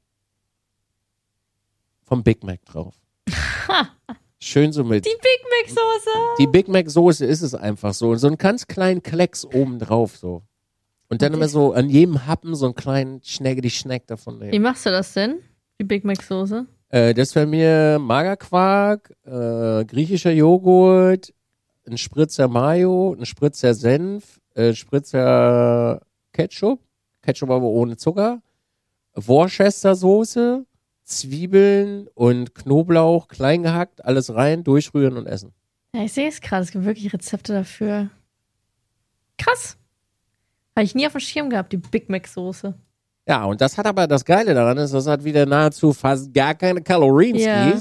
vom 2.05 2.23
Big 2.23 2.45
Mac 2.45 2.65
drauf. 2.65 2.95
Schön 4.45 4.73
so 4.73 4.83
mit. 4.83 5.07
Die 5.07 5.11
Big 5.11 5.41
Mac 5.45 5.69
Soße. 5.69 6.19
Die 6.41 6.47
Big 6.49 6.67
Mac 6.67 6.91
Soße 6.91 7.25
ist 7.25 7.43
es 7.43 7.55
einfach 7.55 7.95
so. 7.95 8.13
So 8.17 8.27
einen 8.27 8.39
ganz 8.39 8.67
kleinen 8.67 9.01
Klecks 9.01 9.45
oben 9.45 9.79
drauf 9.79 10.17
so. 10.17 10.43
Und 11.09 11.23
dann 11.23 11.33
immer 11.33 11.47
so 11.47 11.75
an 11.75 11.89
jedem 11.89 12.27
Happen 12.27 12.57
so 12.57 12.65
einen 12.67 12.75
kleinen 12.75 13.23
Schnägge 13.23 13.61
die 13.61 13.71
Schneck 13.71 14.09
davon 14.09 14.41
nehmen. 14.41 14.51
Wie 14.51 14.59
machst 14.59 14.85
du 14.85 14.91
das 14.91 15.13
denn? 15.13 15.39
Die 15.81 15.85
Big 15.85 16.05
Mac 16.05 16.21
Soße? 16.21 16.67
Äh, 16.89 17.15
das 17.15 17.37
wäre 17.37 17.47
mir 17.47 18.01
Magerquark, 18.01 19.15
äh, 19.25 19.85
griechischer 19.85 20.33
Joghurt, 20.33 21.33
ein 21.87 21.97
Spritzer 21.97 22.49
Mayo, 22.49 23.15
ein 23.17 23.25
Spritzer 23.27 23.75
Senf, 23.75 24.41
äh, 24.55 24.75
Spritzer 24.75 26.01
Ketchup, 26.33 26.81
Ketchup 27.23 27.49
aber 27.49 27.67
ohne 27.67 27.97
Zucker, 27.97 28.43
Worcester 29.15 29.95
Soße, 29.95 30.67
Zwiebeln 31.19 32.09
und 32.15 32.55
Knoblauch 32.55 33.29
klein 33.29 33.63
gehackt, 33.63 34.05
alles 34.05 34.35
rein, 34.35 34.65
durchrühren 34.65 35.17
und 35.17 35.27
essen. 35.27 35.53
Ja, 35.95 36.03
ich 36.05 36.13
sehe 36.13 36.29
es 36.29 36.41
gerade. 36.41 36.63
Es 36.63 36.71
gibt 36.73 36.85
wirklich 36.85 37.13
Rezepte 37.13 37.53
dafür. 37.53 38.11
Krass. 39.39 39.77
Habe 40.77 40.85
ich 40.85 40.95
nie 40.95 41.07
auf 41.07 41.13
dem 41.13 41.21
Schirm 41.21 41.51
gehabt, 41.51 41.73
die 41.73 41.77
Big 41.77 42.09
Mac 42.09 42.27
Soße. 42.27 42.75
Ja, 43.29 43.45
und 43.45 43.61
das 43.61 43.79
hat 43.79 43.87
aber 43.87 44.07
das 44.07 44.25
Geile 44.25 44.55
daran 44.55 44.79
ist, 44.79 44.93
das 44.95 45.07
hat 45.07 45.23
wieder 45.23 45.47
nahezu 45.47 45.93
fast 45.93 46.33
gar 46.35 46.55
keine 46.55 46.83
Kalorien, 46.83 47.37
Ja. 47.37 47.79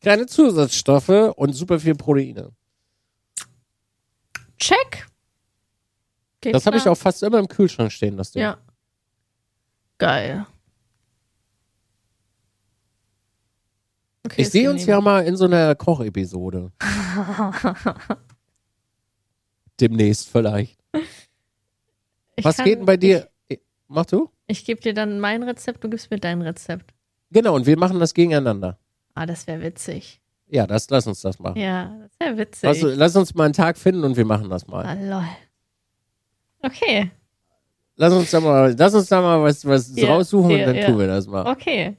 Keine 0.00 0.26
Zusatzstoffe 0.26 1.32
und 1.36 1.52
super 1.54 1.80
viel 1.80 1.96
Proteine. 1.96 2.52
Check. 4.58 5.06
Geht 6.40 6.54
Das 6.54 6.66
habe 6.66 6.76
ich 6.76 6.86
auch 6.86 6.96
fast 6.96 7.22
immer 7.24 7.38
im 7.38 7.48
Kühlschrank 7.48 7.90
stehen, 7.90 8.16
das 8.16 8.30
Ding. 8.30 8.42
Ja. 8.42 8.58
Geil. 9.98 10.46
Okay, 14.30 14.42
Ich 14.42 14.50
sehe 14.50 14.70
uns 14.70 14.84
ja 14.84 15.00
mal 15.00 15.24
in 15.24 15.36
so 15.36 15.46
einer 15.46 15.74
Kochepisode. 15.74 16.70
Demnächst 19.80 20.28
vielleicht. 20.28 20.78
Ich 22.36 22.44
Was 22.44 22.56
kann- 22.56 22.66
geht 22.66 22.78
denn 22.80 22.84
bei 22.86 22.96
dir? 22.96 23.28
Mach 23.88 24.04
du? 24.06 24.30
Ich, 24.46 24.58
ich 24.60 24.64
gebe 24.66 24.80
dir 24.82 24.92
dann 24.92 25.18
mein 25.20 25.42
Rezept, 25.42 25.82
du 25.82 25.88
gibst 25.88 26.10
mir 26.10 26.18
dein 26.18 26.42
Rezept. 26.42 26.92
Genau, 27.30 27.54
und 27.54 27.64
wir 27.66 27.78
machen 27.78 27.98
das 28.00 28.12
gegeneinander. 28.12 28.78
Ah, 29.14 29.24
das 29.26 29.46
wäre 29.46 29.62
witzig. 29.62 30.20
Ja, 30.48 30.66
das, 30.66 30.88
lass 30.90 31.06
uns 31.06 31.20
das 31.22 31.38
machen. 31.38 31.58
Ja, 31.58 31.96
das 32.02 32.20
wäre 32.20 32.36
witzig. 32.38 32.62
Lass, 32.64 32.80
lass 32.82 33.16
uns 33.16 33.34
mal 33.34 33.44
einen 33.44 33.54
Tag 33.54 33.76
finden 33.78 34.04
und 34.04 34.16
wir 34.16 34.24
machen 34.26 34.48
das 34.50 34.66
mal. 34.66 34.84
ah, 34.84 34.94
lol. 34.94 35.28
Okay, 36.62 37.10
Lass 38.00 38.12
uns 38.12 38.30
da 38.30 38.38
mal, 38.40 38.74
lass 38.78 38.94
uns 38.94 39.08
da 39.08 39.20
mal 39.20 39.42
was, 39.42 39.64
was 39.64 39.96
Ja, 39.96 40.08
raussuchen 40.14 40.50
ja, 40.50 40.58
und 40.58 40.66
dann 40.66 40.76
ja. 40.76 40.86
tun 40.86 40.98
wir 40.98 41.06
das 41.08 41.26
mal. 41.26 41.46
okay. 41.46 41.96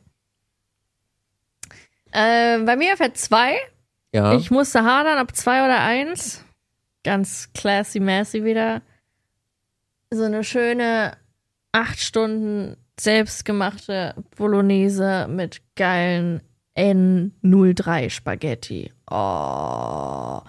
Äh, 2.12 2.60
bei 2.60 2.76
mir 2.76 2.98
fährt 2.98 3.18
zwei. 3.18 3.58
Ja. 4.14 4.34
Ich 4.34 4.52
musste 4.52 4.84
hadern, 4.84 5.20
ob 5.20 5.36
zwei 5.36 5.64
oder 5.64 5.80
eins. 5.80 6.44
Ganz 7.04 7.50
classy 7.54 8.00
massy 8.00 8.44
wieder. 8.44 8.82
So 10.12 10.24
eine 10.24 10.44
schöne 10.44 11.16
acht 11.72 12.00
Stunden 12.00 12.76
selbstgemachte 13.00 14.16
Bolognese 14.36 15.28
mit 15.30 15.62
geilen 15.76 16.42
N03 16.76 18.10
Spaghetti. 18.10 18.92
Oh, 19.10 20.42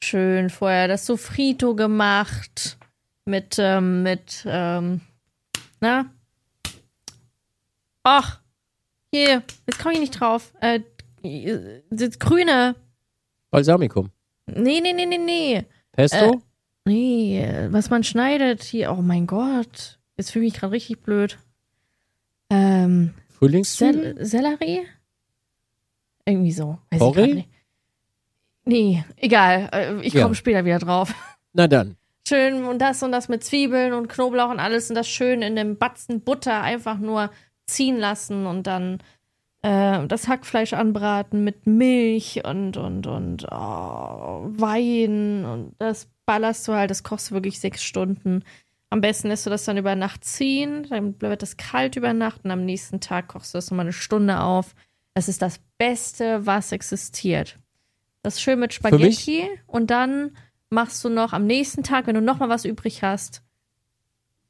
schön 0.00 0.50
vorher 0.50 0.88
das 0.88 1.06
Sofrito 1.06 1.74
gemacht 1.74 2.78
mit 3.24 3.56
ähm, 3.58 4.02
mit 4.02 4.44
ähm, 4.46 5.00
na 5.80 6.06
ach 8.04 8.40
hier 9.12 9.42
jetzt 9.66 9.78
komme 9.80 9.94
ich 9.94 10.00
nicht 10.00 10.20
drauf 10.20 10.52
äh, 10.60 10.80
das 11.90 12.18
grüne 12.18 12.74
Balsamikum. 13.50 14.10
Nee, 14.46 14.80
nee, 14.80 14.92
nee, 14.92 15.06
nee, 15.06 15.18
nee. 15.18 15.64
Pesto? 15.92 16.16
Äh, 16.34 16.38
Nee, 16.88 17.44
was 17.70 17.90
man 17.90 18.04
schneidet 18.04 18.62
hier. 18.62 18.92
Oh 18.92 19.02
mein 19.02 19.26
Gott. 19.26 19.98
Jetzt 20.16 20.30
fühle 20.30 20.44
ich 20.46 20.52
mich 20.52 20.60
gerade 20.60 20.72
richtig 20.72 21.02
blöd. 21.02 21.36
Ähm, 22.48 23.12
Frühlingszwiebeln? 23.28 24.16
Sel 24.18 24.24
Sellerie? 24.24 24.86
Irgendwie 26.24 26.52
so. 26.52 26.78
Weiß 26.90 27.00
Porree? 27.00 27.24
ich 27.24 27.34
nicht. 27.34 27.48
Nee, 28.66 29.04
egal. 29.16 29.68
Äh, 29.72 30.00
Ich 30.06 30.12
Ja. 30.14 30.22
komme 30.22 30.36
später 30.36 30.64
wieder 30.64 30.78
drauf. 30.78 31.12
Na 31.52 31.66
dann. 31.66 31.96
Schön 32.28 32.64
und 32.64 32.78
das 32.80 33.02
und 33.02 33.10
das 33.12 33.28
mit 33.28 33.42
Zwiebeln 33.42 33.92
und 33.92 34.08
Knoblauch 34.08 34.50
und 34.50 34.60
alles 34.60 34.88
und 34.88 34.94
das 34.94 35.08
schön 35.08 35.42
in 35.42 35.58
einem 35.58 35.76
Batzen 35.78 36.20
Butter 36.20 36.62
einfach 36.62 36.98
nur 36.98 37.30
ziehen 37.66 37.96
lassen 37.98 38.46
und 38.46 38.66
dann 38.68 38.98
äh, 39.66 40.06
das 40.06 40.28
Hackfleisch 40.28 40.74
anbraten 40.74 41.42
mit 41.42 41.66
Milch 41.66 42.42
und 42.44 42.76
und 42.76 43.08
und 43.08 43.46
oh, 43.50 44.46
Wein 44.48 45.44
und 45.44 45.74
das 45.78 46.08
ballerst 46.24 46.68
du 46.68 46.74
halt, 46.74 46.90
das 46.90 47.02
kochst 47.02 47.30
du 47.30 47.34
wirklich 47.34 47.58
sechs 47.58 47.82
Stunden. 47.82 48.44
Am 48.90 49.00
besten 49.00 49.28
lässt 49.28 49.44
du 49.44 49.50
das 49.50 49.64
dann 49.64 49.76
über 49.76 49.96
Nacht 49.96 50.24
ziehen, 50.24 50.86
dann 50.88 51.20
wird 51.20 51.42
das 51.42 51.56
kalt 51.56 51.96
über 51.96 52.12
Nacht 52.12 52.44
und 52.44 52.52
am 52.52 52.64
nächsten 52.64 53.00
Tag 53.00 53.26
kochst 53.28 53.54
du 53.54 53.58
das 53.58 53.70
nochmal 53.70 53.86
eine 53.86 53.92
Stunde 53.92 54.40
auf. 54.40 54.74
Das 55.14 55.28
ist 55.28 55.42
das 55.42 55.58
Beste, 55.78 56.46
was 56.46 56.70
existiert. 56.70 57.58
Das 58.22 58.40
schön 58.40 58.60
mit 58.60 58.72
Spaghetti 58.72 59.48
und 59.66 59.90
dann 59.90 60.36
machst 60.70 61.04
du 61.04 61.08
noch 61.08 61.32
am 61.32 61.44
nächsten 61.44 61.82
Tag, 61.82 62.06
wenn 62.06 62.14
du 62.14 62.20
noch 62.20 62.38
mal 62.38 62.48
was 62.48 62.64
übrig 62.64 63.02
hast, 63.02 63.42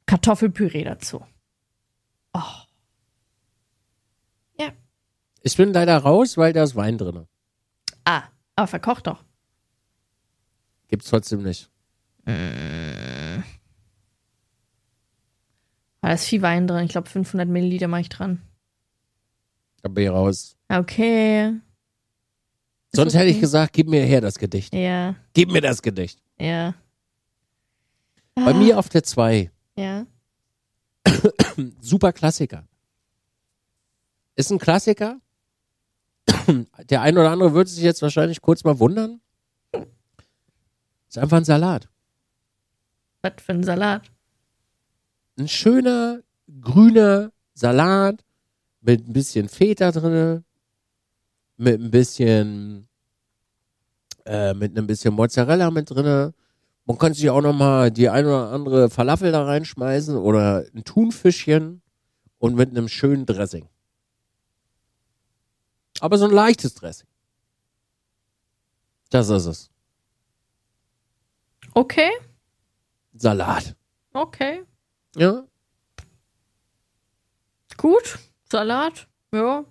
Kartoffelpüree 0.05 0.83
dazu. 0.83 1.25
Oh, 2.33 2.66
Ich 5.47 5.55
bin 5.55 5.71
leider 5.71 5.97
raus, 5.97 6.35
weil 6.35 6.51
da 6.51 6.61
ist 6.61 6.75
Wein 6.75 6.97
drin. 6.97 7.25
ah, 8.03 8.23
aber 8.57 8.67
verkocht 8.67 9.07
doch. 9.07 9.23
Gibt's 10.89 11.09
trotzdem 11.09 11.41
nicht. 11.41 11.69
Da 12.25 12.33
ist 16.11 16.25
viel 16.25 16.41
Wein 16.41 16.67
drin. 16.67 16.83
Ich 16.83 16.91
glaube, 16.91 17.09
500 17.09 17.47
Milliliter 17.47 17.87
mache 17.87 18.01
ich 18.01 18.09
dran. 18.09 18.41
Da 19.83 19.87
bin 19.87 20.03
ich 20.03 20.09
raus. 20.09 20.57
Okay. 20.67 21.53
Sonst 22.93 23.13
okay. 23.13 23.19
hätte 23.23 23.29
ich 23.31 23.39
gesagt, 23.39 23.71
gib 23.71 23.87
mir 23.87 24.03
her 24.03 24.19
das 24.19 24.37
Gedicht. 24.37 24.73
Ja, 24.73 25.15
Gib 25.31 25.49
mir 25.51 25.61
das 25.61 25.81
Gedicht. 25.81 26.21
ja. 26.37 26.73
Bei 28.35 28.53
mir 28.53 28.77
auf 28.77 28.89
der 28.89 29.03
2. 29.03 29.49
Ja. 29.77 30.05
Super 31.79 32.11
Klassiker. 32.11 32.67
Ist 34.35 34.51
ein 34.51 34.59
Klassiker. 34.59 35.21
Der 36.89 37.01
ein 37.01 37.17
oder 37.17 37.31
andere 37.31 37.53
würde 37.53 37.69
sich 37.69 37.83
jetzt 37.83 38.01
wahrscheinlich 38.01 38.41
kurz 38.41 38.63
mal 38.63 38.79
wundern. 38.79 39.21
Ist 41.07 41.17
einfach 41.17 41.37
ein 41.37 41.45
Salat. 41.45 41.89
Was 43.21 43.33
für 43.39 43.53
ein 43.53 43.63
Salat. 43.63 44.11
Ein 45.37 45.47
schöner, 45.47 46.21
grüner 46.61 47.31
Salat 47.53 48.23
mit 48.81 49.07
ein 49.07 49.13
bisschen 49.13 49.49
Feta 49.49 49.91
drinne, 49.91 50.43
mit 51.57 51.79
ein 51.79 51.91
bisschen, 51.91 52.87
äh, 54.25 54.53
mit 54.53 54.77
ein 54.77 54.87
bisschen 54.87 55.13
Mozzarella 55.13 55.71
mit 55.71 55.89
drinne. 55.89 56.33
Man 56.85 56.97
kann 56.97 57.13
sich 57.13 57.29
auch 57.29 57.41
noch 57.41 57.53
mal 57.53 57.91
die 57.91 58.09
ein 58.09 58.25
oder 58.25 58.51
andere 58.51 58.89
Falafel 58.89 59.31
da 59.31 59.43
reinschmeißen 59.43 60.15
oder 60.15 60.65
ein 60.73 60.83
Thunfischchen 60.83 61.81
und 62.37 62.55
mit 62.55 62.69
einem 62.69 62.87
schönen 62.87 63.25
Dressing. 63.25 63.67
Aber 65.99 66.17
so 66.17 66.25
ein 66.25 66.31
leichtes 66.31 66.73
Dressing. 66.75 67.07
Das 69.09 69.29
ist 69.29 69.45
es. 69.45 69.69
Okay, 71.73 72.09
Salat. 73.13 73.75
okay. 74.13 74.63
Ja, 75.15 75.45
Gut. 77.77 78.17
Salat. 78.49 79.07
Ja. 79.31 79.63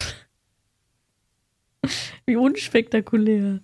Wie 2.26 2.36
unspektakulär. 2.36 3.60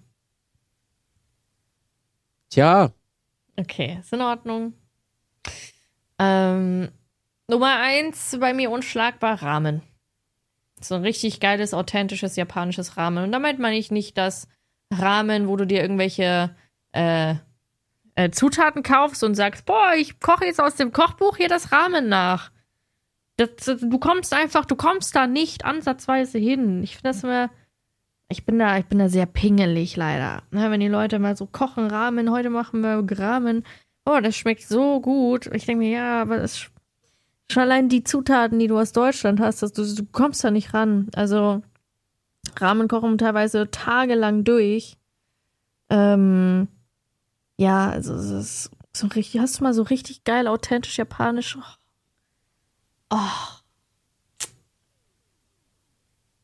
tja, 2.51 2.93
Okay, 3.57 3.99
ist 4.01 4.13
in 4.13 4.21
Ordnung. 4.21 4.75
Ähm, 6.19 6.91
Nummer 7.49 7.77
eins 7.81 8.37
bei 8.39 8.53
mir 8.53 8.71
unschlagbar 8.71 9.43
Ramen. 9.43 9.83
So 10.85 10.95
ein 10.95 11.03
richtig 11.03 11.41
geiles, 11.41 11.75
authentisches 11.75 12.37
japanisches 12.37 12.97
Ramen. 12.97 13.25
Und 13.25 13.33
damit 13.33 13.59
meine 13.59 13.79
ich 13.79 13.91
nicht 13.91 14.19
das 14.19 14.49
Ramen, 14.93 15.49
wo 15.49 15.57
du 15.57 15.67
dir 15.67 15.81
irgendwelche 15.81 16.55
äh, 16.93 17.35
äh, 18.15 18.31
Zutaten 18.31 18.83
kaufst 18.83 19.23
und 19.23 19.35
sagst, 19.35 19.65
boah, 19.65 19.93
ich 19.97 20.19
koche 20.21 20.47
jetzt 20.47 20.61
aus 20.61 20.77
dem 20.77 20.93
Kochbuch 20.93 21.37
hier 21.37 21.49
das 21.49 21.73
Ramen 21.73 22.09
nach. 22.09 22.51
Das, 23.37 23.51
du 23.65 23.99
kommst 23.99 24.35
einfach, 24.35 24.65
du 24.65 24.75
kommst 24.75 25.15
da 25.15 25.27
nicht 25.27 25.65
ansatzweise 25.65 26.39
hin. 26.39 26.83
Ich 26.83 26.97
finde 26.97 27.11
das 27.11 27.23
immer, 27.23 27.51
ich 28.29 28.45
bin 28.45 28.59
da, 28.59 28.77
ich 28.79 28.87
bin 28.87 28.99
da 28.99 29.09
sehr 29.09 29.27
pingelig 29.27 29.97
leider. 29.97 30.43
Ne, 30.51 30.71
wenn 30.71 30.81
die 30.81 30.89
Leute 30.89 31.19
mal 31.19 31.37
so 31.37 31.47
kochen, 31.47 31.87
Ramen, 31.87 32.31
heute 32.31 32.51
machen 32.51 32.81
wir 32.81 33.05
Ramen, 33.19 33.65
oh, 34.05 34.19
das 34.21 34.37
schmeckt 34.37 34.63
so 34.63 35.01
gut. 35.01 35.47
Ich 35.55 35.67
denke 35.67 35.85
mir, 35.85 35.91
ja, 35.91 36.23
aber 36.23 36.39
das 36.39 36.71
schon 37.51 37.63
allein 37.63 37.89
die 37.89 38.05
Zutaten, 38.05 38.59
die 38.59 38.67
du 38.67 38.79
aus 38.79 38.93
Deutschland 38.93 39.41
hast, 39.41 39.63
dass 39.63 39.73
du, 39.73 39.85
du 39.85 40.05
kommst 40.07 40.45
da 40.45 40.51
nicht 40.51 40.75
ran. 40.75 41.09
Also 41.15 41.63
Ramen 42.57 42.89
kochen 42.89 43.19
teilweise 43.19 43.71
tagelang 43.71 44.45
durch. 44.45 44.97
Ähm, 45.91 46.69
ja, 47.57 47.91
also 47.91 48.15
es 48.15 48.31
ist 48.31 48.71
so 48.95 49.07
richtig, 49.09 49.41
hast 49.41 49.59
du 49.59 49.65
mal 49.65 49.75
so 49.75 49.83
richtig 49.83 50.25
geil, 50.25 50.47
authentisch 50.47 50.99
japanisch. 50.99 51.59
Oh. 53.11 53.17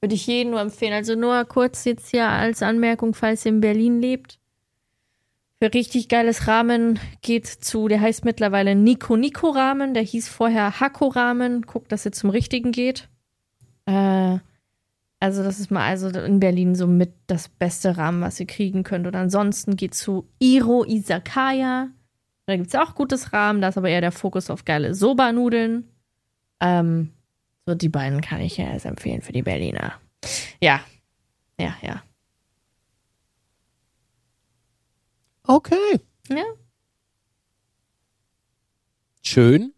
Würde 0.00 0.14
ich 0.14 0.26
jedem 0.26 0.52
nur 0.52 0.60
empfehlen. 0.60 0.92
Also 0.92 1.14
nur 1.14 1.44
kurz 1.44 1.84
jetzt 1.84 2.10
hier 2.10 2.28
als 2.28 2.62
Anmerkung, 2.62 3.14
falls 3.14 3.44
ihr 3.44 3.52
in 3.52 3.60
Berlin 3.60 4.00
lebt. 4.00 4.38
Richtig 5.72 6.08
geiles 6.08 6.46
Ramen 6.46 6.98
geht 7.22 7.46
zu, 7.46 7.88
der 7.88 8.00
heißt 8.00 8.24
mittlerweile 8.24 8.74
Nico 8.74 9.16
Nico 9.16 9.48
Ramen, 9.50 9.94
der 9.94 10.02
hieß 10.02 10.28
vorher 10.28 10.80
Hako 10.80 11.08
Ramen. 11.08 11.62
Guckt, 11.62 11.90
dass 11.90 12.04
ihr 12.04 12.12
zum 12.12 12.30
richtigen 12.30 12.70
geht. 12.72 13.08
Äh, 13.86 14.38
also 15.20 15.42
das 15.42 15.60
ist 15.60 15.70
mal 15.70 15.86
also 15.86 16.08
in 16.08 16.38
Berlin 16.38 16.74
so 16.74 16.86
mit 16.86 17.14
das 17.28 17.48
beste 17.48 17.96
Ramen, 17.96 18.20
was 18.20 18.38
ihr 18.40 18.46
kriegen 18.46 18.82
könnt. 18.82 19.06
Und 19.06 19.16
ansonsten 19.16 19.76
geht 19.76 19.94
zu 19.94 20.28
Iro 20.38 20.84
Izakaya. 20.84 21.88
Da 22.46 22.56
gibt 22.56 22.68
es 22.68 22.74
auch 22.74 22.94
gutes 22.94 23.32
Rahmen, 23.32 23.62
da 23.62 23.68
ist 23.68 23.78
aber 23.78 23.88
eher 23.88 24.02
der 24.02 24.12
Fokus 24.12 24.50
auf 24.50 24.66
geile 24.66 24.94
Soba-Nudeln. 24.94 25.88
Ähm, 26.60 27.10
so 27.64 27.74
die 27.74 27.88
beiden 27.88 28.20
kann 28.20 28.42
ich 28.42 28.58
ja 28.58 28.66
erst 28.66 28.84
empfehlen 28.84 29.22
für 29.22 29.32
die 29.32 29.42
Berliner. 29.42 29.94
Ja, 30.60 30.80
ja, 31.58 31.74
ja. 31.80 32.02
Okay. 35.46 36.00
Ja. 36.28 36.44
Schön. 39.22 39.72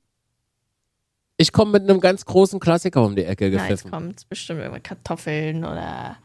Ich 1.36 1.52
komme 1.52 1.72
mit 1.72 1.82
einem 1.82 2.00
ganz 2.00 2.24
großen 2.24 2.60
Klassiker 2.60 3.04
um 3.04 3.14
die 3.14 3.24
Ecke 3.24 3.50
Na, 3.50 3.50
jetzt 3.50 3.68
gepfiffen. 3.68 3.90
kommt 3.90 4.28
bestimmt 4.28 4.60
irgendwie 4.60 4.80
Kartoffeln 4.80 5.64
oder 5.64 6.16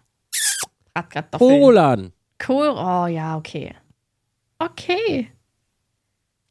Bratkartoffeln. 0.94 1.62
Kolan. 1.62 2.14
Cool. 2.48 2.70
Oh 2.70 3.08
ja, 3.08 3.38
okay. 3.38 3.76
Okay. 4.58 5.32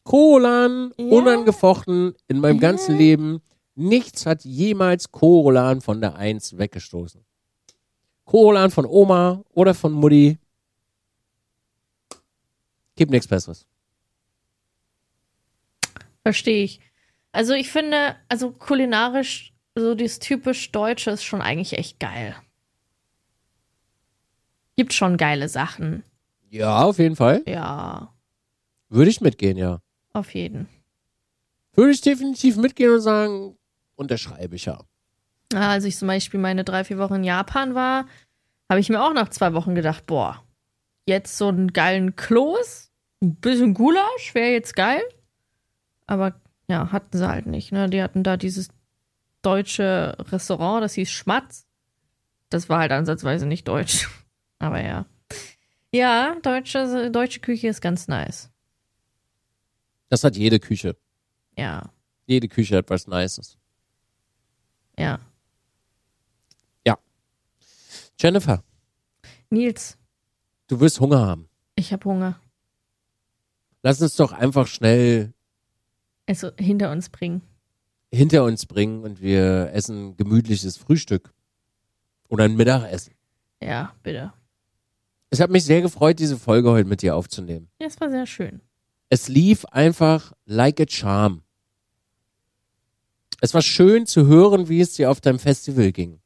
Kolan, 0.04 0.92
unangefochten 0.92 2.14
in 2.26 2.40
meinem 2.40 2.58
ganzen 2.58 2.96
Leben. 2.96 3.40
Nichts 3.76 4.26
hat 4.26 4.44
jemals 4.44 5.10
Kolan 5.12 5.80
von 5.80 6.00
der 6.00 6.16
Eins 6.16 6.58
weggestoßen. 6.58 7.24
Kolan 8.24 8.70
von 8.70 8.86
Oma 8.86 9.42
oder 9.50 9.74
von 9.74 9.92
Mutti. 9.92 10.38
Gibt 13.00 13.12
nichts 13.12 13.28
Besseres. 13.28 13.66
Verstehe 16.22 16.64
ich. 16.64 16.80
Also 17.32 17.54
ich 17.54 17.72
finde, 17.72 18.14
also 18.28 18.50
kulinarisch, 18.52 19.54
so 19.74 19.94
dieses 19.94 20.18
typisch 20.18 20.70
Deutsche 20.70 21.10
ist 21.10 21.24
schon 21.24 21.40
eigentlich 21.40 21.78
echt 21.78 21.98
geil. 21.98 22.36
Gibt 24.76 24.92
schon 24.92 25.16
geile 25.16 25.48
Sachen. 25.48 26.04
Ja, 26.50 26.82
auf 26.82 26.98
jeden 26.98 27.16
Fall. 27.16 27.42
Ja, 27.46 28.12
Würde 28.90 29.08
ich 29.10 29.22
mitgehen, 29.22 29.56
ja. 29.56 29.80
auf 30.12 30.34
jeden. 30.34 30.68
Würde 31.72 31.92
ich 31.92 32.02
definitiv 32.02 32.58
mitgehen 32.58 32.92
und 32.92 33.00
sagen, 33.00 33.56
unterschreibe 33.96 34.56
ich 34.56 34.66
ja. 34.66 34.78
Ja, 35.54 35.70
Als 35.70 35.84
ich 35.84 35.96
zum 35.96 36.08
Beispiel 36.08 36.38
meine 36.38 36.64
drei, 36.64 36.84
vier 36.84 36.98
Wochen 36.98 37.14
in 37.14 37.24
Japan 37.24 37.74
war, 37.74 38.04
habe 38.68 38.80
ich 38.80 38.90
mir 38.90 39.02
auch 39.02 39.14
nach 39.14 39.30
zwei 39.30 39.54
Wochen 39.54 39.74
gedacht, 39.74 40.04
boah, 40.04 40.44
jetzt 41.06 41.38
so 41.38 41.48
einen 41.48 41.72
geilen 41.72 42.14
Kloß, 42.14 42.89
ein 43.22 43.36
bisschen 43.36 43.74
Gulasch 43.74 44.34
wäre 44.34 44.52
jetzt 44.52 44.74
geil. 44.74 45.02
Aber 46.06 46.40
ja, 46.68 46.90
hatten 46.92 47.16
sie 47.16 47.28
halt 47.28 47.46
nicht. 47.46 47.72
Ne? 47.72 47.88
Die 47.88 48.02
hatten 48.02 48.22
da 48.22 48.36
dieses 48.36 48.68
deutsche 49.42 50.16
Restaurant, 50.30 50.82
das 50.82 50.94
hieß 50.94 51.10
Schmatz. 51.10 51.66
Das 52.48 52.68
war 52.68 52.80
halt 52.80 52.92
ansatzweise 52.92 53.46
nicht 53.46 53.68
deutsch. 53.68 54.08
Aber 54.58 54.82
ja. 54.82 55.06
Ja, 55.92 56.36
deutsche, 56.42 57.10
deutsche 57.10 57.40
Küche 57.40 57.68
ist 57.68 57.80
ganz 57.80 58.08
nice. 58.08 58.50
Das 60.08 60.24
hat 60.24 60.36
jede 60.36 60.58
Küche. 60.58 60.96
Ja, 61.56 61.92
Jede 62.26 62.48
Küche 62.48 62.76
hat 62.76 62.90
was 62.90 63.06
Nices. 63.08 63.58
ja. 64.98 65.18
Jennifer, 68.22 68.62
Nils, 69.48 69.96
du 70.66 70.78
wirst 70.78 71.00
Hunger 71.00 71.26
haben. 71.26 71.48
ich 71.74 71.90
habe 71.90 72.04
Hunger. 72.04 72.38
Lass 73.82 74.00
uns 74.02 74.16
doch 74.16 74.32
einfach 74.32 74.66
schnell 74.66 75.32
Also 76.26 76.50
hinter 76.58 76.90
uns 76.92 77.08
bringen. 77.08 77.42
hinter 78.12 78.44
uns 78.44 78.66
bringen 78.66 79.02
und 79.04 79.20
wir 79.22 79.70
essen 79.72 80.16
gemütliches 80.16 80.76
Frühstück. 80.76 81.32
Oder 82.28 82.44
ein 82.44 82.56
Mittagessen. 82.56 83.14
Ja, 83.62 83.94
bitte. 84.02 84.32
Es 85.30 85.40
hat 85.40 85.50
mich 85.50 85.64
sehr 85.64 85.80
gefreut, 85.80 86.18
diese 86.18 86.36
Folge 86.38 86.70
heute 86.70 86.88
mit 86.88 87.02
dir 87.02 87.14
aufzunehmen. 87.16 87.68
Ja, 87.80 87.86
es 87.86 88.00
war 88.00 88.10
sehr 88.10 88.26
schön. 88.26 88.60
Es 89.08 89.28
lief 89.28 89.64
einfach 89.66 90.32
like 90.44 90.80
a 90.80 90.84
charm. 90.88 91.42
Es 93.40 93.54
war 93.54 93.62
schön 93.62 94.06
zu 94.06 94.26
hören, 94.26 94.68
wie 94.68 94.80
es 94.80 94.94
dir 94.94 95.10
auf 95.10 95.20
deinem 95.20 95.38
Festival 95.38 95.92
ging. 95.92 96.20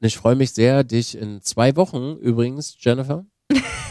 Und 0.00 0.06
ich 0.06 0.16
freue 0.16 0.34
mich 0.36 0.52
sehr, 0.52 0.84
dich 0.84 1.16
in 1.16 1.40
zwei 1.42 1.74
Wochen 1.76 2.16
übrigens, 2.16 2.76
Jennifer, 2.78 3.24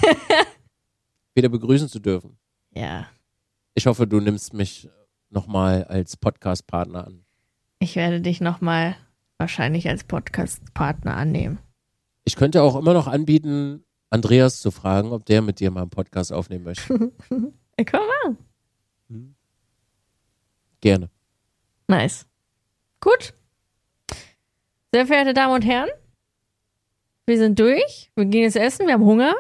wieder 1.34 1.50
begrüßen 1.50 1.88
zu 1.90 2.00
dürfen. 2.00 2.38
Ja. 2.74 3.08
Ich 3.74 3.86
hoffe, 3.86 4.08
du 4.08 4.20
nimmst 4.20 4.54
mich 4.54 4.90
nochmal 5.30 5.84
als 5.86 6.18
Podcast-Partner 6.18 7.08
an. 7.08 7.26
Ich 7.80 7.96
werde 7.96 8.22
dich 8.22 8.42
nochmal 8.42 8.96
wahrscheinlich 9.38 9.88
als 9.90 10.04
Podcast-Partner 10.04 11.16
annehmen. 11.16 11.60
Ich 12.24 12.36
könnte 12.36 12.62
auch 12.62 12.76
immer 12.76 12.94
noch 12.94 13.08
anbieten, 13.08 13.84
Andreas 14.10 14.60
zu 14.60 14.72
fragen, 14.72 15.12
ob 15.12 15.26
der 15.26 15.42
mit 15.42 15.60
dir 15.60 15.72
mal 15.72 15.82
einen 15.82 15.90
Podcast 15.90 16.32
aufnehmen 16.32 16.66
möchte. 16.66 17.12
Komm 17.30 18.02
mal. 18.24 18.38
Gerne. 20.82 21.10
Nice. 21.88 22.28
Gut. 23.00 23.34
Sehr 24.94 25.08
verehrte 25.08 25.34
Damen 25.34 25.54
und 25.54 25.66
Herren, 25.66 25.90
wir 27.26 27.38
sind 27.38 27.58
durch. 27.60 28.12
Wir 28.16 28.26
gehen 28.26 28.44
jetzt 28.44 28.58
essen. 28.58 28.88
Wir 28.88 28.94
haben 28.94 29.06
Hunger. 29.06 29.34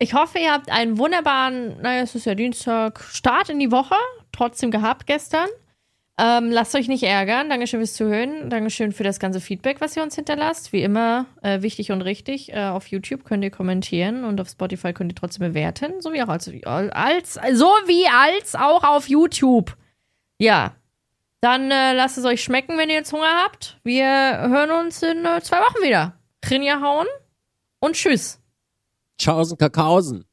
Ich 0.00 0.14
hoffe, 0.14 0.38
ihr 0.38 0.52
habt 0.52 0.70
einen 0.70 0.96
wunderbaren, 0.96 1.80
naja, 1.82 2.02
es 2.02 2.14
ist 2.14 2.24
ja 2.24 2.36
Dienstag, 2.36 3.00
Start 3.00 3.48
in 3.48 3.58
die 3.58 3.72
Woche. 3.72 3.96
Trotzdem 4.30 4.70
gehabt 4.70 5.06
gestern. 5.06 5.48
Ähm, 6.20 6.50
lasst 6.50 6.74
euch 6.76 6.86
nicht 6.86 7.02
ärgern. 7.02 7.48
Dankeschön 7.48 7.80
fürs 7.80 7.94
Zuhören. 7.94 8.48
Dankeschön 8.48 8.92
für 8.92 9.04
das 9.04 9.18
ganze 9.18 9.40
Feedback, 9.40 9.80
was 9.80 9.96
ihr 9.96 10.02
uns 10.04 10.14
hinterlasst. 10.14 10.72
Wie 10.72 10.82
immer 10.82 11.26
äh, 11.42 11.62
wichtig 11.62 11.90
und 11.90 12.02
richtig. 12.02 12.52
Äh, 12.52 12.66
auf 12.66 12.88
YouTube 12.88 13.24
könnt 13.24 13.42
ihr 13.42 13.50
kommentieren 13.50 14.24
und 14.24 14.40
auf 14.40 14.48
Spotify 14.48 14.92
könnt 14.92 15.12
ihr 15.12 15.16
trotzdem 15.16 15.48
bewerten. 15.48 16.00
So 16.00 16.12
wie 16.12 16.22
auch 16.22 16.28
als, 16.28 16.48
als 17.38 17.58
so 17.58 17.66
wie 17.86 18.06
als 18.08 18.54
auch 18.54 18.84
auf 18.84 19.08
YouTube. 19.08 19.76
Ja. 20.38 20.74
Dann 21.40 21.70
äh, 21.70 21.92
lasst 21.92 22.18
es 22.18 22.24
euch 22.24 22.42
schmecken, 22.42 22.78
wenn 22.78 22.88
ihr 22.88 22.96
jetzt 22.96 23.12
Hunger 23.12 23.44
habt. 23.44 23.78
Wir 23.84 24.06
hören 24.06 24.72
uns 24.72 25.02
in 25.02 25.24
äh, 25.24 25.40
zwei 25.40 25.58
Wochen 25.58 25.82
wieder. 25.84 26.14
Rinja 26.48 26.80
hauen 26.80 27.06
und 27.78 27.94
tschüss. 27.94 28.37
Tschaußen, 29.18 29.58
Kakausen. 29.58 30.27